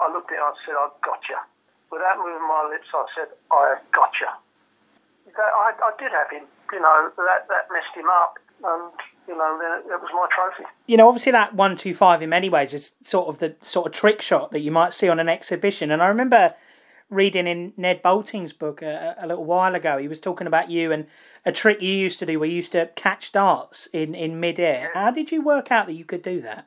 I 0.00 0.12
looked 0.12 0.32
at 0.32 0.38
him 0.38 0.44
and 0.44 0.56
I 0.56 0.66
said, 0.66 0.74
I 0.74 0.88
got 1.04 1.20
you. 1.28 1.36
Without 1.92 2.18
moving 2.18 2.46
my 2.48 2.68
lips, 2.70 2.88
I 2.94 3.04
said, 3.14 3.28
I 3.50 3.76
got 3.92 4.12
you. 4.20 4.28
I, 5.36 5.72
I 5.72 5.92
did 5.98 6.10
have 6.12 6.30
him, 6.30 6.48
you 6.72 6.80
know, 6.80 7.10
that, 7.16 7.46
that 7.48 7.68
messed 7.72 7.94
him 7.94 8.08
up. 8.08 8.38
And, 8.62 8.92
you 9.28 9.36
know, 9.36 9.58
that 9.88 10.00
was 10.00 10.10
my 10.12 10.26
trophy. 10.30 10.68
You 10.86 10.96
know, 10.96 11.08
obviously 11.08 11.32
that 11.32 11.54
125 11.54 12.22
in 12.22 12.28
many 12.28 12.48
ways 12.48 12.74
is 12.74 12.92
sort 13.02 13.28
of 13.28 13.38
the 13.38 13.56
sort 13.62 13.86
of 13.86 13.92
trick 13.92 14.20
shot 14.20 14.50
that 14.52 14.60
you 14.60 14.70
might 14.70 14.94
see 14.94 15.08
on 15.08 15.18
an 15.18 15.28
exhibition. 15.28 15.90
And 15.90 16.02
I 16.02 16.08
remember 16.08 16.54
reading 17.10 17.46
in 17.46 17.72
Ned 17.76 18.02
Boulting's 18.02 18.52
book 18.52 18.82
a, 18.82 19.16
a, 19.18 19.26
little 19.26 19.44
while 19.44 19.74
ago. 19.74 19.98
He 19.98 20.08
was 20.08 20.20
talking 20.20 20.46
about 20.46 20.70
you 20.70 20.92
and 20.92 21.06
a 21.44 21.52
trick 21.52 21.82
you 21.82 21.92
used 21.92 22.18
to 22.20 22.26
do 22.26 22.38
where 22.38 22.48
you 22.48 22.56
used 22.56 22.72
to 22.72 22.90
catch 22.94 23.32
darts 23.32 23.88
in, 23.92 24.14
in 24.14 24.40
mid-air. 24.40 24.90
How 24.94 25.10
did 25.10 25.32
you 25.32 25.42
work 25.42 25.72
out 25.72 25.86
that 25.86 25.94
you 25.94 26.04
could 26.04 26.22
do 26.22 26.40
that? 26.42 26.66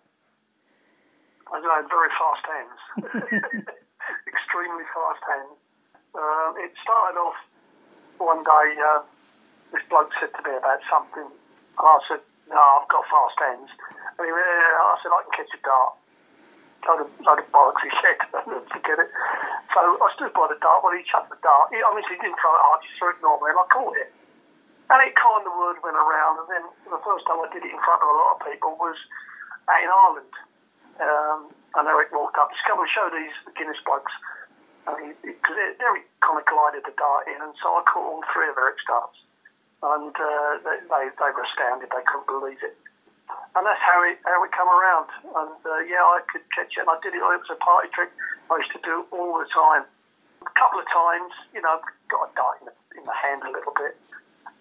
I 1.54 1.62
know, 1.62 1.86
very 1.86 2.10
fast 2.18 2.46
hands. 2.50 2.82
Extremely 4.28 4.86
fast 4.90 5.22
hands. 5.22 5.58
Um, 6.18 6.58
it 6.58 6.74
started 6.82 7.14
off 7.22 7.38
one 8.18 8.42
day. 8.42 8.74
Uh, 8.82 9.06
this 9.70 9.86
bloke 9.86 10.10
said 10.18 10.34
to 10.34 10.42
me 10.50 10.58
about 10.58 10.82
something, 10.90 11.30
and 11.30 11.86
I 11.86 11.98
said, 12.10 12.26
"No, 12.50 12.58
I've 12.58 12.90
got 12.90 13.06
fast 13.06 13.38
hands." 13.38 13.70
And 14.18 14.26
he 14.26 14.34
went. 14.34 14.50
I 14.50 14.98
said, 15.06 15.14
"I 15.14 15.22
can 15.30 15.46
catch 15.46 15.54
a 15.54 15.62
dart." 15.62 15.94
Load 16.84 17.00
of, 17.06 17.10
load 17.22 17.40
of 17.40 17.48
bollocks, 17.54 17.80
he 17.86 17.90
said. 18.02 18.20
get 18.84 19.00
it. 19.00 19.10
So 19.72 19.80
I 19.80 20.08
stood 20.18 20.34
by 20.34 20.50
the 20.52 20.60
dart. 20.60 20.84
Well, 20.84 20.92
he 20.92 21.06
chucked 21.08 21.32
the 21.32 21.40
dart. 21.40 21.72
He, 21.72 21.80
obviously, 21.80 22.18
he 22.18 22.28
didn't 22.28 22.42
throw 22.42 22.52
it 22.52 22.66
hard. 22.66 22.82
He 22.84 22.92
threw 23.00 23.16
it 23.16 23.22
normally, 23.24 23.56
and 23.56 23.62
I 23.62 23.66
caught 23.72 23.96
it. 23.96 24.12
And 24.92 25.00
it 25.00 25.16
kind 25.16 25.48
of 25.48 25.54
word 25.56 25.80
went 25.80 25.96
around. 25.96 26.44
And 26.44 26.50
then 26.52 26.66
the 26.92 27.00
first 27.06 27.24
time 27.30 27.40
I 27.40 27.48
did 27.56 27.64
it 27.64 27.72
in 27.72 27.82
front 27.88 28.04
of 28.04 28.10
a 28.10 28.18
lot 28.20 28.36
of 28.36 28.40
people 28.44 28.76
was 28.76 29.00
in 29.80 29.88
Ireland. 29.88 30.34
Um, 31.02 31.50
and 31.76 31.88
Eric 31.88 32.14
walked 32.14 32.38
up. 32.38 32.52
Just 32.52 32.66
come 32.66 32.80
and 32.80 32.90
show 32.90 33.10
these 33.10 33.34
Guinness 33.58 33.82
blokes. 33.86 34.14
And 34.86 35.16
because 35.24 35.58
Eric 35.58 36.06
kind 36.22 36.38
of 36.38 36.46
glided 36.46 36.84
the 36.86 36.94
dart 36.98 37.28
in, 37.28 37.40
and 37.42 37.54
so 37.62 37.74
I 37.74 37.82
caught 37.88 38.04
all 38.04 38.24
three 38.34 38.50
of 38.50 38.58
Eric's 38.58 38.84
darts. 38.86 39.18
And 39.84 40.16
uh, 40.16 40.52
they, 40.64 40.78
they, 40.86 41.04
they 41.18 41.32
were 41.34 41.44
astounded. 41.44 41.90
They 41.90 42.04
couldn't 42.06 42.28
believe 42.28 42.62
it 42.64 42.78
and 43.56 43.66
that's 43.66 43.82
how 43.82 44.02
it 44.04 44.18
how 44.26 44.44
it 44.44 44.52
come 44.52 44.70
around. 44.70 45.10
And 45.24 45.60
uh, 45.66 45.82
yeah, 45.86 46.02
I 46.02 46.22
could 46.30 46.42
catch 46.54 46.74
it, 46.74 46.82
and 46.82 46.90
I 46.90 46.98
did 47.02 47.14
it. 47.14 47.22
It 47.22 47.42
was 47.42 47.54
a 47.54 47.60
party 47.62 47.90
trick. 47.94 48.10
I 48.50 48.58
used 48.58 48.74
to 48.74 48.82
do 48.82 49.06
it 49.06 49.08
all 49.14 49.38
the 49.38 49.50
time. 49.54 49.86
A 50.42 50.54
couple 50.60 50.80
of 50.82 50.88
times, 50.92 51.32
you 51.54 51.62
know, 51.62 51.80
got 52.12 52.28
a 52.28 52.30
dart 52.36 52.60
in 52.60 52.66
the, 52.68 52.76
in 53.00 53.04
the 53.08 53.16
hand 53.16 53.48
a 53.48 53.52
little 53.52 53.72
bit, 53.80 53.96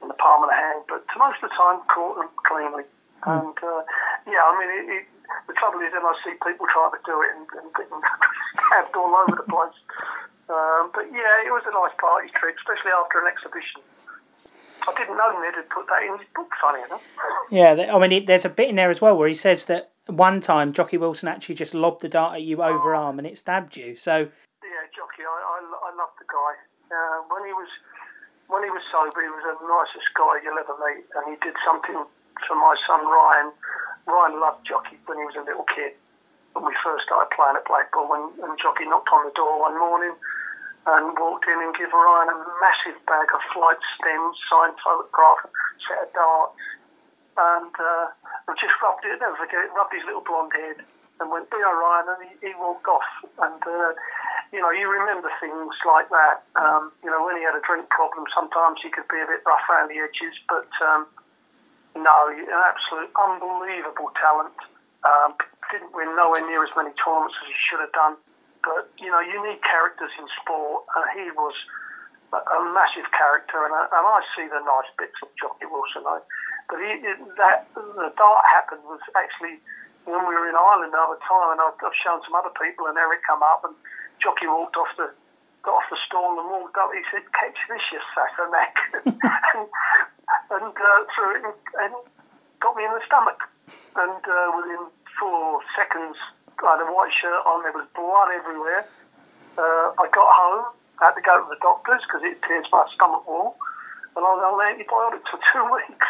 in 0.01 0.07
the 0.07 0.15
palm 0.15 0.45
of 0.45 0.49
the 0.49 0.55
hand, 0.55 0.87
but 0.87 1.03
most 1.19 1.43
of 1.43 1.51
the 1.51 1.55
time 1.59 1.83
caught 1.91 2.15
them 2.23 2.31
cleanly. 2.47 2.87
Mm. 3.27 3.51
And 3.51 3.57
uh, 3.59 3.83
yeah, 4.31 4.47
I 4.47 4.53
mean, 4.55 4.71
it, 4.71 4.85
it, 5.03 5.05
the 5.47 5.55
trouble 5.55 5.81
is, 5.81 5.93
then 5.93 6.03
I 6.05 6.15
see 6.25 6.35
people 6.41 6.67
trying 6.71 6.93
to 6.97 7.03
do 7.05 7.17
it 7.23 7.31
and, 7.37 7.47
and 7.59 7.69
getting 7.75 8.01
stabbed 8.57 8.95
all 8.97 9.15
over 9.15 9.37
the 9.37 9.49
place. 9.49 9.79
Um, 10.51 10.91
but 10.93 11.07
yeah, 11.13 11.47
it 11.47 11.53
was 11.53 11.65
a 11.67 11.73
nice 11.73 11.95
party 11.99 12.29
trick, 12.35 12.57
especially 12.61 12.93
after 12.93 13.21
an 13.23 13.29
exhibition. 13.31 13.81
I 14.83 14.91
didn't 14.99 15.17
know 15.17 15.31
Ned 15.39 15.55
had 15.55 15.71
put 15.71 15.87
that 15.87 16.03
in 16.03 16.19
his 16.19 16.27
book, 16.35 16.51
funny 16.61 16.83
enough. 16.83 17.03
Yeah, 17.51 17.95
I 17.95 17.97
mean, 18.03 18.27
there's 18.27 18.45
a 18.45 18.51
bit 18.51 18.69
in 18.69 18.77
there 18.77 18.91
as 18.91 19.01
well 19.01 19.17
where 19.17 19.29
he 19.29 19.35
says 19.35 19.67
that 19.67 19.93
one 20.07 20.41
time 20.41 20.73
Jocky 20.73 20.99
Wilson 20.99 21.29
actually 21.29 21.55
just 21.55 21.75
lobbed 21.75 22.03
the 22.03 22.09
dart 22.09 22.35
at 22.35 22.43
you 22.43 22.59
overarm 22.59 23.19
and 23.19 23.27
it 23.27 23.39
stabbed 23.39 23.77
you. 23.77 23.95
So 23.95 24.27
yeah, 24.27 24.85
Jocky, 24.91 25.23
I 25.23 25.31
I, 25.31 25.57
I 25.63 25.91
love 25.95 26.11
the 26.19 26.27
guy. 26.27 26.53
Uh, 26.91 27.23
when 27.31 27.47
he 27.47 27.55
was 27.55 27.71
when 28.49 28.63
he 28.65 28.71
was 28.71 28.83
sober, 28.91 29.23
he 29.23 29.31
was 29.31 29.45
the 29.47 29.57
nicest 29.63 30.11
guy 30.19 30.43
you'll 30.43 30.59
ever 30.59 30.75
meet, 30.83 31.07
and 31.15 31.25
he 31.31 31.37
did 31.41 31.55
something 31.65 32.03
for 32.49 32.57
my 32.57 32.75
son 32.87 33.07
Ryan. 33.07 33.53
Ryan 34.07 34.41
loved 34.41 34.67
Jocky 34.67 34.99
when 35.07 35.19
he 35.19 35.25
was 35.25 35.37
a 35.37 35.47
little 35.47 35.67
kid. 35.71 35.95
When 36.53 36.69
we 36.69 36.77
first 36.85 37.09
started 37.09 37.33
playing 37.33 37.57
at 37.57 37.65
Blackpool, 37.65 38.09
when, 38.11 38.29
when 38.37 38.59
Jocky 38.61 38.85
knocked 38.85 39.09
on 39.09 39.25
the 39.25 39.33
door 39.33 39.61
one 39.61 39.79
morning 39.79 40.13
and 40.85 41.17
walked 41.17 41.49
in 41.49 41.57
and 41.57 41.73
gave 41.73 41.93
Ryan 41.93 42.29
a 42.29 42.37
massive 42.61 42.99
bag 43.07 43.29
of 43.33 43.41
flight 43.55 43.81
stems, 43.97 44.37
signed 44.51 44.77
photograph, 44.83 45.49
set 45.89 46.05
of 46.05 46.11
darts, 46.13 46.61
and 47.39 47.73
uh, 47.79 48.07
just 48.61 48.77
rubbed 48.83 49.07
it, 49.09 49.17
never 49.23 49.37
forget 49.39 49.71
rubbed 49.73 49.95
his 49.95 50.05
little 50.05 50.21
blonde 50.21 50.53
head 50.53 50.85
and 51.21 51.31
went, 51.31 51.49
be 51.49 51.63
all 51.63 51.79
right, 51.79 52.05
and 52.05 52.21
he, 52.27 52.51
he 52.51 52.53
walked 52.59 52.85
off. 52.91 53.07
And, 53.39 53.63
uh, 53.63 53.95
you 54.53 54.61
know, 54.61 54.75
you 54.75 54.91
remember 54.91 55.31
things 55.41 55.73
like 55.87 56.11
that. 56.11 56.43
Um, 56.59 56.93
you 57.01 57.09
know, 57.09 57.25
when 57.25 57.39
he 57.39 57.47
had 57.47 57.55
a 57.55 57.63
drink 57.63 57.89
problem, 57.89 58.27
sometimes 58.35 58.83
he 58.83 58.91
could 58.91 59.07
be 59.09 59.23
a 59.23 59.27
bit 59.31 59.47
rough 59.47 59.65
around 59.71 59.89
the 59.89 60.03
edges, 60.03 60.35
but 60.51 60.69
um, 60.83 61.07
no, 61.97 62.17
an 62.33 62.49
absolute 62.49 63.11
unbelievable 63.17 64.11
talent. 64.17 64.57
Um, 65.05 65.35
didn't 65.73 65.97
win 65.97 66.13
nowhere 66.15 66.45
near 66.45 66.63
as 66.63 66.71
many 66.77 66.93
tournaments 67.01 67.35
as 67.41 67.49
he 67.49 67.57
should 67.57 67.81
have 67.81 67.93
done. 67.97 68.15
But 68.63 68.93
you 69.01 69.11
know, 69.11 69.21
you 69.21 69.41
need 69.43 69.65
characters 69.65 70.13
in 70.21 70.29
sport, 70.41 70.85
and 70.95 71.05
he 71.17 71.27
was 71.35 71.57
a, 72.31 72.39
a 72.39 72.59
massive 72.71 73.11
character. 73.11 73.65
And, 73.67 73.75
I, 73.75 73.89
and 73.91 74.05
I 74.07 74.21
see 74.37 74.47
the 74.47 74.63
nice 74.63 74.91
bits 75.01 75.19
of 75.25 75.29
Jocky 75.41 75.67
Wilson. 75.67 76.07
I, 76.07 76.21
but 76.71 76.79
he, 76.79 77.03
that 77.41 77.67
the 77.75 78.13
dart 78.15 78.45
happened 78.47 78.87
was 78.87 79.03
actually 79.19 79.59
when 80.07 80.23
we 80.27 80.35
were 80.35 80.47
in 80.47 80.55
Ireland 80.55 80.95
the 80.95 81.03
other 81.03 81.19
time, 81.27 81.59
and 81.59 81.61
I've, 81.61 81.79
I've 81.83 81.99
shown 81.99 82.23
some 82.23 82.39
other 82.39 82.55
people, 82.55 82.87
and 82.87 82.95
Eric 82.95 83.27
come 83.27 83.43
up, 83.43 83.67
and 83.67 83.75
Jocky 84.23 84.47
walked 84.47 84.77
off 84.79 84.93
the 84.97 85.11
got 85.63 85.79
off 85.79 85.87
the 85.91 85.99
stall 86.07 86.39
and 86.39 86.51
walked 86.51 86.77
up. 86.79 86.91
He 86.95 87.03
said, 87.11 87.27
"Catch 87.35 87.59
this, 87.67 87.83
you 87.91 87.99
neck," 88.51 88.75
and, 89.07 89.69
uh, 91.19 91.37
it 91.37 91.45
and, 91.45 91.57
and 91.83 91.95
got 92.61 92.77
me 92.77 92.85
in 92.85 92.93
the 92.93 93.03
stomach. 93.07 93.41
And 93.97 94.23
uh, 94.25 94.49
within 94.57 94.89
four 95.19 95.61
seconds, 95.77 96.17
I 96.63 96.79
had 96.79 96.81
a 96.81 96.89
white 96.89 97.13
shirt 97.13 97.43
on, 97.45 97.63
there 97.63 97.73
was 97.73 97.87
blood 97.95 98.31
everywhere. 98.33 98.87
Uh, 99.59 99.93
I 99.99 100.09
got 100.09 100.29
home, 100.33 100.73
I 101.01 101.11
had 101.11 101.17
to 101.19 101.25
go 101.25 101.43
to 101.43 101.47
the 101.51 101.61
doctors 101.61 102.01
because 102.07 102.23
it 102.25 102.41
pierced 102.41 102.71
my 102.73 102.87
stomach 102.95 103.27
wall, 103.27 103.59
and 104.17 104.25
I 104.25 104.31
was 104.33 104.43
on 104.47 104.57
antibiotics 104.63 105.29
for 105.29 105.41
two 105.53 105.67
weeks. 105.69 106.09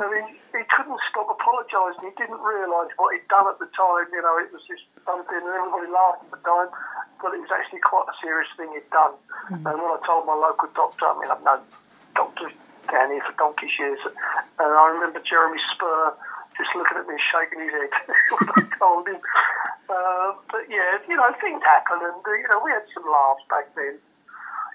I 0.00 0.06
mean, 0.08 0.38
he 0.52 0.62
couldn't 0.72 1.00
stop 1.12 1.28
apologising. 1.28 2.08
He 2.08 2.14
didn't 2.16 2.40
realise 2.40 2.92
what 2.96 3.12
he'd 3.12 3.28
done 3.28 3.48
at 3.48 3.58
the 3.60 3.68
time. 3.76 4.08
You 4.12 4.22
know, 4.24 4.40
it 4.40 4.48
was 4.52 4.64
just 4.64 4.84
something, 5.04 5.36
and 5.36 5.52
everybody 5.52 5.92
laughed 5.92 6.24
at 6.24 6.40
the 6.40 6.42
time, 6.44 6.72
but 7.20 7.36
it 7.36 7.44
was 7.44 7.52
actually 7.52 7.84
quite 7.84 8.08
a 8.08 8.16
serious 8.24 8.48
thing 8.56 8.72
he'd 8.72 8.88
done. 8.88 9.12
Mm-hmm. 9.52 9.66
And 9.68 9.76
when 9.76 9.92
I 9.92 10.00
told 10.06 10.24
my 10.24 10.36
local 10.36 10.72
doctor, 10.72 11.04
I 11.04 11.14
mean, 11.20 11.28
I've 11.28 11.44
known 11.44 11.60
here 13.10 13.22
for 13.26 13.36
donkey's 13.36 13.78
years, 13.78 13.98
and 14.04 14.70
I 14.72 14.88
remember 14.94 15.20
Jeremy 15.20 15.58
Spur 15.74 16.14
just 16.56 16.70
looking 16.74 16.98
at 16.98 17.06
me, 17.06 17.14
shaking 17.18 17.60
his 17.60 17.72
head. 17.72 17.90
I 18.56 18.62
told 18.78 19.08
him. 19.08 19.18
Uh, 19.88 20.32
but 20.50 20.64
yeah, 20.70 20.98
you 21.08 21.16
know, 21.16 21.28
things 21.40 21.62
happen, 21.62 21.98
and 22.00 22.14
uh, 22.14 22.32
you 22.32 22.48
know, 22.48 22.60
we 22.64 22.70
had 22.70 22.86
some 22.94 23.04
laughs 23.04 23.42
back 23.50 23.74
then. 23.74 23.98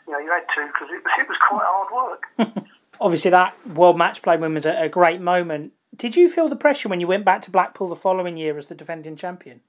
You 0.08 0.14
know, 0.14 0.20
you 0.20 0.32
had 0.32 0.46
to 0.56 0.68
because 0.68 0.90
it, 0.92 1.02
it 1.20 1.28
was 1.28 1.38
quite 1.42 1.66
hard 1.66 1.90
work. 1.94 2.66
Obviously, 3.02 3.32
that 3.32 3.56
World 3.68 3.98
Match 3.98 4.22
Play 4.22 4.38
win 4.38 4.54
was 4.54 4.66
a, 4.66 4.84
a 4.84 4.90
great 4.90 5.22
moment. 5.22 5.74
Did 5.96 6.16
you 6.16 6.30
feel 6.30 6.50
the 6.50 6.56
pressure 6.56 6.90
when 6.90 7.00
you 7.00 7.08
went 7.08 7.26
back 7.26 7.42
to 7.44 7.52
Blackpool 7.52 7.90
the 7.90 7.96
following 7.96 8.38
year 8.38 8.58
as 8.58 8.68
the 8.68 8.76
defending 8.76 9.16
champion? 9.16 9.62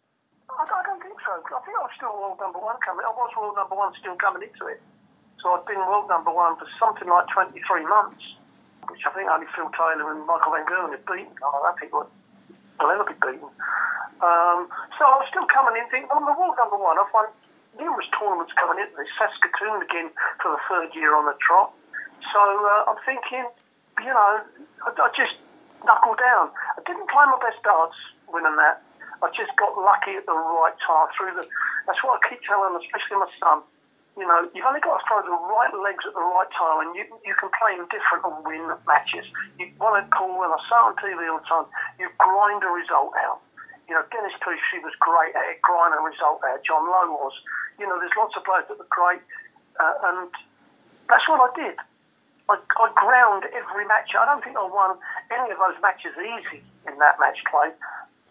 I, 0.50 0.62
I 0.62 0.82
don't 0.84 1.00
think 1.02 1.16
so. 1.24 1.32
I 1.32 1.60
think 1.64 1.76
I 1.78 1.82
was 1.82 1.90
still 1.96 2.12
world 2.12 2.38
number 2.40 2.58
one 2.58 2.76
coming. 2.84 3.04
I 3.06 3.10
was 3.10 3.32
world 3.36 3.56
number 3.56 3.76
one 3.76 3.92
still 3.98 4.16
coming 4.16 4.42
into 4.42 4.66
it. 4.66 4.82
So 5.42 5.50
I'd 5.56 5.64
been 5.64 5.78
world 5.78 6.08
number 6.08 6.32
one 6.32 6.56
for 6.56 6.66
something 6.78 7.08
like 7.08 7.26
23 7.32 7.86
months 7.86 8.22
which 9.00 9.08
I 9.08 9.16
think 9.16 9.32
only 9.32 9.48
Phil 9.56 9.72
Taylor 9.72 10.12
and 10.12 10.28
Michael 10.28 10.52
Van 10.52 10.68
Gerwen 10.68 10.92
had 10.92 11.00
beaten. 11.08 11.32
I 11.40 11.48
don't 11.48 11.78
think 11.80 11.88
will 11.88 12.04
ever 12.84 13.08
be 13.08 13.16
beaten. 13.16 13.48
Um, 14.20 14.68
so 15.00 15.08
I 15.08 15.16
was 15.16 15.24
still 15.32 15.48
coming 15.48 15.80
in 15.80 15.88
thinking, 15.88 16.12
well, 16.12 16.20
I'm 16.20 16.28
the 16.28 16.36
world 16.36 16.60
number 16.60 16.76
one. 16.76 17.00
I've 17.00 17.08
won 17.16 17.32
numerous 17.80 18.12
tournaments 18.12 18.52
coming 18.60 18.76
into 18.76 18.92
this. 19.00 19.08
Saskatoon 19.16 19.80
again 19.80 20.12
for 20.44 20.52
the 20.52 20.60
third 20.68 20.92
year 20.92 21.16
on 21.16 21.24
the 21.24 21.32
trot. 21.40 21.72
So 22.28 22.40
uh, 22.44 22.92
I'm 22.92 23.00
thinking, 23.08 23.48
you 24.04 24.12
know, 24.12 24.44
I, 24.84 24.92
I 24.92 25.08
just 25.16 25.40
knuckle 25.80 26.20
down. 26.20 26.52
I 26.76 26.84
didn't 26.84 27.08
play 27.08 27.24
my 27.24 27.40
best 27.40 27.64
darts 27.64 27.96
winning 28.28 28.60
that. 28.60 28.84
I 29.24 29.32
just 29.32 29.56
got 29.56 29.80
lucky 29.80 30.20
at 30.20 30.28
the 30.28 30.36
right 30.36 30.76
time 30.84 31.08
through 31.16 31.40
the. 31.40 31.48
That's 31.88 32.04
what 32.04 32.20
I 32.20 32.28
keep 32.28 32.44
telling, 32.44 32.76
especially 32.76 33.16
my 33.16 33.32
son 33.40 33.64
you 34.18 34.26
know, 34.26 34.48
you've 34.54 34.66
only 34.66 34.80
got 34.80 34.98
to 34.98 35.04
throw 35.06 35.22
the 35.22 35.30
right 35.30 35.70
legs 35.78 36.02
at 36.02 36.14
the 36.14 36.20
right 36.20 36.50
time, 36.50 36.86
and 36.86 36.90
you 36.96 37.06
you 37.22 37.34
can 37.38 37.50
play 37.54 37.76
them 37.78 37.86
different 37.88 38.26
and 38.26 38.42
win 38.42 38.66
matches. 38.86 39.26
You 39.58 39.70
want 39.78 40.02
to 40.02 40.04
call 40.10 40.34
when 40.34 40.50
I 40.50 40.58
say 40.66 40.76
on 40.76 40.94
TV 40.98 41.20
all 41.30 41.38
the 41.38 41.46
time, 41.46 41.66
you 41.98 42.10
grind 42.18 42.62
a 42.66 42.72
result 42.74 43.14
out. 43.22 43.40
You 43.86 43.94
know, 43.94 44.02
Dennis 44.10 44.34
Petrie 44.42 44.82
was 44.82 44.94
great 44.98 45.34
at 45.34 45.46
it, 45.50 45.62
grind 45.62 45.94
a 45.94 46.02
result 46.02 46.42
out. 46.46 46.62
John 46.66 46.86
Lowe 46.86 47.16
was. 47.22 47.34
You 47.78 47.86
know, 47.86 47.98
there's 47.98 48.14
lots 48.18 48.36
of 48.36 48.44
players 48.44 48.66
that 48.68 48.78
were 48.78 48.90
great, 48.90 49.22
uh, 49.78 49.94
and 50.04 50.28
that's 51.08 51.26
what 51.30 51.40
I 51.40 51.48
did. 51.54 51.78
I, 52.50 52.58
I 52.58 52.86
ground 52.98 53.46
every 53.54 53.86
match. 53.86 54.12
I 54.18 54.26
don't 54.26 54.42
think 54.42 54.58
I 54.58 54.66
won 54.66 54.98
any 55.30 55.54
of 55.54 55.58
those 55.58 55.78
matches 55.80 56.12
easy 56.18 56.60
in 56.84 56.98
that 56.98 57.16
match 57.22 57.40
play, 57.46 57.70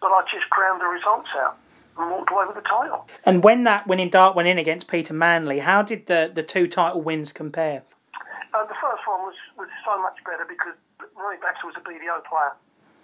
but 0.00 0.12
I 0.12 0.22
just 0.30 0.48
ground 0.52 0.80
the 0.80 0.86
results 0.86 1.32
out 1.40 1.56
and 2.02 2.10
walked 2.10 2.30
away 2.30 2.44
with 2.46 2.56
the 2.56 2.68
title. 2.68 3.06
And 3.24 3.44
when 3.44 3.64
that 3.64 3.86
winning 3.86 4.10
dart 4.10 4.36
went 4.36 4.48
in 4.48 4.58
against 4.58 4.88
Peter 4.88 5.14
Manley, 5.14 5.60
how 5.60 5.82
did 5.82 6.06
the, 6.06 6.30
the 6.32 6.42
two 6.42 6.66
title 6.66 7.00
wins 7.02 7.32
compare? 7.32 7.82
Uh, 8.52 8.66
the 8.66 8.74
first 8.80 9.02
one 9.06 9.20
was, 9.22 9.34
was 9.56 9.68
so 9.84 10.00
much 10.02 10.18
better 10.24 10.44
because 10.48 10.74
Ronnie 11.16 11.38
Baxter 11.40 11.66
was 11.66 11.76
a 11.76 11.84
BDO 11.86 12.24
player, 12.26 12.52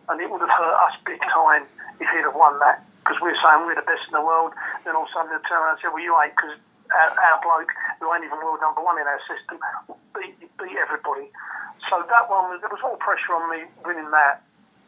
and 0.08 0.20
it 0.20 0.30
would 0.30 0.40
have 0.40 0.50
hurt 0.50 0.76
us 0.88 0.94
big 1.04 1.20
time 1.22 1.64
if 2.00 2.08
he'd 2.10 2.26
have 2.26 2.34
won 2.34 2.58
that 2.60 2.84
because 3.06 3.22
we 3.22 3.30
were 3.30 3.38
saying 3.38 3.62
we're 3.62 3.78
the 3.78 3.86
best 3.86 4.02
in 4.10 4.14
the 4.18 4.24
world. 4.24 4.50
Then 4.82 4.98
all 4.98 5.06
of 5.06 5.08
a 5.08 5.12
sudden 5.14 5.30
they'd 5.30 5.46
turn 5.46 5.62
around 5.62 5.78
and 5.78 5.82
say, 5.82 5.90
well, 5.94 6.02
you 6.02 6.10
ain't 6.18 6.34
because 6.34 6.58
our, 6.90 7.10
our 7.14 7.38
bloke, 7.42 7.70
who 8.02 8.10
ain't 8.10 8.26
even 8.26 8.38
world 8.42 8.58
number 8.58 8.82
one 8.82 8.98
in 8.98 9.06
our 9.06 9.22
system, 9.30 9.62
beat, 10.14 10.34
beat 10.58 10.74
everybody. 10.74 11.30
So 11.86 12.02
that 12.02 12.26
one, 12.26 12.50
was, 12.50 12.58
there 12.62 12.72
was 12.72 12.82
all 12.82 12.98
pressure 12.98 13.34
on 13.34 13.46
me 13.50 13.70
winning 13.86 14.10
that. 14.10 14.42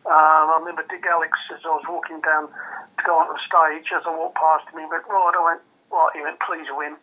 Um, 0.06 0.46
I 0.52 0.56
remember 0.60 0.84
Dick 0.88 1.04
Allix, 1.04 1.34
as 1.52 1.60
I 1.64 1.74
was 1.74 1.84
walking 1.88 2.20
down 2.22 2.48
to 2.48 3.02
go 3.04 3.18
on 3.18 3.28
the 3.28 3.40
stage, 3.42 3.90
as 3.92 4.06
I 4.06 4.12
walked 4.14 4.36
past 4.36 4.68
him, 4.70 4.80
he 4.80 4.86
went, 4.86 5.04
right, 5.08 5.34
I 5.36 5.42
went, 5.42 5.62
right, 5.90 6.12
he 6.14 6.20
went, 6.22 6.38
please 6.40 6.68
win. 6.72 6.94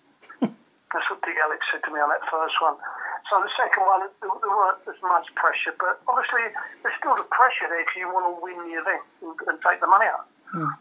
That's 0.92 1.08
what 1.12 1.22
Dick 1.22 1.38
Allix 1.38 1.62
said 1.70 1.84
to 1.86 1.92
me 1.94 2.00
on 2.00 2.10
that 2.10 2.26
first 2.32 2.58
one. 2.64 2.80
So 3.30 3.42
the 3.42 3.50
second 3.58 3.84
one, 3.86 4.10
there, 4.22 4.30
weren't 4.30 4.82
as 4.88 5.02
much 5.02 5.28
pressure, 5.36 5.74
but 5.78 6.02
obviously 6.08 6.50
there's 6.82 6.96
still 6.98 7.18
the 7.18 7.28
pressure 7.30 7.70
there 7.70 7.82
if 7.82 7.94
you 7.98 8.08
want 8.10 8.26
to 8.30 8.34
win 8.42 8.58
the 8.70 8.78
event 8.78 9.04
and, 9.22 9.34
and 9.50 9.58
take 9.62 9.82
the 9.82 9.90
money 9.90 10.06
out. 10.06 10.26
Hmm. 10.54 10.78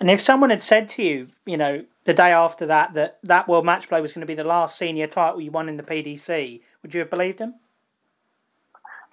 And 0.00 0.10
if 0.10 0.20
someone 0.20 0.50
had 0.50 0.62
said 0.62 0.88
to 0.90 1.02
you, 1.02 1.28
you 1.46 1.56
know, 1.56 1.84
the 2.04 2.14
day 2.14 2.30
after 2.30 2.66
that 2.66 2.94
that 2.94 3.18
that 3.22 3.48
World 3.48 3.64
Match 3.64 3.88
Play 3.88 4.00
was 4.00 4.12
going 4.12 4.20
to 4.20 4.26
be 4.26 4.34
the 4.34 4.44
last 4.44 4.76
senior 4.78 5.06
title 5.06 5.40
you 5.40 5.50
won 5.50 5.68
in 5.68 5.76
the 5.76 5.82
PDC, 5.82 6.60
would 6.82 6.94
you 6.94 7.00
have 7.00 7.10
believed 7.10 7.40
him? 7.40 7.54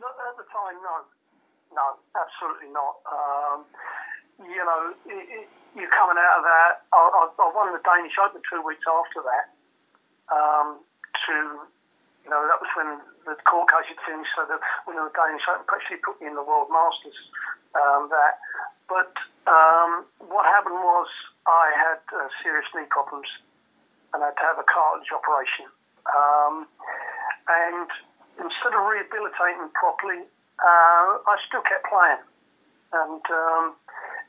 Not 0.02 0.12
at 0.12 0.38
the 0.38 0.44
time, 0.52 0.76
no. 0.84 1.06
Absolutely 2.12 2.72
not. 2.76 3.00
Um, 3.08 3.64
you 4.44 4.64
know, 4.64 4.92
it, 5.08 5.24
it, 5.32 5.48
you're 5.76 5.94
coming 5.96 6.20
out 6.20 6.40
of 6.40 6.44
that. 6.44 6.84
I, 6.92 7.00
I, 7.00 7.22
I, 7.32 7.48
won 7.56 7.72
the 7.72 7.80
Danish 7.88 8.18
Open 8.20 8.42
two 8.44 8.60
weeks 8.66 8.84
after 8.84 9.24
that. 9.24 9.46
Um, 10.32 10.68
to, 11.28 11.36
you 12.26 12.30
know, 12.32 12.42
that 12.48 12.60
was 12.60 12.72
when 12.76 13.00
the 13.24 13.40
court 13.48 13.70
case 13.70 13.88
had 13.88 14.02
finished, 14.04 14.32
so 14.36 14.44
the 14.48 14.60
winner 14.88 15.08
of 15.08 15.14
the 15.14 15.18
Danish 15.20 15.46
Open 15.48 15.64
actually 15.72 16.04
put 16.04 16.20
me 16.20 16.28
in 16.28 16.36
the 16.36 16.44
World 16.44 16.68
Masters. 16.72 17.16
Um, 17.78 18.12
that, 18.12 18.36
but 18.92 19.16
um, 19.48 20.04
what 20.20 20.44
happened 20.52 20.84
was 20.84 21.08
I 21.48 21.72
had 21.72 22.04
uh, 22.12 22.28
serious 22.44 22.68
knee 22.76 22.88
problems 22.92 23.28
and 24.14 24.24
I 24.24 24.36
had 24.36 24.38
to 24.38 24.46
have 24.52 24.60
a 24.60 24.68
cartilage 24.68 25.08
operation. 25.16 25.72
Um, 26.12 26.68
and 27.48 27.88
instead 28.36 28.76
of 28.76 28.84
rehabilitating 28.84 29.72
properly, 29.72 30.28
uh, 30.62 31.18
I 31.26 31.42
still 31.50 31.66
kept 31.66 31.90
playing, 31.90 32.22
and 32.94 33.24
um, 33.34 33.74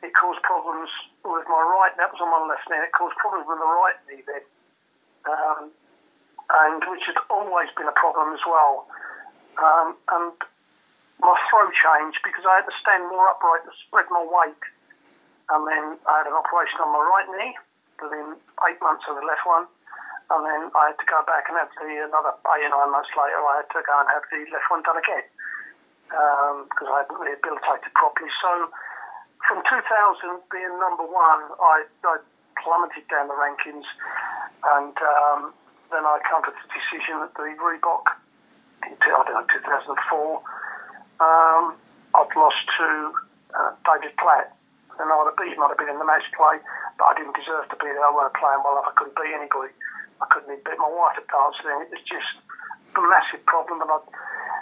it 0.00 0.16
caused 0.16 0.40
problems 0.40 0.88
with 1.20 1.44
my 1.44 1.60
right. 1.60 1.92
That 2.00 2.08
was 2.08 2.24
on 2.24 2.32
my 2.32 2.40
left 2.48 2.64
knee. 2.72 2.80
It 2.80 2.96
caused 2.96 3.16
problems 3.20 3.44
with 3.44 3.60
the 3.60 3.68
right 3.68 3.98
knee 4.08 4.24
then, 4.24 4.44
um, 5.28 5.68
and 5.68 6.80
which 6.88 7.04
had 7.04 7.20
always 7.28 7.68
been 7.76 7.84
a 7.84 7.96
problem 8.00 8.32
as 8.32 8.40
well. 8.48 8.88
Um, 9.60 9.92
and 10.08 10.32
my 11.20 11.36
throw 11.52 11.68
changed 11.68 12.24
because 12.24 12.48
I 12.48 12.64
had 12.64 12.66
to 12.66 12.76
stand 12.80 13.04
more 13.12 13.28
upright 13.28 13.68
to 13.68 13.72
spread 13.84 14.08
my 14.08 14.24
weight. 14.24 14.56
And 15.52 15.68
then 15.68 16.00
I 16.08 16.24
had 16.24 16.32
an 16.32 16.36
operation 16.38 16.80
on 16.80 16.96
my 16.96 17.04
right 17.12 17.28
knee 17.36 17.52
within 18.00 18.40
eight 18.64 18.80
months 18.80 19.04
of 19.04 19.20
the 19.20 19.26
left 19.28 19.44
one. 19.44 19.68
And 20.32 20.48
then 20.48 20.72
I 20.72 20.96
had 20.96 20.96
to 20.96 21.04
go 21.04 21.20
back 21.28 21.44
and 21.52 21.60
have 21.60 21.68
the 21.76 22.08
another 22.08 22.32
eight 22.56 22.64
or 22.64 22.72
nine 22.72 22.88
months 22.88 23.12
later. 23.12 23.36
I 23.36 23.60
had 23.60 23.68
to 23.76 23.84
go 23.84 23.94
and 24.00 24.08
have 24.08 24.24
the 24.32 24.48
left 24.48 24.72
one 24.72 24.80
done 24.80 24.96
again 24.96 25.28
because 26.12 26.88
um, 26.88 26.92
I 26.92 27.02
hadn't 27.02 27.16
rehabilitated 27.16 27.92
properly. 27.96 28.28
So 28.44 28.68
from 29.48 29.64
2000 29.64 29.80
being 30.52 30.76
number 30.76 31.08
one, 31.08 31.42
I, 31.56 31.88
I 32.04 32.20
plummeted 32.60 33.08
down 33.08 33.32
the 33.32 33.38
rankings, 33.40 33.88
and 34.76 34.92
um, 34.92 35.56
then 35.90 36.04
I 36.04 36.20
come 36.28 36.44
to 36.44 36.52
the 36.52 36.68
decision 36.68 37.24
that 37.24 37.32
the 37.34 37.56
Reebok 37.56 38.12
in 38.86 38.96
I 38.98 39.22
don't 39.24 39.34
know 39.34 39.46
2004, 39.46 40.42
um, 41.22 41.64
I'd 42.14 42.34
lost 42.34 42.62
to 42.78 42.88
uh, 43.54 43.72
David 43.86 44.16
Platt, 44.18 44.52
and 44.98 45.06
I 45.06 45.14
would 45.16 45.30
have 45.30 45.38
beaten, 45.38 45.62
I'd 45.62 45.72
have 45.72 45.78
been 45.78 45.92
in 45.92 45.98
the 45.98 46.08
match 46.08 46.26
play, 46.34 46.58
but 46.98 47.04
I 47.04 47.14
didn't 47.16 47.36
deserve 47.38 47.70
to 47.70 47.78
be 47.78 47.88
there. 47.88 48.04
I 48.04 48.10
wasn't 48.10 48.36
playing 48.36 48.60
well 48.66 48.82
enough. 48.82 48.90
I 48.90 48.94
couldn't 48.98 49.16
beat 49.16 49.32
anybody. 49.32 49.72
I 50.20 50.26
couldn't 50.30 50.50
even 50.50 50.64
beat 50.66 50.78
my 50.78 50.90
wife 50.90 51.18
at 51.18 51.26
dancing. 51.30 51.78
It 51.86 51.90
was 51.94 52.04
just 52.04 52.30
a 52.98 53.02
massive 53.02 53.42
problem, 53.46 53.80
and 53.82 53.90
I 53.90 53.98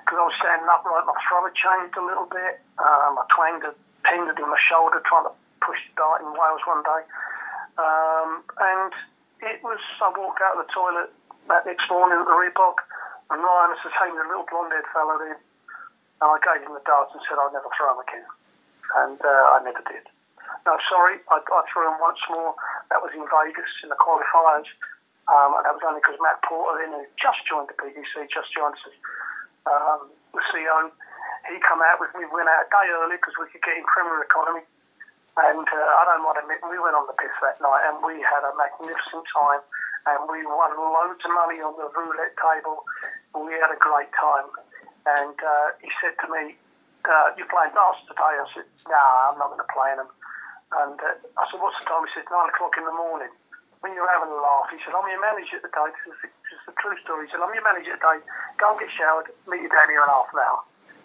because 0.05 0.19
I 0.19 0.25
was 0.27 0.37
standing 0.41 0.69
upright, 0.69 1.07
my 1.07 1.17
throat 1.23 1.53
had 1.53 1.57
changed 1.57 1.97
a 1.97 2.05
little 2.05 2.27
bit. 2.27 2.61
Um, 2.81 3.21
I 3.21 3.25
twanged 3.31 3.65
a 3.65 3.73
tendon 4.05 4.37
in 4.37 4.49
my 4.49 4.61
shoulder 4.61 5.03
trying 5.05 5.29
to 5.29 5.35
push 5.61 5.79
the 5.91 5.95
dart 6.01 6.25
in 6.25 6.33
Wales 6.33 6.65
one 6.65 6.83
day. 6.83 7.03
Um, 7.79 8.43
and 8.59 8.93
it 9.45 9.63
was, 9.63 9.81
I 10.01 10.13
walked 10.13 10.41
out 10.43 10.59
of 10.59 10.67
the 10.67 10.73
toilet 10.73 11.13
that 11.49 11.65
next 11.65 11.89
morning 11.89 12.21
at 12.21 12.29
the 12.29 12.37
Reebok, 12.37 12.85
and 13.31 13.39
Ryan 13.41 13.73
was 13.73 13.81
the 13.85 14.27
little 14.27 14.47
blonde 14.49 14.73
haired 14.73 14.89
fellow 14.93 15.17
in. 15.23 15.39
And 16.21 16.29
I 16.29 16.37
gave 16.45 16.67
him 16.67 16.77
the 16.77 16.85
darts 16.85 17.17
and 17.17 17.23
said 17.25 17.41
I'd 17.41 17.55
never 17.57 17.71
throw 17.73 17.97
him 17.97 18.05
again. 18.05 18.29
And 19.01 19.19
uh, 19.23 19.57
I 19.57 19.65
never 19.65 19.81
did. 19.89 20.05
No, 20.67 20.77
sorry, 20.91 21.23
I, 21.33 21.41
I 21.41 21.61
threw 21.73 21.89
him 21.89 21.97
once 22.03 22.21
more. 22.29 22.53
That 22.93 23.01
was 23.01 23.15
in 23.17 23.25
Vegas 23.25 23.71
in 23.81 23.89
the 23.89 23.97
qualifiers. 23.97 24.69
Um, 25.31 25.57
and 25.57 25.63
that 25.65 25.73
was 25.79 25.85
only 25.87 26.03
because 26.03 26.19
Matt 26.21 26.43
Porter, 26.43 26.83
then, 26.83 26.93
who 26.93 27.07
just 27.17 27.47
joined 27.47 27.71
the 27.71 27.79
PDC, 27.79 28.29
just 28.29 28.51
joined 28.53 28.75
us 28.75 28.85
um, 29.67 30.09
CEO, 30.37 30.91
he 31.49 31.59
come 31.61 31.81
out 31.83 32.01
with 32.01 32.13
me. 32.17 32.25
We 32.29 32.41
went 32.41 32.49
out 32.49 32.65
a 32.65 32.69
day 32.69 32.87
early 32.93 33.17
because 33.17 33.35
we 33.41 33.49
could 33.53 33.65
get 33.65 33.77
in 33.77 33.85
Premier 33.89 34.23
Economy. 34.23 34.65
And 35.41 35.65
uh, 35.65 36.01
I 36.01 36.03
don't 36.11 36.23
mind 36.27 36.43
admitting, 36.43 36.69
we 36.69 36.81
went 36.81 36.99
on 36.99 37.07
the 37.09 37.17
piss 37.17 37.33
that 37.41 37.61
night 37.63 37.87
and 37.89 38.03
we 38.05 38.21
had 38.21 38.43
a 38.45 38.53
magnificent 38.57 39.25
time. 39.31 39.63
And 40.09 40.25
we 40.33 40.45
won 40.49 40.73
loads 40.73 41.21
of 41.23 41.33
money 41.33 41.61
on 41.61 41.77
the 41.77 41.89
roulette 41.93 42.33
table. 42.41 42.89
We 43.37 43.53
had 43.61 43.69
a 43.69 43.77
great 43.77 44.09
time. 44.17 44.49
And 45.07 45.37
uh, 45.37 45.77
he 45.81 45.89
said 46.01 46.17
to 46.25 46.27
me, 46.29 46.57
uh, 47.05 47.33
"You're 47.37 47.49
playing 47.49 47.73
darts 47.73 48.05
today?" 48.05 48.37
I 48.37 48.45
said, 48.53 48.69
"Nah, 48.89 49.33
I'm 49.33 49.39
not 49.41 49.53
going 49.53 49.65
to 49.65 49.73
play 49.73 49.93
them." 49.97 50.09
And 50.77 50.97
uh, 51.01 51.41
I 51.41 51.43
said, 51.49 51.61
"What's 51.61 51.77
the 51.81 51.89
time?" 51.89 52.05
He 52.05 52.13
said, 52.17 52.29
nine 52.29 52.49
o'clock 52.53 52.77
in 52.77 52.85
the 52.85 52.93
morning." 52.93 53.33
When 53.81 53.97
you're 53.97 54.09
having 54.13 54.29
a 54.29 54.37
laugh, 54.37 54.69
he 54.69 54.77
said, 54.85 54.93
"I'm 54.93 55.09
your 55.09 55.21
manager 55.21 55.61
today." 55.61 55.89
This 56.05 56.17
is, 56.17 56.33
this 56.51 56.59
is 56.59 56.67
the 56.67 56.77
true 56.83 56.99
story. 57.01 57.27
He 57.27 57.31
said, 57.31 57.41
"I'm 57.41 57.55
your 57.55 57.63
manager 57.63 57.95
today. 57.95 58.19
Go 58.59 58.75
and 58.75 58.81
get 58.83 58.91
showered. 58.91 59.31
Meet 59.47 59.63
you 59.63 59.71
down 59.71 59.87
here 59.87 60.03
in 60.03 60.11
half 60.11 60.35
an 60.35 60.43
hour." 60.43 60.61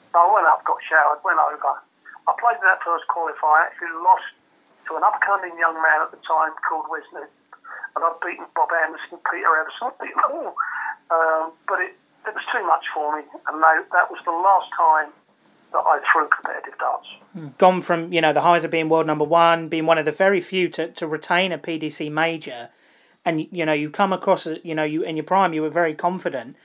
So 0.09 0.15
I 0.17 0.27
went 0.33 0.49
up, 0.49 0.65
got 0.65 0.81
showered, 0.81 1.21
went 1.21 1.37
over. 1.37 1.77
I 2.25 2.31
played 2.41 2.57
in 2.57 2.65
that 2.65 2.81
first 2.81 3.05
qualifier. 3.05 3.69
Actually 3.69 3.93
lost 4.01 4.25
to 4.87 4.95
an 4.97 5.03
upcoming 5.03 5.53
young 5.59 5.75
man 5.75 6.01
at 6.01 6.11
the 6.11 6.21
time 6.25 6.51
called 6.67 6.85
Wesley. 6.89 7.27
And 7.95 8.03
I've 8.03 8.19
beaten 8.21 8.45
Bob 8.55 8.69
Anderson, 8.73 9.17
Peter 9.29 9.51
Evison, 9.53 9.93
beaten 10.01 10.19
them 10.21 10.33
all. 10.33 10.55
Um, 11.11 11.53
but 11.67 11.79
it, 11.79 11.93
it 12.27 12.33
was 12.33 12.43
too 12.51 12.65
much 12.65 12.85
for 12.93 13.15
me. 13.17 13.23
And 13.47 13.61
they, 13.61 13.75
that 13.93 14.11
was 14.11 14.19
the 14.25 14.31
last 14.31 14.69
time 14.75 15.13
that 15.71 15.83
I 15.85 15.99
threw 16.11 16.27
competitive 16.27 16.77
darts. 16.79 17.07
Hmm. 17.33 17.47
Gone 17.57 17.81
from, 17.81 18.11
you 18.11 18.21
know, 18.21 18.33
the 18.33 18.41
highs 18.41 18.63
of 18.63 18.71
being 18.71 18.89
world 18.89 19.07
number 19.07 19.25
one, 19.25 19.69
being 19.69 19.85
one 19.85 19.97
of 19.97 20.05
the 20.05 20.11
very 20.11 20.41
few 20.41 20.69
to, 20.69 20.89
to 20.89 21.07
retain 21.07 21.51
a 21.51 21.57
PDC 21.57 22.11
major. 22.11 22.69
And, 23.25 23.47
you 23.51 23.65
know, 23.65 23.73
you 23.73 23.89
come 23.89 24.13
across, 24.13 24.47
you 24.63 24.75
know, 24.75 24.83
you 24.83 25.01
in 25.03 25.17
your 25.17 25.25
prime, 25.25 25.53
you 25.53 25.63
were 25.63 25.69
very 25.69 25.95
confident. 25.95 26.55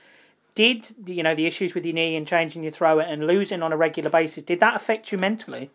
Did 0.53 1.07
you 1.07 1.23
know 1.23 1.33
the 1.33 1.47
issues 1.47 1.73
with 1.73 1.85
your 1.85 1.95
knee 1.95 2.15
and 2.15 2.27
changing 2.27 2.63
your 2.63 2.73
throw 2.73 2.99
and 2.99 3.25
losing 3.25 3.63
on 3.63 3.71
a 3.71 3.77
regular 3.77 4.09
basis 4.09 4.43
did 4.43 4.59
that 4.59 4.75
affect 4.75 5.11
you 5.11 5.17
mentally? 5.17 5.71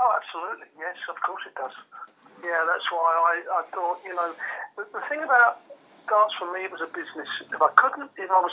Oh 0.00 0.10
absolutely. 0.16 0.72
Yes 0.80 0.96
of 1.12 1.20
course 1.20 1.42
it 1.44 1.54
does. 1.54 1.76
Yeah 2.40 2.64
that's 2.64 2.88
why 2.88 3.04
i, 3.04 3.60
I 3.60 3.62
thought 3.68 4.00
you 4.00 4.16
know 4.16 4.32
the, 4.76 4.88
the 4.96 5.04
thing 5.12 5.20
about 5.22 5.60
darts 6.08 6.32
for 6.40 6.50
me 6.52 6.64
it 6.64 6.72
was 6.72 6.80
a 6.80 6.88
business. 6.88 7.28
If 7.52 7.60
i 7.60 7.68
couldn't 7.76 8.10
if 8.16 8.30
i 8.30 8.40
was 8.40 8.52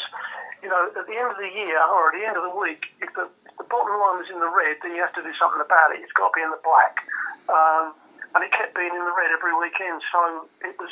you 0.61 0.67
know 0.67 0.91
at 0.91 1.07
the 1.07 1.15
end 1.15 1.31
of 1.31 1.39
the 1.39 1.47
year 1.55 1.79
or 1.79 2.11
at 2.11 2.19
the 2.19 2.27
end 2.27 2.35
of 2.35 2.43
the 2.43 2.55
week 2.59 2.91
if 2.99 3.07
the, 3.15 3.31
if 3.47 3.55
the 3.55 3.63
bottom 3.71 3.95
line 3.95 4.19
was 4.19 4.27
in 4.27 4.43
the 4.43 4.51
red 4.51 4.75
then 4.83 4.91
you 4.91 4.99
have 4.99 5.15
to 5.15 5.23
do 5.23 5.31
something 5.39 5.63
about 5.63 5.95
it. 5.95 6.03
It's 6.03 6.11
got 6.11 6.35
to 6.35 6.35
be 6.35 6.43
in 6.43 6.51
the 6.51 6.59
black. 6.67 7.07
Um, 7.47 7.95
and 8.35 8.43
it 8.43 8.51
kept 8.51 8.75
being 8.75 8.91
in 8.91 9.03
the 9.07 9.15
red 9.15 9.31
every 9.31 9.55
weekend. 9.55 10.03
So 10.11 10.47
it 10.67 10.75
was 10.79 10.91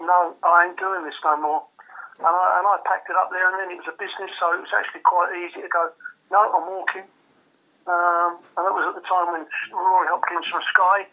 no 0.00 0.34
i 0.42 0.66
ain't 0.66 0.78
doing 0.78 1.04
this 1.04 1.18
no 1.24 1.36
more 1.40 1.62
and 2.18 2.30
I, 2.30 2.46
and 2.62 2.64
I 2.66 2.78
packed 2.86 3.10
it 3.10 3.18
up 3.18 3.34
there, 3.34 3.42
and 3.50 3.58
then 3.58 3.74
it 3.74 3.78
was 3.82 3.90
a 3.90 3.96
business, 3.98 4.30
so 4.38 4.54
it 4.54 4.62
was 4.62 4.70
actually 4.70 5.02
quite 5.02 5.34
easy 5.34 5.66
to 5.66 5.70
go, 5.70 5.90
no, 6.30 6.46
I'm 6.46 6.66
walking. 6.70 7.06
Um, 7.84 8.40
and 8.56 8.62
that 8.64 8.72
was 8.72 8.86
at 8.86 8.96
the 8.96 9.04
time 9.04 9.34
when 9.34 9.44
Rory 9.74 10.08
Hopkins 10.08 10.48
from 10.48 10.64
Sky 10.72 11.04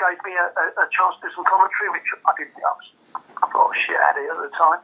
gave 0.00 0.16
me 0.24 0.32
a, 0.38 0.46
a, 0.56 0.64
a 0.80 0.86
chance 0.88 1.20
to 1.20 1.28
do 1.28 1.30
some 1.36 1.44
commentary, 1.44 1.92
which 1.92 2.06
I 2.24 2.32
didn't 2.38 2.56
I, 2.64 2.72
was, 2.72 2.88
I 3.44 3.44
thought 3.50 3.68
was 3.68 3.76
shit 3.82 3.98
at 3.98 4.16
it 4.16 4.30
at 4.30 4.40
the 4.40 4.48
time. 4.56 4.80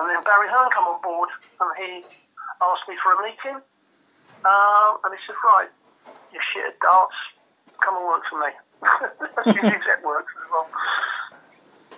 And 0.00 0.10
then 0.10 0.18
Barry 0.26 0.50
Hearn 0.50 0.72
came 0.74 0.88
on 0.88 0.98
board, 1.04 1.30
and 1.60 1.70
he 1.78 1.90
asked 2.58 2.88
me 2.90 2.98
for 2.98 3.14
a 3.14 3.18
meeting. 3.22 3.62
Um, 4.42 4.92
and 5.06 5.14
he 5.14 5.20
said, 5.22 5.38
right, 5.44 5.70
you 6.34 6.40
shit 6.40 6.66
at 6.66 6.80
darts, 6.82 7.14
come 7.78 7.94
and 8.00 8.06
work 8.08 8.26
for 8.26 8.42
me. 8.42 8.50
That's 9.38 9.54
his 9.54 9.70
exact 9.78 10.02
words 10.02 10.26
as 10.34 10.50
well 10.50 10.66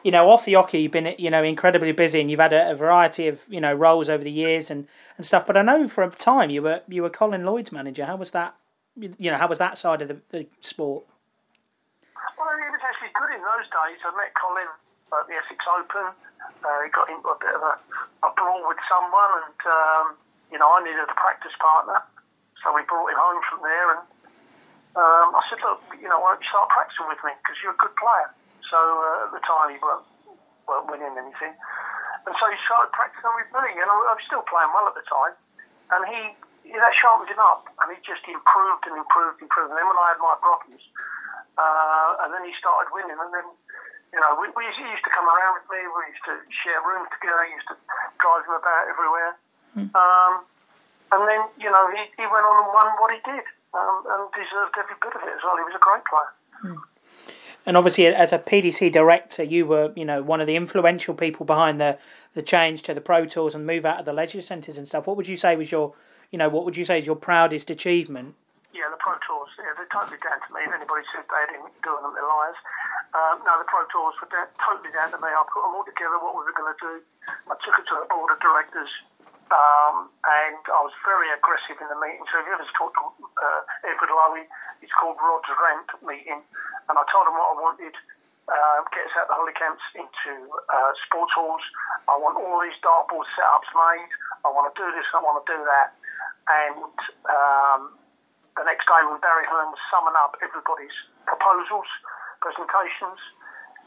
you 0.04 0.10
know, 0.10 0.30
off 0.30 0.44
the 0.44 0.52
oche, 0.52 0.74
you've 0.74 0.92
been, 0.92 1.14
you 1.18 1.30
know, 1.30 1.42
incredibly 1.42 1.90
busy, 1.90 2.20
and 2.20 2.30
you've 2.30 2.38
had 2.38 2.52
a, 2.52 2.70
a, 2.70 2.74
variety 2.74 3.26
of, 3.26 3.40
you 3.48 3.58
know, 3.58 3.72
roles 3.72 4.10
over 4.10 4.22
the 4.22 4.30
years 4.30 4.70
and, 4.70 4.86
and 5.16 5.26
stuff. 5.26 5.46
But 5.46 5.56
I 5.56 5.62
know 5.62 5.88
for 5.88 6.04
a 6.04 6.10
time 6.10 6.50
you 6.50 6.60
were 6.60 6.82
you 6.86 7.02
were 7.02 7.10
Colin 7.10 7.44
Lloyd's 7.44 7.72
manager. 7.72 8.04
How 8.04 8.16
was 8.16 8.30
that? 8.32 8.54
You 9.00 9.32
know, 9.32 9.40
how 9.40 9.48
was 9.48 9.58
that 9.58 9.78
side 9.78 10.02
of 10.02 10.08
the, 10.08 10.20
the 10.28 10.46
sport? 10.60 11.08
Well, 12.36 12.52
it 12.52 12.70
was 12.70 12.84
actually 12.84 13.16
good 13.16 13.32
in 13.34 13.40
those 13.40 13.66
days. 13.72 13.98
I 14.04 14.12
met 14.14 14.30
Colin 14.36 14.68
at 14.68 15.26
the 15.26 15.34
Essex 15.40 15.64
Open. 15.72 16.12
Uh, 16.12 16.78
he 16.84 16.92
got 16.92 17.08
into 17.08 17.24
a 17.24 17.38
bit 17.40 17.56
of 17.56 17.64
a, 17.64 17.74
a 18.28 18.30
brawl 18.36 18.60
with 18.68 18.78
someone, 18.86 19.40
and 19.40 19.60
um, 19.64 20.06
you 20.52 20.60
know, 20.60 20.68
I 20.68 20.84
needed 20.84 21.08
a 21.08 21.16
practice 21.16 21.56
partner, 21.58 22.04
so 22.60 22.76
we 22.76 22.84
brought 22.84 23.08
him 23.08 23.16
home 23.16 23.40
from 23.48 23.64
there. 23.64 23.88
And 23.96 24.04
um, 25.00 25.32
I 25.32 25.40
said, 25.48 25.64
look, 25.64 25.80
you 25.96 26.12
know, 26.12 26.20
why 26.20 26.36
don't 26.36 26.44
you 26.44 26.52
start 26.52 26.68
practicing 26.68 27.08
with 27.08 27.24
me 27.24 27.32
because 27.40 27.56
you're 27.64 27.72
a 27.72 27.80
good 27.80 27.96
player. 27.96 28.28
So 28.70 28.78
uh, 28.78 29.26
at 29.28 29.30
the 29.36 29.42
time 29.44 29.72
he 29.72 29.78
weren't, 29.80 30.06
weren't 30.68 30.88
winning 30.88 31.14
anything. 31.16 31.52
And 32.24 32.32
so 32.40 32.44
he 32.48 32.56
started 32.64 32.88
practicing 32.96 33.32
with 33.36 33.50
me, 33.52 33.76
and 33.76 33.88
I, 33.88 33.94
I 33.94 34.12
was 34.16 34.24
still 34.24 34.44
playing 34.48 34.72
well 34.72 34.88
at 34.88 34.96
the 34.96 35.04
time. 35.04 35.36
And 35.92 36.02
he, 36.08 36.20
he 36.64 36.76
that 36.80 36.96
sharpened 36.96 37.28
him 37.28 37.40
up, 37.40 37.68
and 37.84 37.92
he 37.92 38.00
just 38.00 38.24
improved 38.24 38.88
and 38.88 38.96
improved 38.96 39.44
and 39.44 39.46
improved. 39.46 39.76
And 39.76 39.78
then 39.78 39.84
when 39.84 40.00
I 40.00 40.16
had 40.16 40.20
my 40.20 40.36
problems, 40.40 40.80
uh, 41.60 42.24
and 42.24 42.32
then 42.32 42.42
he 42.48 42.56
started 42.56 42.88
winning, 42.96 43.20
and 43.20 43.30
then 43.30 43.46
you 44.14 44.22
know, 44.22 44.38
we, 44.38 44.46
we 44.54 44.62
he 44.78 44.86
used 44.94 45.02
to 45.04 45.12
come 45.12 45.26
around 45.26 45.58
with 45.58 45.66
me. 45.74 45.84
We 45.90 46.06
used 46.06 46.22
to 46.30 46.38
share 46.48 46.78
rooms 46.86 47.10
together. 47.10 47.50
He 47.50 47.58
used 47.58 47.66
to 47.66 47.76
drive 48.22 48.46
him 48.46 48.54
about 48.54 48.86
everywhere. 48.86 49.32
Mm. 49.74 49.90
Um, 49.90 50.32
and 51.10 51.22
then, 51.26 51.42
you 51.58 51.66
know, 51.66 51.90
he, 51.90 52.06
he 52.14 52.24
went 52.30 52.46
on 52.46 52.62
and 52.62 52.70
won 52.70 52.94
what 53.02 53.10
he 53.10 53.18
did 53.26 53.42
um, 53.74 54.06
and 54.06 54.22
deserved 54.38 54.78
every 54.78 54.94
bit 55.02 55.18
of 55.18 55.22
it 55.26 55.34
as 55.34 55.42
well. 55.42 55.58
He 55.58 55.66
was 55.66 55.74
a 55.74 55.82
great 55.82 56.06
player. 56.06 56.30
Mm 56.62 56.78
And 57.66 57.76
obviously, 57.76 58.06
as 58.06 58.32
a 58.32 58.38
PDC 58.38 58.92
director, 58.92 59.42
you 59.42 59.64
were, 59.66 59.92
you 59.96 60.04
know, 60.04 60.22
one 60.22 60.40
of 60.40 60.46
the 60.46 60.56
influential 60.56 61.14
people 61.14 61.46
behind 61.46 61.80
the 61.80 61.98
the 62.34 62.42
change 62.42 62.82
to 62.82 62.92
the 62.92 63.00
Pro 63.00 63.24
Tours 63.24 63.54
and 63.54 63.64
move 63.64 63.86
out 63.86 64.00
of 64.00 64.04
the 64.04 64.12
leisure 64.12 64.42
centres 64.42 64.76
and 64.76 64.86
stuff. 64.86 65.06
What 65.06 65.16
would 65.16 65.28
you 65.28 65.38
say 65.38 65.54
was 65.54 65.70
your, 65.70 65.94
you 66.30 66.38
know, 66.38 66.48
what 66.48 66.64
would 66.64 66.76
you 66.76 66.84
say 66.84 66.98
is 66.98 67.06
your 67.06 67.14
proudest 67.14 67.70
achievement? 67.70 68.34
Yeah, 68.74 68.90
the 68.90 68.98
Pro 68.98 69.14
Tours. 69.22 69.54
Yeah, 69.54 69.70
they're 69.78 69.86
totally 69.94 70.18
down 70.18 70.42
to 70.42 70.50
me. 70.50 70.66
If 70.66 70.74
anybody 70.74 71.06
says 71.14 71.22
they 71.30 71.46
didn't 71.54 71.70
do 71.86 71.94
them, 72.02 72.10
they're 72.10 72.26
liars. 72.26 72.58
Um, 73.14 73.38
no, 73.46 73.54
the 73.62 73.70
Pro 73.70 73.86
Tours 73.94 74.18
were 74.18 74.26
down, 74.34 74.50
totally 74.58 74.90
down 74.90 75.14
to 75.14 75.18
me. 75.22 75.30
I 75.30 75.46
put 75.46 75.62
them 75.62 75.78
all 75.78 75.86
together. 75.86 76.18
What 76.18 76.34
we 76.34 76.42
were 76.42 76.58
going 76.58 76.74
to 76.74 76.80
do. 76.82 76.92
I 77.46 77.54
took 77.62 77.78
it 77.78 77.86
to 77.86 77.94
the 78.02 78.10
board 78.10 78.34
of 78.34 78.42
directors. 78.42 78.90
Um, 79.52 80.08
and 80.24 80.60
I 80.64 80.80
was 80.80 80.94
very 81.04 81.28
aggressive 81.36 81.76
in 81.76 81.88
the 81.92 81.98
meeting. 82.00 82.24
So 82.32 82.40
if 82.40 82.48
you 82.48 82.54
ever 82.56 82.64
talked 82.72 82.96
to 82.96 83.04
uh, 83.12 83.60
Edward 83.84 84.12
Lowy, 84.12 84.44
it's 84.80 84.92
called 84.96 85.20
Rod's 85.20 85.48
Rant 85.52 85.90
meeting, 86.00 86.40
and 86.40 86.94
I 86.96 87.04
told 87.12 87.28
him 87.28 87.36
what 87.36 87.52
I 87.52 87.56
wanted. 87.60 87.94
Uh, 88.44 88.84
get 88.92 89.08
us 89.08 89.16
out 89.16 89.24
the 89.32 89.36
holy 89.40 89.56
camps 89.56 89.80
into 89.96 90.32
uh, 90.52 90.92
sports 91.08 91.32
halls. 91.32 91.64
I 92.08 92.16
want 92.20 92.36
all 92.36 92.60
these 92.60 92.76
dartboard 92.84 93.24
setups 93.32 93.72
made. 93.72 94.12
I 94.44 94.52
want 94.52 94.68
to 94.68 94.74
do 94.76 94.84
this. 94.92 95.08
I 95.16 95.20
want 95.24 95.40
to 95.40 95.46
do 95.48 95.60
that. 95.64 95.96
And 96.44 96.92
um, 97.24 97.80
the 98.60 98.68
next 98.68 98.84
day, 98.84 99.00
when 99.00 99.16
Barry 99.24 99.48
Hearn 99.48 99.72
was 99.72 99.80
summing 99.88 100.12
up 100.20 100.36
everybody's 100.44 100.92
proposals, 101.24 101.88
presentations, 102.44 103.16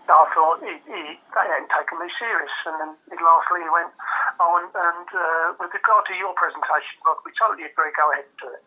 I 0.10 0.26
thought 0.34 0.64
he, 0.64 0.74
he, 0.90 1.02
they 1.20 1.46
hadn't 1.46 1.70
taken 1.70 2.02
me 2.02 2.10
serious. 2.18 2.56
And 2.66 2.76
then 2.82 2.92
lastly, 3.22 3.62
he 3.62 3.70
went, 3.70 3.94
"Oh, 4.40 4.62
and, 4.62 4.70
and 4.72 5.08
uh, 5.12 5.54
with 5.60 5.74
regard 5.74 6.06
to 6.08 6.14
your 6.16 6.34
presentation, 6.34 7.02
Rod, 7.06 7.22
we 7.26 7.32
totally 7.38 7.66
agree. 7.66 7.92
Go 7.96 8.12
ahead 8.12 8.26
and 8.26 8.38
do 8.40 8.50
it." 8.54 8.64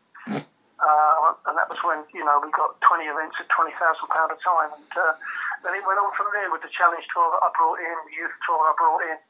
Uh, 0.80 1.36
and 1.44 1.60
that 1.60 1.68
was 1.68 1.76
when 1.84 2.00
you 2.16 2.24
know 2.24 2.40
we 2.40 2.48
got 2.56 2.72
20 2.80 3.04
events 3.04 3.36
at 3.36 3.44
20,000 3.52 3.76
pound 3.76 4.32
a 4.32 4.38
time, 4.40 4.72
and 4.72 4.92
uh, 4.96 5.12
then 5.60 5.76
it 5.76 5.84
went 5.84 6.00
on 6.00 6.08
from 6.16 6.32
there 6.32 6.48
with 6.48 6.64
the 6.64 6.72
challenge 6.72 7.04
tour 7.12 7.28
that 7.36 7.44
I 7.44 7.52
brought 7.52 7.76
in, 7.84 7.96
the 8.08 8.16
youth 8.16 8.32
tour 8.48 8.56
I 8.64 8.72
brought 8.80 9.04
in. 9.04 9.20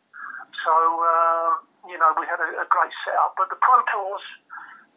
So 0.62 0.70
uh, 0.70 1.50
you 1.90 1.98
know 1.98 2.14
we 2.14 2.22
had 2.30 2.38
a, 2.38 2.54
a 2.62 2.66
great 2.70 2.94
setup, 3.02 3.34
but 3.34 3.50
the 3.50 3.58
pro 3.58 3.82
tours, 3.90 4.22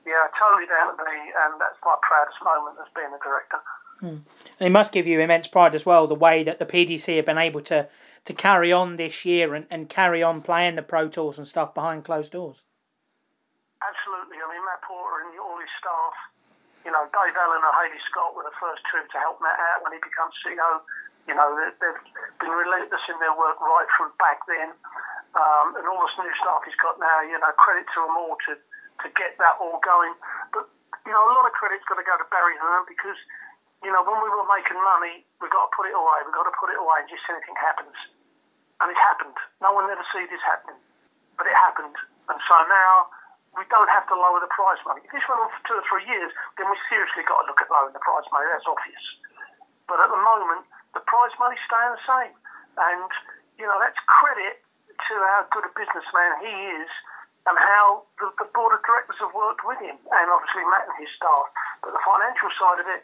yeah, 0.06 0.30
totally 0.38 0.70
down 0.70 0.94
to 0.94 1.02
me, 1.02 1.34
and 1.42 1.58
that's 1.58 1.82
my 1.82 1.98
proudest 2.06 2.38
moment 2.46 2.78
as 2.78 2.90
being 2.94 3.10
a 3.10 3.22
director. 3.26 3.62
Hmm. 3.98 4.22
And 4.62 4.70
it 4.70 4.76
must 4.78 4.94
give 4.94 5.10
you 5.10 5.26
immense 5.26 5.50
pride 5.50 5.74
as 5.74 5.90
well, 5.90 6.06
the 6.06 6.14
way 6.14 6.46
that 6.46 6.62
the 6.62 6.70
PDC 6.70 7.18
have 7.18 7.26
been 7.26 7.42
able 7.42 7.62
to 7.74 7.90
to 8.26 8.34
carry 8.34 8.72
on 8.72 8.98
this 8.98 9.26
year 9.26 9.54
and, 9.54 9.68
and 9.70 9.90
carry 9.90 10.24
on 10.24 10.42
playing 10.42 10.76
the 10.76 10.82
pro 10.82 11.08
tours 11.10 11.38
and 11.38 11.48
stuff 11.48 11.74
behind 11.74 12.06
closed 12.06 12.32
doors. 12.32 12.64
Absolutely. 13.84 14.38
I 14.40 14.48
mean, 14.48 14.64
Matt 14.64 14.82
Porter 14.82 15.28
and 15.28 15.40
all 15.40 15.60
his 15.60 15.72
staff 15.80 16.16
you 16.84 16.92
know, 16.92 17.08
Dave 17.16 17.36
Allen 17.36 17.64
and 17.64 17.76
Hayley 17.80 18.04
Scott 18.12 18.36
were 18.36 18.44
the 18.44 18.56
first 18.60 18.84
two 18.92 19.00
to 19.00 19.18
help 19.24 19.40
Matt 19.40 19.56
out 19.56 19.84
when 19.88 19.96
he 19.96 20.00
becomes 20.04 20.36
CEO. 20.44 20.84
You 21.32 21.36
know, 21.36 21.48
they've 21.56 21.80
been 21.80 22.52
relentless 22.52 23.04
in 23.08 23.16
their 23.24 23.32
work 23.32 23.56
right 23.64 23.88
from 23.96 24.12
back 24.20 24.44
then. 24.48 24.76
Um, 25.34 25.80
and 25.80 25.88
all 25.88 26.04
this 26.04 26.14
new 26.20 26.30
staff 26.44 26.62
he's 26.68 26.78
got 26.78 27.00
now, 27.00 27.24
you 27.24 27.40
know, 27.40 27.50
credit 27.56 27.88
to 27.96 28.00
them 28.06 28.14
all 28.20 28.36
to, 28.46 28.54
to 28.60 29.08
get 29.16 29.40
that 29.40 29.58
all 29.58 29.80
going. 29.82 30.14
But, 30.52 30.68
you 31.08 31.16
know, 31.16 31.24
a 31.24 31.34
lot 31.34 31.48
of 31.48 31.56
credit's 31.56 31.88
got 31.88 31.98
to 31.98 32.06
go 32.06 32.20
to 32.20 32.28
Barry 32.30 32.60
Hearn 32.60 32.86
because, 32.86 33.18
you 33.84 33.92
know, 33.92 34.04
when 34.08 34.18
we 34.24 34.32
were 34.32 34.48
making 34.48 34.80
money, 34.80 35.28
we've 35.44 35.52
got 35.52 35.68
to 35.68 35.72
put 35.76 35.86
it 35.88 35.96
away. 35.96 36.18
We've 36.24 36.36
got 36.36 36.48
to 36.48 36.56
put 36.56 36.72
it 36.72 36.80
away 36.80 37.04
in 37.04 37.12
case 37.12 37.24
anything 37.28 37.56
happens. 37.60 37.96
And 38.80 38.88
it 38.90 39.00
happened. 39.00 39.36
No 39.60 39.76
one 39.76 39.88
ever 39.92 40.04
see 40.16 40.24
this 40.32 40.42
happening. 40.44 40.80
But 41.36 41.52
it 41.52 41.56
happened. 41.56 41.96
And 42.32 42.40
so 42.48 42.56
now 42.72 43.12
we 43.54 43.68
don't 43.68 43.92
have 43.92 44.08
to 44.10 44.16
lower 44.16 44.40
the 44.40 44.50
prize 44.50 44.80
money. 44.88 45.04
If 45.06 45.12
this 45.12 45.28
went 45.28 45.44
on 45.44 45.52
for 45.52 45.64
two 45.68 45.78
or 45.78 45.86
three 45.86 46.08
years, 46.08 46.32
then 46.58 46.72
we 46.72 46.76
seriously 46.88 47.28
got 47.28 47.44
to 47.44 47.46
look 47.52 47.60
at 47.60 47.70
lowering 47.70 47.94
the 47.94 48.02
prize 48.02 48.26
money. 48.32 48.48
That's 48.50 48.66
obvious. 48.66 49.04
But 49.86 50.00
at 50.00 50.10
the 50.10 50.20
moment, 50.20 50.64
the 50.96 51.04
prize 51.04 51.36
money's 51.38 51.62
staying 51.68 51.94
the 51.94 52.04
same. 52.08 52.34
And, 52.80 53.12
you 53.60 53.68
know, 53.68 53.78
that's 53.78 54.00
credit 54.10 54.64
to 54.90 55.14
how 55.28 55.46
good 55.52 55.68
a 55.68 55.74
businessman 55.76 56.32
he 56.42 56.54
is 56.82 56.90
and 57.46 57.60
how 57.60 58.08
the, 58.24 58.32
the 58.40 58.48
board 58.56 58.72
of 58.72 58.80
directors 58.88 59.20
have 59.20 59.36
worked 59.36 59.68
with 59.68 59.76
him, 59.84 60.00
and 60.00 60.26
obviously 60.32 60.64
Matt 60.72 60.88
and 60.88 60.96
his 60.96 61.12
staff. 61.12 61.52
But 61.84 61.92
the 61.92 62.00
financial 62.00 62.48
side 62.56 62.80
of 62.80 62.88
it 62.88 63.04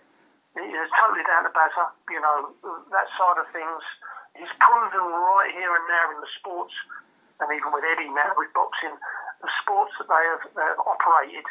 is 0.58 0.90
totally 0.98 1.26
down 1.28 1.46
to 1.46 1.52
Bazza. 1.54 1.94
You 2.10 2.22
know, 2.22 2.54
that 2.90 3.08
side 3.18 3.38
of 3.38 3.48
things, 3.54 3.84
he's 4.34 4.52
proven 4.58 5.06
right 5.06 5.52
here 5.54 5.70
and 5.70 5.86
now 5.86 6.06
in 6.16 6.20
the 6.22 6.32
sports, 6.40 6.74
and 7.40 7.50
even 7.54 7.70
with 7.74 7.86
Eddie 7.86 8.10
now 8.10 8.34
with 8.38 8.50
boxing, 8.54 8.96
the 9.42 9.52
sports 9.62 9.94
that 10.00 10.08
they 10.10 10.24
have, 10.34 10.44
they 10.56 10.68
have 10.68 10.82
operated, 10.84 11.46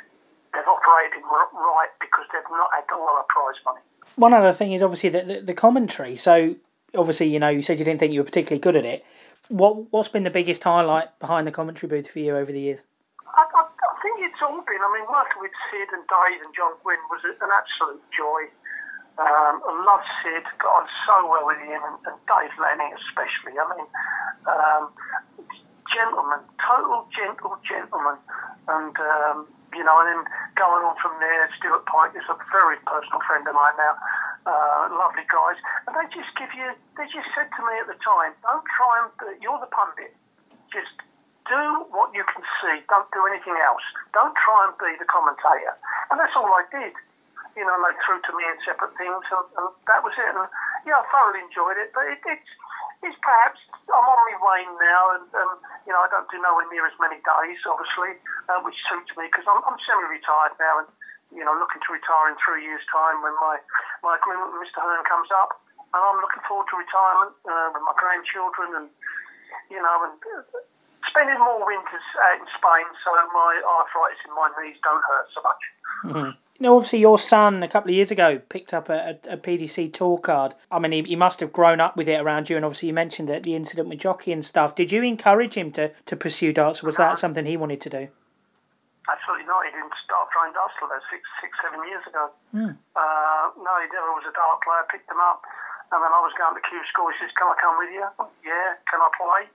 they've 0.53 0.69
operated 0.69 1.23
right 1.25 1.93
because 2.01 2.27
they've 2.33 2.51
not 2.51 2.71
had 2.75 2.85
to 2.93 2.97
lower 2.97 3.25
prize 3.29 3.61
money. 3.65 3.81
One 4.17 4.33
other 4.33 4.53
thing 4.53 4.73
is 4.73 4.83
obviously 4.83 5.11
the, 5.11 5.23
the, 5.23 5.41
the 5.41 5.55
commentary. 5.55 6.17
So 6.17 6.57
obviously, 6.95 7.29
you 7.29 7.39
know, 7.39 7.49
you 7.49 7.63
said 7.63 7.79
you 7.79 7.85
didn't 7.85 8.01
think 8.01 8.13
you 8.13 8.21
were 8.21 8.29
particularly 8.29 8.61
good 8.61 8.77
at 8.77 8.85
it. 8.85 9.05
What 9.49 9.93
what's 9.93 10.09
been 10.09 10.25
the 10.25 10.35
biggest 10.35 10.65
highlight 10.65 11.17
behind 11.21 11.47
the 11.47 11.53
commentary 11.53 11.89
booth 11.89 12.11
for 12.11 12.19
you 12.19 12.37
over 12.37 12.53
the 12.53 12.61
years? 12.61 12.81
I, 13.25 13.47
I, 13.47 13.63
I 13.65 13.93
think 14.03 14.21
it's 14.21 14.43
all 14.43 14.61
been. 14.67 14.83
I 14.83 14.91
mean, 14.93 15.07
working 15.09 15.41
with 15.41 15.53
Sid 15.71 15.89
and 15.93 16.05
Dave 16.05 16.43
and 16.45 16.53
John 16.55 16.75
Gwynne 16.83 17.01
was 17.09 17.23
an 17.25 17.49
absolute 17.49 18.03
joy. 18.13 18.51
Um, 19.19 19.59
love 19.83 20.07
Sid, 20.23 20.47
got 20.63 20.83
on 20.83 20.87
so 21.03 21.27
well 21.27 21.43
with 21.51 21.59
him, 21.59 21.83
and, 21.83 21.99
and 22.07 22.19
Dave 22.31 22.55
Lanning 22.55 22.95
especially. 22.95 23.59
I 23.59 23.67
mean, 23.75 23.89
um, 24.47 24.95
gentleman, 25.91 26.39
total 26.63 27.03
gentle 27.11 27.59
gentleman, 27.67 28.15
and 28.71 28.95
um, 28.95 29.51
you 29.75 29.83
know, 29.83 29.99
and 30.01 30.07
then 30.07 30.23
going 30.55 30.87
on 30.87 30.95
from 31.03 31.19
there, 31.19 31.51
Stuart 31.59 31.83
Pyke 31.91 32.15
is 32.15 32.31
a 32.31 32.39
very 32.55 32.79
personal 32.87 33.19
friend 33.27 33.43
of 33.43 33.59
mine 33.59 33.75
now. 33.75 33.99
Uh, 34.47 34.87
lovely 34.95 35.27
guys, 35.27 35.59
and 35.91 35.99
they 35.99 36.07
just 36.15 36.31
give 36.39 36.55
you. 36.55 36.71
They 36.95 37.05
just 37.11 37.27
said 37.35 37.51
to 37.51 37.61
me 37.67 37.75
at 37.83 37.91
the 37.91 37.99
time, 37.99 38.39
"Don't 38.47 38.65
try 38.71 39.03
and 39.03 39.11
you're 39.43 39.59
the 39.59 39.69
pundit. 39.75 40.15
Just 40.71 40.95
do 41.51 41.91
what 41.91 42.15
you 42.15 42.23
can 42.23 42.47
see. 42.63 42.87
Don't 42.87 43.11
do 43.11 43.27
anything 43.27 43.59
else. 43.67 43.83
Don't 44.15 44.37
try 44.39 44.71
and 44.71 44.79
be 44.79 44.95
the 44.95 45.11
commentator." 45.11 45.75
And 46.15 46.23
that's 46.23 46.33
all 46.39 46.49
I 46.55 46.65
did. 46.71 46.95
You 47.59 47.67
know, 47.67 47.75
they 47.83 47.99
threw 48.07 48.23
to 48.23 48.33
me 48.39 48.47
in 48.47 48.55
separate 48.63 48.95
things, 48.95 49.27
and, 49.35 49.47
and 49.59 49.69
that 49.91 50.07
was 50.07 50.15
it. 50.15 50.31
And 50.31 50.47
yeah, 50.87 51.03
I 51.03 51.05
thoroughly 51.11 51.43
enjoyed 51.43 51.75
it, 51.75 51.91
but 51.91 52.07
it, 52.07 52.23
it's 52.23 52.51
it's 53.03 53.19
perhaps 53.23 53.59
I'm 53.91 54.07
on 54.07 54.19
my 54.27 54.37
wane 54.43 54.75
now, 54.79 55.03
and 55.19 55.27
um, 55.39 55.59
you 55.87 55.93
know 55.95 56.03
I 56.03 56.09
don't 56.11 56.27
do 56.31 56.39
nowhere 56.43 56.67
near 56.71 56.87
as 56.87 56.97
many 56.99 57.19
days, 57.23 57.61
obviously, 57.67 58.19
uh, 58.51 58.59
which 58.67 58.79
suits 58.91 59.11
me 59.15 59.31
because 59.31 59.47
I'm, 59.47 59.63
I'm 59.67 59.79
semi-retired 59.87 60.59
now, 60.59 60.87
and 60.87 60.89
you 61.31 61.43
know 61.47 61.55
looking 61.55 61.83
to 61.83 61.91
retire 61.95 62.31
in 62.31 62.37
three 62.43 62.67
years' 62.67 62.85
time 62.91 63.23
when 63.23 63.35
my 63.39 63.63
my 64.03 64.19
agreement 64.19 64.55
with 64.55 64.67
Mr. 64.67 64.83
Hearn 64.83 65.03
comes 65.07 65.31
up, 65.31 65.59
and 65.95 66.01
I'm 66.03 66.19
looking 66.19 66.43
forward 66.47 66.67
to 66.71 66.77
retirement 66.79 67.35
uh, 67.47 67.69
with 67.75 67.85
my 67.87 67.95
grandchildren, 67.95 68.69
and 68.83 68.89
you 69.71 69.79
know, 69.79 69.97
and 70.11 70.19
uh, 70.19 70.43
spending 71.07 71.39
more 71.39 71.63
winters 71.63 72.07
out 72.19 72.39
in 72.43 72.47
Spain, 72.51 72.87
so 73.07 73.15
my 73.31 73.63
arthritis 73.63 74.21
in 74.27 74.35
my 74.35 74.51
knees 74.59 74.79
don't 74.83 75.05
hurt 75.07 75.27
so 75.33 75.41
much. 75.47 75.63
Mm-hmm. 76.03 76.33
You 76.59 76.67
know, 76.67 76.77
obviously, 76.77 76.99
your 76.99 77.21
son 77.21 77.63
a 77.63 77.69
couple 77.69 77.91
of 77.91 77.95
years 77.95 78.11
ago 78.11 78.43
picked 78.49 78.75
up 78.75 78.89
a, 78.89 79.15
a, 79.31 79.35
a 79.35 79.37
PDC 79.37 79.93
tour 79.93 80.19
card. 80.19 80.59
I 80.73 80.81
mean, 80.81 80.91
he, 80.91 81.03
he, 81.03 81.15
must 81.15 81.39
have 81.39 81.53
grown 81.53 81.79
up 81.79 81.97
with 81.97 82.09
it 82.09 82.19
around 82.19 82.51
you, 82.51 82.57
and 82.57 82.65
obviously, 82.65 82.89
you 82.89 82.95
mentioned 82.95 83.29
that 83.29 83.45
the 83.45 83.55
incident 83.55 83.89
with 83.89 84.01
Jocky 84.01 84.33
and 84.33 84.45
stuff. 84.45 84.75
Did 84.75 84.91
you 84.91 85.05
encourage 85.05 85.55
him 85.55 85.71
to, 85.79 85.93
to 85.95 86.17
pursue 86.17 86.53
darts, 86.53 86.83
or 86.83 86.87
was 86.87 86.97
that 86.97 87.17
something 87.17 87.47
he 87.47 87.57
wanted 87.57 87.81
to 87.83 87.91
do? 87.91 88.09
Absolutely 89.07 89.47
not. 89.47 89.65
He 89.65 89.71
didn't 89.71 89.95
start 90.03 90.27
trying 90.35 90.53
darts 90.53 90.75
till 90.83 90.91
about 90.91 91.07
six, 91.07 91.23
six, 91.39 91.55
seven 91.63 91.79
years 91.87 92.03
ago. 92.11 92.27
Hmm. 92.51 92.75
Uh, 92.99 93.45
no, 93.63 93.73
he 93.79 93.87
never 93.95 94.11
was 94.19 94.27
a 94.27 94.35
dart 94.35 94.59
player. 94.67 94.83
Picked 94.91 95.07
him 95.07 95.23
up, 95.23 95.47
and 95.95 96.03
then 96.03 96.11
I 96.11 96.19
was 96.27 96.35
going 96.35 96.59
to 96.59 96.65
Q 96.67 96.75
school. 96.91 97.07
He 97.15 97.23
says, 97.23 97.31
"Can 97.39 97.47
I 97.47 97.55
come 97.55 97.79
with 97.79 97.95
you?" 97.95 98.03
Yeah. 98.43 98.75
Can 98.91 98.99
I 98.99 99.09
play? 99.15 99.47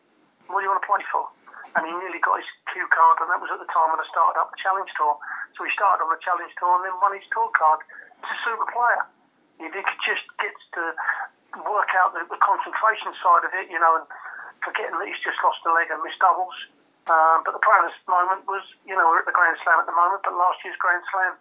What 0.48 0.64
do 0.64 0.64
you 0.64 0.72
want 0.72 0.80
to 0.80 0.88
play 0.88 1.04
for? 1.12 1.28
And 1.74 1.90
he 1.90 1.94
nearly 1.98 2.22
got 2.22 2.38
his 2.38 2.50
Q 2.70 2.86
card, 2.94 3.18
and 3.26 3.34
that 3.34 3.42
was 3.42 3.50
at 3.50 3.58
the 3.58 3.70
time 3.74 3.90
when 3.90 3.98
I 3.98 4.08
started 4.14 4.38
up 4.38 4.54
the 4.54 4.62
Challenge 4.62 4.90
Tour. 4.94 5.18
So 5.58 5.66
he 5.66 5.72
started 5.74 6.06
on 6.06 6.10
the 6.14 6.22
Challenge 6.22 6.54
Tour 6.62 6.74
and 6.78 6.86
then 6.86 6.96
won 7.02 7.18
his 7.18 7.26
tour 7.34 7.50
card. 7.58 7.82
He's 8.22 8.30
a 8.30 8.40
super 8.46 8.68
player. 8.70 9.04
If 9.58 9.74
He 9.74 9.82
just 10.06 10.26
gets 10.38 10.62
to 10.78 10.94
work 11.66 11.94
out 11.98 12.14
the, 12.14 12.26
the 12.30 12.42
concentration 12.42 13.14
side 13.22 13.46
of 13.46 13.54
it, 13.58 13.70
you 13.70 13.78
know, 13.78 14.02
and 14.02 14.06
forgetting 14.66 14.98
that 14.98 15.06
he's 15.06 15.22
just 15.22 15.38
lost 15.42 15.62
a 15.66 15.72
leg 15.74 15.90
and 15.90 16.02
missed 16.02 16.22
doubles. 16.22 16.56
Um, 17.06 17.44
but 17.44 17.52
the 17.52 17.62
proudest 17.62 18.00
moment 18.08 18.48
was, 18.48 18.64
you 18.88 18.96
know, 18.96 19.12
we're 19.12 19.22
at 19.22 19.28
the 19.28 19.36
Grand 19.36 19.60
Slam 19.62 19.82
at 19.82 19.86
the 19.90 19.98
moment, 19.98 20.24
but 20.24 20.34
last 20.34 20.64
year's 20.64 20.80
Grand 20.80 21.04
Slam, 21.12 21.36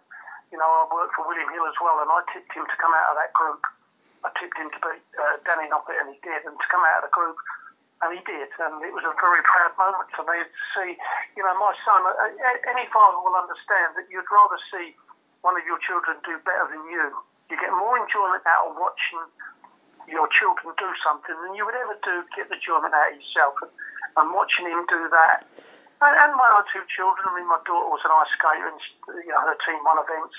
you 0.51 0.59
know, 0.59 0.67
I 0.67 0.85
worked 0.91 1.15
for 1.15 1.23
William 1.25 1.49
Hill 1.49 1.65
as 1.65 1.77
well, 1.79 2.03
and 2.03 2.11
I 2.11 2.19
tipped 2.29 2.51
him 2.51 2.67
to 2.67 2.77
come 2.77 2.91
out 2.91 3.15
of 3.15 3.17
that 3.17 3.31
group. 3.33 3.63
I 4.27 4.29
tipped 4.37 4.59
him 4.59 4.69
to 4.69 4.79
beat 4.83 5.01
uh, 5.17 5.39
Danny 5.47 5.71
Noppert, 5.71 5.97
and 6.03 6.11
he 6.11 6.19
did, 6.19 6.43
and 6.45 6.53
to 6.53 6.67
come 6.67 6.83
out 6.83 7.01
of 7.01 7.09
the 7.09 7.15
group 7.15 7.39
and 8.03 8.19
he 8.19 8.21
did, 8.27 8.51
and 8.59 8.83
it 8.83 8.91
was 8.91 9.07
a 9.07 9.15
very 9.15 9.39
proud 9.47 9.71
moment 9.79 10.11
for 10.11 10.27
me 10.27 10.43
to 10.43 10.59
see, 10.75 10.99
you 11.39 11.43
know, 11.43 11.55
my 11.55 11.71
son. 11.87 12.03
Uh, 12.03 12.35
any 12.67 12.83
father 12.91 13.19
will 13.23 13.39
understand 13.39 13.95
that 13.95 14.11
you'd 14.11 14.27
rather 14.27 14.59
see 14.67 14.91
one 15.39 15.55
of 15.55 15.63
your 15.63 15.79
children 15.79 16.19
do 16.27 16.35
better 16.43 16.67
than 16.67 16.83
you. 16.91 17.15
You 17.47 17.55
get 17.55 17.71
more 17.71 17.95
enjoyment 17.95 18.43
out 18.43 18.71
of 18.71 18.75
watching 18.75 19.23
your 20.11 20.27
children 20.35 20.75
do 20.75 20.89
something 20.99 21.35
than 21.47 21.55
you 21.55 21.63
would 21.63 21.79
ever 21.79 21.95
do 22.03 22.27
get 22.35 22.51
the 22.51 22.59
enjoyment 22.59 22.91
out 22.91 23.15
of 23.15 23.15
yourself. 23.15 23.55
And, 23.63 23.71
and 24.19 24.27
watching 24.35 24.67
him 24.67 24.83
do 24.91 25.07
that, 25.09 25.47
and, 26.03 26.13
and 26.13 26.31
my 26.35 26.47
other 26.51 26.67
two 26.75 26.83
children. 26.91 27.23
I 27.23 27.39
mean, 27.39 27.47
my 27.47 27.63
daughter 27.63 27.87
was 27.87 28.03
an 28.03 28.11
ice 28.11 28.29
skater, 28.35 28.67
and 28.67 28.79
you 29.23 29.31
know, 29.31 29.41
her 29.47 29.57
team 29.63 29.79
won 29.87 30.03
events. 30.03 30.35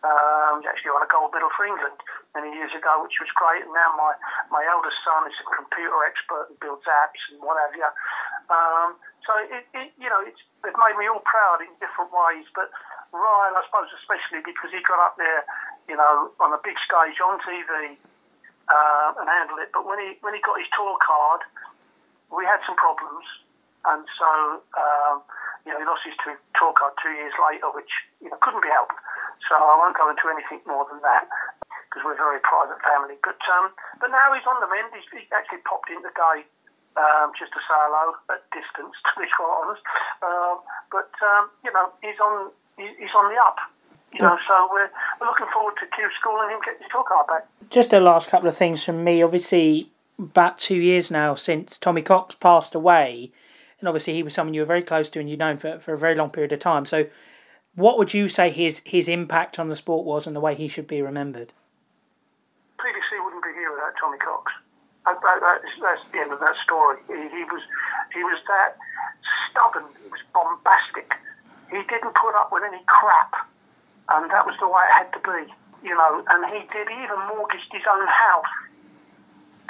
Um, 0.00 0.64
actually 0.64 0.96
won 0.96 1.04
a 1.04 1.10
gold 1.12 1.28
medal 1.34 1.52
for 1.52 1.68
England 1.68 2.00
many 2.34 2.54
years 2.54 2.70
ago, 2.74 3.02
which 3.02 3.18
was 3.18 3.30
great. 3.34 3.66
And 3.66 3.74
now 3.74 3.90
my, 3.98 4.14
my 4.50 4.62
eldest 4.70 4.98
son 5.02 5.26
is 5.26 5.34
a 5.42 5.46
computer 5.50 5.98
expert 6.06 6.50
and 6.50 6.56
builds 6.62 6.86
apps 6.86 7.20
and 7.30 7.42
what 7.42 7.58
have 7.58 7.74
you. 7.74 7.90
Um, 8.50 8.88
so 9.26 9.32
it, 9.46 9.66
it, 9.74 9.90
you 9.98 10.08
know, 10.10 10.22
it's, 10.22 10.40
it 10.66 10.74
made 10.78 10.96
me 10.98 11.06
all 11.10 11.22
proud 11.26 11.62
in 11.62 11.70
different 11.82 12.10
ways. 12.14 12.46
But 12.54 12.70
Ryan, 13.10 13.54
I 13.58 13.62
suppose, 13.66 13.90
especially 14.02 14.42
because 14.46 14.70
he 14.70 14.80
got 14.86 15.02
up 15.02 15.18
there, 15.18 15.42
you 15.90 15.98
know, 15.98 16.30
on 16.38 16.54
a 16.54 16.60
big 16.62 16.78
stage 16.82 17.18
on 17.18 17.42
TV 17.42 17.98
uh, 18.70 19.08
and 19.18 19.26
handled 19.26 19.58
it. 19.62 19.70
But 19.74 19.86
when 19.86 19.98
he 19.98 20.18
when 20.22 20.34
he 20.34 20.40
got 20.42 20.58
his 20.58 20.70
tour 20.70 20.94
card, 21.02 21.42
we 22.30 22.46
had 22.46 22.62
some 22.66 22.78
problems, 22.78 23.26
and 23.90 24.06
so 24.14 24.62
um, 24.78 25.26
you 25.66 25.74
know 25.74 25.78
he 25.82 25.86
lost 25.86 26.06
his 26.06 26.14
tour 26.54 26.72
card 26.78 26.94
two 27.02 27.10
years 27.10 27.34
later, 27.42 27.66
which 27.74 27.90
you 28.22 28.30
know 28.30 28.38
couldn't 28.38 28.62
be 28.62 28.70
helped. 28.70 28.94
So 29.50 29.58
I 29.58 29.74
won't 29.74 29.98
go 29.98 30.06
into 30.06 30.30
anything 30.30 30.62
more 30.68 30.86
than 30.86 31.02
that 31.02 31.26
because 31.90 32.06
we're 32.06 32.14
a 32.14 32.22
very 32.22 32.38
private 32.46 32.78
family. 32.86 33.18
But 33.26 33.42
um, 33.50 33.74
but 33.98 34.14
now 34.14 34.30
he's 34.30 34.46
on 34.46 34.62
the 34.62 34.70
mend. 34.70 34.94
He's, 34.94 35.10
he 35.10 35.26
actually 35.34 35.66
popped 35.66 35.90
in 35.90 35.98
today 36.06 36.46
um, 36.94 37.34
just 37.34 37.50
to 37.50 37.60
say 37.66 37.74
hello 37.74 38.14
at 38.30 38.46
distance, 38.54 38.94
to 39.10 39.12
be 39.18 39.26
quite 39.34 39.50
honest. 39.50 39.82
Um, 40.22 40.62
but 40.94 41.10
um, 41.18 41.50
you 41.66 41.74
know 41.74 41.90
he's 41.98 42.18
on 42.22 42.54
he, 42.78 42.86
he's 42.94 43.14
on 43.18 43.26
the 43.34 43.38
up. 43.42 43.58
You 44.12 44.22
know, 44.22 44.36
so 44.48 44.68
we're, 44.72 44.90
we're 45.20 45.28
looking 45.28 45.46
forward 45.52 45.74
to 45.78 45.86
Q 45.94 46.08
School 46.18 46.40
and 46.42 46.50
him 46.50 46.58
getting 46.64 46.82
his 46.82 46.90
tour 46.90 47.04
card 47.06 47.28
back. 47.28 47.46
Just 47.70 47.92
a 47.92 48.00
last 48.00 48.28
couple 48.28 48.48
of 48.48 48.56
things 48.56 48.82
from 48.82 49.04
me. 49.04 49.22
Obviously, 49.22 49.92
about 50.18 50.58
two 50.58 50.76
years 50.76 51.12
now 51.12 51.36
since 51.36 51.78
Tommy 51.78 52.02
Cox 52.02 52.34
passed 52.34 52.74
away, 52.74 53.30
and 53.78 53.88
obviously 53.88 54.14
he 54.14 54.24
was 54.24 54.34
someone 54.34 54.54
you 54.54 54.62
were 54.62 54.66
very 54.66 54.82
close 54.82 55.10
to 55.10 55.20
and 55.20 55.30
you'd 55.30 55.38
known 55.38 55.58
for, 55.58 55.78
for 55.78 55.94
a 55.94 55.98
very 55.98 56.16
long 56.16 56.30
period 56.30 56.52
of 56.52 56.58
time. 56.58 56.86
So, 56.86 57.06
what 57.76 57.98
would 57.98 58.12
you 58.12 58.28
say 58.28 58.50
his 58.50 58.82
his 58.84 59.08
impact 59.08 59.60
on 59.60 59.68
the 59.68 59.76
sport 59.76 60.04
was 60.04 60.26
and 60.26 60.34
the 60.34 60.40
way 60.40 60.56
he 60.56 60.66
should 60.66 60.88
be 60.88 61.02
remembered? 61.02 61.52
Wouldn't 63.50 63.66
here 63.66 63.74
without 63.74 63.94
Tommy 63.98 64.18
Cox. 64.18 64.52
That, 65.06 65.18
that, 65.22 65.40
that's, 65.42 65.74
that's 65.82 66.04
the 66.12 66.18
end 66.20 66.32
of 66.32 66.40
that 66.40 66.54
story. 66.62 66.98
He, 67.08 67.18
he 67.34 67.42
was 67.50 67.62
he 68.14 68.22
was 68.22 68.38
that 68.46 68.76
stubborn. 69.50 69.90
He 70.02 70.08
was 70.10 70.20
bombastic. 70.30 71.18
He 71.70 71.82
didn't 71.88 72.14
put 72.14 72.34
up 72.38 72.52
with 72.52 72.62
any 72.62 72.82
crap, 72.86 73.48
and 74.10 74.30
that 74.30 74.46
was 74.46 74.54
the 74.60 74.68
way 74.68 74.82
it 74.86 74.94
had 74.94 75.10
to 75.18 75.22
be. 75.24 75.50
You 75.82 75.96
know, 75.96 76.22
and 76.30 76.46
he 76.52 76.62
did. 76.70 76.86
Even 76.90 77.18
mortgaged 77.34 77.72
his 77.72 77.82
own 77.90 78.06
house 78.06 78.54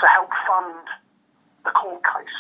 to 0.00 0.06
help 0.08 0.28
fund 0.44 0.84
the 1.64 1.70
court 1.70 2.02
case. 2.04 2.38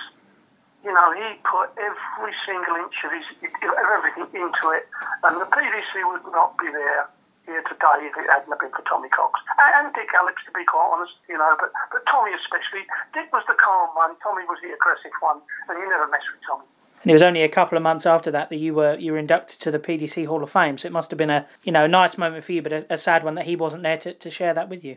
You 0.84 0.92
know, 0.92 1.12
he 1.12 1.40
put 1.44 1.72
every 1.80 2.34
single 2.44 2.74
inch 2.84 2.96
of 3.04 3.12
his 3.16 3.24
everything 3.64 4.28
into 4.34 4.66
it, 4.76 4.84
and 5.24 5.40
the 5.40 5.46
PDC 5.48 6.04
would 6.04 6.24
not 6.32 6.58
be 6.58 6.68
there 6.68 7.08
here 7.50 7.66
today 7.66 8.06
if 8.06 8.14
it 8.14 8.30
hadn't 8.30 8.54
been 8.62 8.70
for 8.70 8.86
Tommy 8.86 9.10
Cox 9.10 9.42
and, 9.58 9.90
Dick 9.94 10.14
Allix, 10.14 10.38
to 10.46 10.52
be 10.54 10.64
quite 10.64 10.86
honest. 10.86 11.18
You 11.28 11.36
know, 11.36 11.58
but 11.58 11.74
but 11.90 12.06
Tommy 12.06 12.30
especially. 12.38 12.86
Dick 13.12 13.26
was 13.34 13.42
the 13.50 13.58
calm 13.58 13.90
one. 13.98 14.14
Tommy 14.22 14.46
was 14.46 14.62
the 14.62 14.70
aggressive 14.70 15.12
one, 15.18 15.42
and 15.68 15.74
you 15.78 15.86
never 15.90 16.06
mess 16.06 16.22
with 16.30 16.40
Tommy. 16.46 16.64
And 17.02 17.10
it 17.10 17.16
was 17.16 17.22
only 17.22 17.42
a 17.42 17.48
couple 17.48 17.76
of 17.76 17.82
months 17.82 18.04
after 18.04 18.30
that 18.30 18.50
that 18.50 18.60
you 18.60 18.74
were 18.74 18.94
you 18.96 19.12
were 19.12 19.18
inducted 19.18 19.60
to 19.60 19.70
the 19.70 19.78
PDC 19.80 20.26
Hall 20.26 20.42
of 20.42 20.50
Fame. 20.50 20.78
So 20.78 20.86
it 20.86 20.92
must 20.92 21.10
have 21.10 21.18
been 21.18 21.30
a 21.30 21.46
you 21.64 21.72
know 21.72 21.84
a 21.84 21.88
nice 21.88 22.16
moment 22.16 22.44
for 22.44 22.52
you, 22.52 22.62
but 22.62 22.72
a, 22.72 22.86
a 22.90 22.98
sad 22.98 23.24
one 23.24 23.34
that 23.34 23.46
he 23.46 23.56
wasn't 23.56 23.82
there 23.82 23.98
to, 23.98 24.14
to 24.14 24.30
share 24.30 24.54
that 24.54 24.68
with 24.68 24.84
you. 24.84 24.96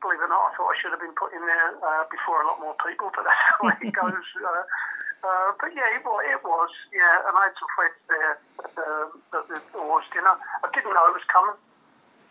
Believe 0.00 0.20
it 0.20 0.24
or 0.24 0.32
not, 0.32 0.52
I 0.52 0.56
thought 0.56 0.72
I 0.72 0.76
should 0.80 0.92
have 0.92 1.00
been 1.00 1.16
put 1.16 1.32
in 1.32 1.44
there 1.44 1.76
uh, 1.76 2.04
before 2.08 2.40
a 2.40 2.46
lot 2.46 2.60
more 2.60 2.76
people, 2.80 3.10
but 3.12 3.24
that's 3.24 3.44
the 3.60 3.66
way 3.66 3.76
it 3.84 3.92
goes. 3.92 4.12
Uh, 4.12 4.62
uh, 5.22 5.52
but 5.60 5.70
yeah, 5.76 5.88
it, 5.96 6.02
well, 6.04 6.20
it 6.24 6.40
was. 6.40 6.72
Yeah, 6.92 7.28
and 7.28 7.34
I 7.36 7.52
had 7.52 7.56
some 7.60 7.70
friends 7.76 7.98
there 8.08 8.34
at 8.64 8.72
the, 8.72 8.88
at 9.36 9.44
the 9.48 9.78
awards 9.78 10.08
dinner. 10.12 10.32
I 10.32 10.68
didn't 10.72 10.92
know 10.92 11.06
it 11.08 11.16
was 11.16 11.28
coming. 11.28 11.56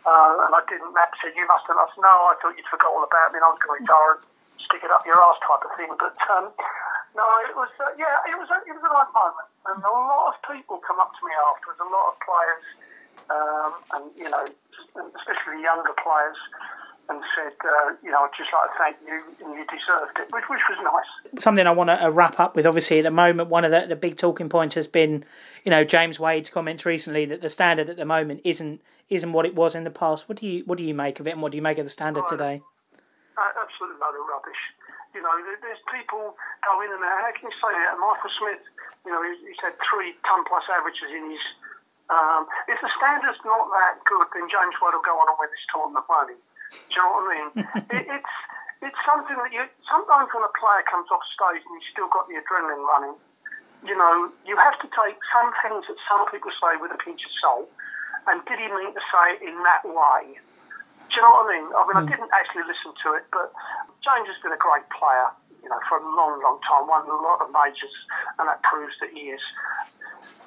Uh, 0.06 0.48
and 0.48 0.52
I 0.56 0.62
didn't. 0.64 0.96
Matt 0.96 1.12
said, 1.20 1.36
"You 1.36 1.44
must 1.44 1.68
have." 1.68 1.76
I 1.76 1.84
said, 1.92 2.00
"No, 2.00 2.32
I 2.32 2.34
thought 2.40 2.56
you'd 2.56 2.66
forgot 2.72 2.88
all 2.88 3.04
about 3.04 3.36
me. 3.36 3.38
I 3.38 3.52
was 3.52 3.60
going 3.60 3.84
to 3.84 3.84
retire 3.84 4.16
and 4.16 4.24
stick 4.64 4.80
it 4.80 4.90
up 4.90 5.04
your 5.04 5.20
ass 5.20 5.36
type 5.44 5.60
of 5.60 5.72
thing." 5.76 5.92
But 6.00 6.16
um, 6.32 6.48
no, 7.12 7.24
it 7.44 7.52
was 7.52 7.68
uh, 7.76 7.92
yeah, 8.00 8.24
it 8.24 8.36
was 8.40 8.48
a, 8.48 8.64
it 8.64 8.72
was 8.72 8.80
a 8.80 8.92
nice 8.96 9.12
moment, 9.12 9.48
and 9.68 9.76
a 9.84 9.92
lot 9.92 10.32
of 10.32 10.36
people 10.48 10.80
come 10.80 10.96
up 11.04 11.12
to 11.12 11.20
me 11.20 11.36
afterwards. 11.36 11.84
A 11.84 11.90
lot 11.92 12.06
of 12.10 12.16
players, 12.24 12.64
um, 13.28 13.70
and 13.92 14.04
you 14.16 14.28
know, 14.32 14.44
especially 15.20 15.60
younger 15.60 15.92
players, 16.00 16.40
and 17.10 17.20
said, 17.34 17.52
uh, 17.64 17.92
you 18.02 18.10
know, 18.10 18.18
I'd 18.18 18.30
just 18.38 18.50
like 18.54 18.70
to 18.70 18.78
thank 18.78 18.96
you, 19.04 19.18
and 19.44 19.58
you 19.58 19.66
deserved 19.66 20.16
it, 20.18 20.32
which, 20.32 20.44
which 20.48 20.62
was 20.70 20.78
nice. 20.82 21.42
Something 21.42 21.66
I 21.66 21.72
want 21.72 21.90
to 21.90 22.06
uh, 22.06 22.08
wrap 22.10 22.38
up 22.38 22.54
with. 22.54 22.66
Obviously, 22.66 22.98
at 22.98 23.04
the 23.04 23.10
moment, 23.10 23.50
one 23.50 23.64
of 23.64 23.72
the, 23.72 23.86
the 23.86 23.96
big 23.96 24.16
talking 24.16 24.48
points 24.48 24.74
has 24.76 24.86
been, 24.86 25.24
you 25.64 25.70
know, 25.70 25.82
James 25.82 26.20
Wade's 26.20 26.48
comments 26.50 26.86
recently 26.86 27.26
that 27.26 27.42
the 27.42 27.50
standard 27.50 27.90
at 27.90 27.96
the 27.96 28.06
moment 28.06 28.40
isn't 28.44 28.80
isn't 29.10 29.32
what 29.32 29.44
it 29.44 29.54
was 29.54 29.74
in 29.74 29.82
the 29.82 29.90
past. 29.90 30.28
What 30.28 30.38
do 30.38 30.46
you 30.46 30.62
what 30.64 30.78
do 30.78 30.84
you 30.84 30.94
make 30.94 31.18
of 31.18 31.26
it, 31.26 31.34
and 31.34 31.42
what 31.42 31.52
do 31.52 31.58
you 31.58 31.62
make 31.62 31.78
of 31.78 31.84
the 31.84 31.90
standard 31.90 32.22
right. 32.22 32.30
today? 32.30 32.62
Uh, 33.36 33.50
absolute 33.58 33.98
load 33.98 34.14
of 34.14 34.24
rubbish. 34.30 34.62
You 35.14 35.22
know, 35.22 35.34
there's 35.42 35.82
people 35.90 36.38
go 36.62 36.72
in 36.86 36.94
and 36.94 37.02
out. 37.02 37.26
How 37.26 37.32
can 37.34 37.50
you 37.50 37.56
say 37.58 37.74
that? 37.74 37.98
Michael 37.98 38.30
Smith, 38.38 38.62
you 39.02 39.10
know, 39.10 39.18
he's 39.26 39.58
had 39.58 39.74
three 39.90 40.14
ton 40.22 40.46
plus 40.46 40.62
averages 40.70 41.10
in 41.10 41.34
his. 41.34 41.42
Um, 42.10 42.46
if 42.66 42.78
the 42.82 42.90
standard's 42.98 43.38
not 43.46 43.70
that 43.70 44.02
good, 44.06 44.26
then 44.34 44.46
James 44.50 44.74
Wade 44.82 44.94
will 44.94 45.02
go 45.02 45.14
on 45.14 45.30
and 45.30 45.38
win 45.38 45.50
this 45.50 45.66
tournament, 45.70 46.06
won't 46.10 46.34
he? 46.34 46.38
Do 46.70 46.94
you 46.94 47.02
know 47.02 47.10
what 47.10 47.26
I 47.26 47.32
mean? 47.34 47.48
it, 47.98 48.04
it's 48.06 48.34
it's 48.80 49.00
something 49.04 49.36
that 49.36 49.52
you 49.52 49.64
sometimes 49.90 50.32
when 50.32 50.44
a 50.44 50.52
player 50.56 50.82
comes 50.88 51.10
off 51.12 51.24
stage 51.34 51.60
and 51.60 51.74
he's 51.76 51.88
still 51.92 52.08
got 52.08 52.26
the 52.30 52.40
adrenaline 52.40 52.80
running, 52.86 53.16
you 53.84 53.96
know, 53.96 54.32
you 54.46 54.56
have 54.56 54.76
to 54.80 54.88
take 54.88 55.16
some 55.32 55.52
things 55.60 55.84
that 55.88 55.98
some 56.08 56.24
people 56.32 56.52
say 56.60 56.76
with 56.80 56.92
a 56.92 57.00
pinch 57.00 57.20
of 57.24 57.32
salt. 57.40 57.68
And 58.28 58.44
did 58.44 58.60
he 58.60 58.68
mean 58.68 58.92
to 58.92 59.02
say 59.08 59.36
it 59.36 59.40
in 59.40 59.56
that 59.64 59.84
way? 59.84 60.36
Do 61.08 61.12
you 61.16 61.22
know 61.24 61.42
what 61.42 61.50
I 61.50 61.58
mean? 61.58 61.66
I 61.72 61.80
mean, 61.88 61.96
mm. 61.96 62.02
I 62.02 62.04
didn't 62.06 62.30
actually 62.30 62.68
listen 62.68 62.92
to 63.02 63.08
it, 63.18 63.24
but 63.32 63.50
James 64.04 64.28
has 64.30 64.38
been 64.44 64.52
a 64.54 64.60
great 64.60 64.86
player, 64.92 65.32
you 65.64 65.68
know, 65.68 65.80
for 65.88 65.98
a 65.98 66.04
long, 66.04 66.38
long 66.44 66.60
time. 66.62 66.86
Won 66.86 67.08
a 67.08 67.18
lot 67.18 67.42
of 67.42 67.50
majors, 67.50 67.96
and 68.38 68.46
that 68.46 68.62
proves 68.62 68.94
that 69.00 69.10
he 69.10 69.34
is. 69.34 69.42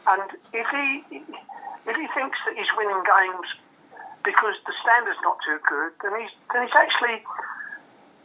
And 0.07 0.30
if 0.53 0.67
he 0.69 1.03
if 1.84 1.95
he 1.97 2.07
thinks 2.15 2.38
that 2.47 2.55
he's 2.55 2.69
winning 2.78 3.03
games 3.03 3.47
because 4.24 4.55
the 4.65 4.74
standard's 4.82 5.19
not 5.21 5.38
too 5.45 5.59
good, 5.67 5.91
then 6.01 6.19
he's 6.19 6.34
then 6.51 6.63
he's 6.65 6.76
actually 6.76 7.21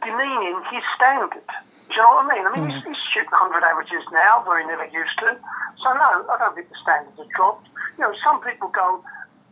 demeaning 0.01 0.63
his 0.71 0.83
standard. 0.95 1.43
Do 1.89 1.95
you 1.95 2.01
know 2.01 2.21
what 2.21 2.29
I 2.29 2.35
mean? 2.35 2.45
I 2.45 2.49
mean, 2.53 2.65
mm. 2.69 2.75
he's, 2.75 2.85
he's 2.85 3.01
shooting 3.11 3.33
100 3.33 3.65
averages 3.65 4.05
now 4.13 4.45
where 4.45 4.61
he 4.61 4.65
never 4.69 4.85
used 4.85 5.17
to. 5.25 5.35
So 5.81 5.87
no, 5.91 6.23
I 6.29 6.37
don't 6.37 6.53
think 6.53 6.69
the 6.69 6.79
standards 6.81 7.17
have 7.17 7.29
dropped. 7.33 7.67
You 7.97 8.05
know, 8.05 8.13
some 8.23 8.41
people 8.45 8.69
go, 8.69 9.03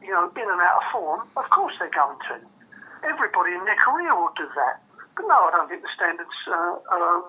you 0.02 0.14
know, 0.14 0.30
in 0.36 0.48
and 0.48 0.62
out 0.62 0.84
of 0.84 0.88
form. 0.94 1.22
Of 1.36 1.50
course 1.50 1.74
they're 1.80 1.90
going 1.90 2.18
to. 2.30 2.38
Everybody 3.04 3.54
in 3.58 3.66
their 3.66 3.78
career 3.82 4.14
will 4.14 4.32
do 4.38 4.46
that. 4.56 4.80
But 5.16 5.26
no, 5.28 5.50
I 5.50 5.52
don't 5.52 5.70
think 5.70 5.82
the 5.82 5.94
standards 5.96 6.38
uh, 6.48 6.78
are 6.94 7.24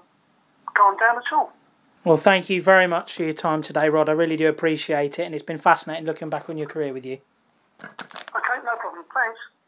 gone 0.75 0.97
down 1.01 1.17
at 1.17 1.33
all. 1.33 1.53
Well, 2.05 2.17
thank 2.17 2.49
you 2.49 2.63
very 2.63 2.87
much 2.87 3.15
for 3.15 3.25
your 3.25 3.33
time 3.33 3.63
today, 3.63 3.89
Rod. 3.89 4.09
I 4.09 4.13
really 4.13 4.37
do 4.37 4.49
appreciate 4.49 5.19
it, 5.19 5.25
and 5.25 5.35
it's 5.35 5.45
been 5.45 5.59
fascinating 5.59 6.07
looking 6.07 6.31
back 6.31 6.49
on 6.49 6.57
your 6.57 6.69
career 6.69 6.93
with 6.93 7.05
you. 7.05 7.19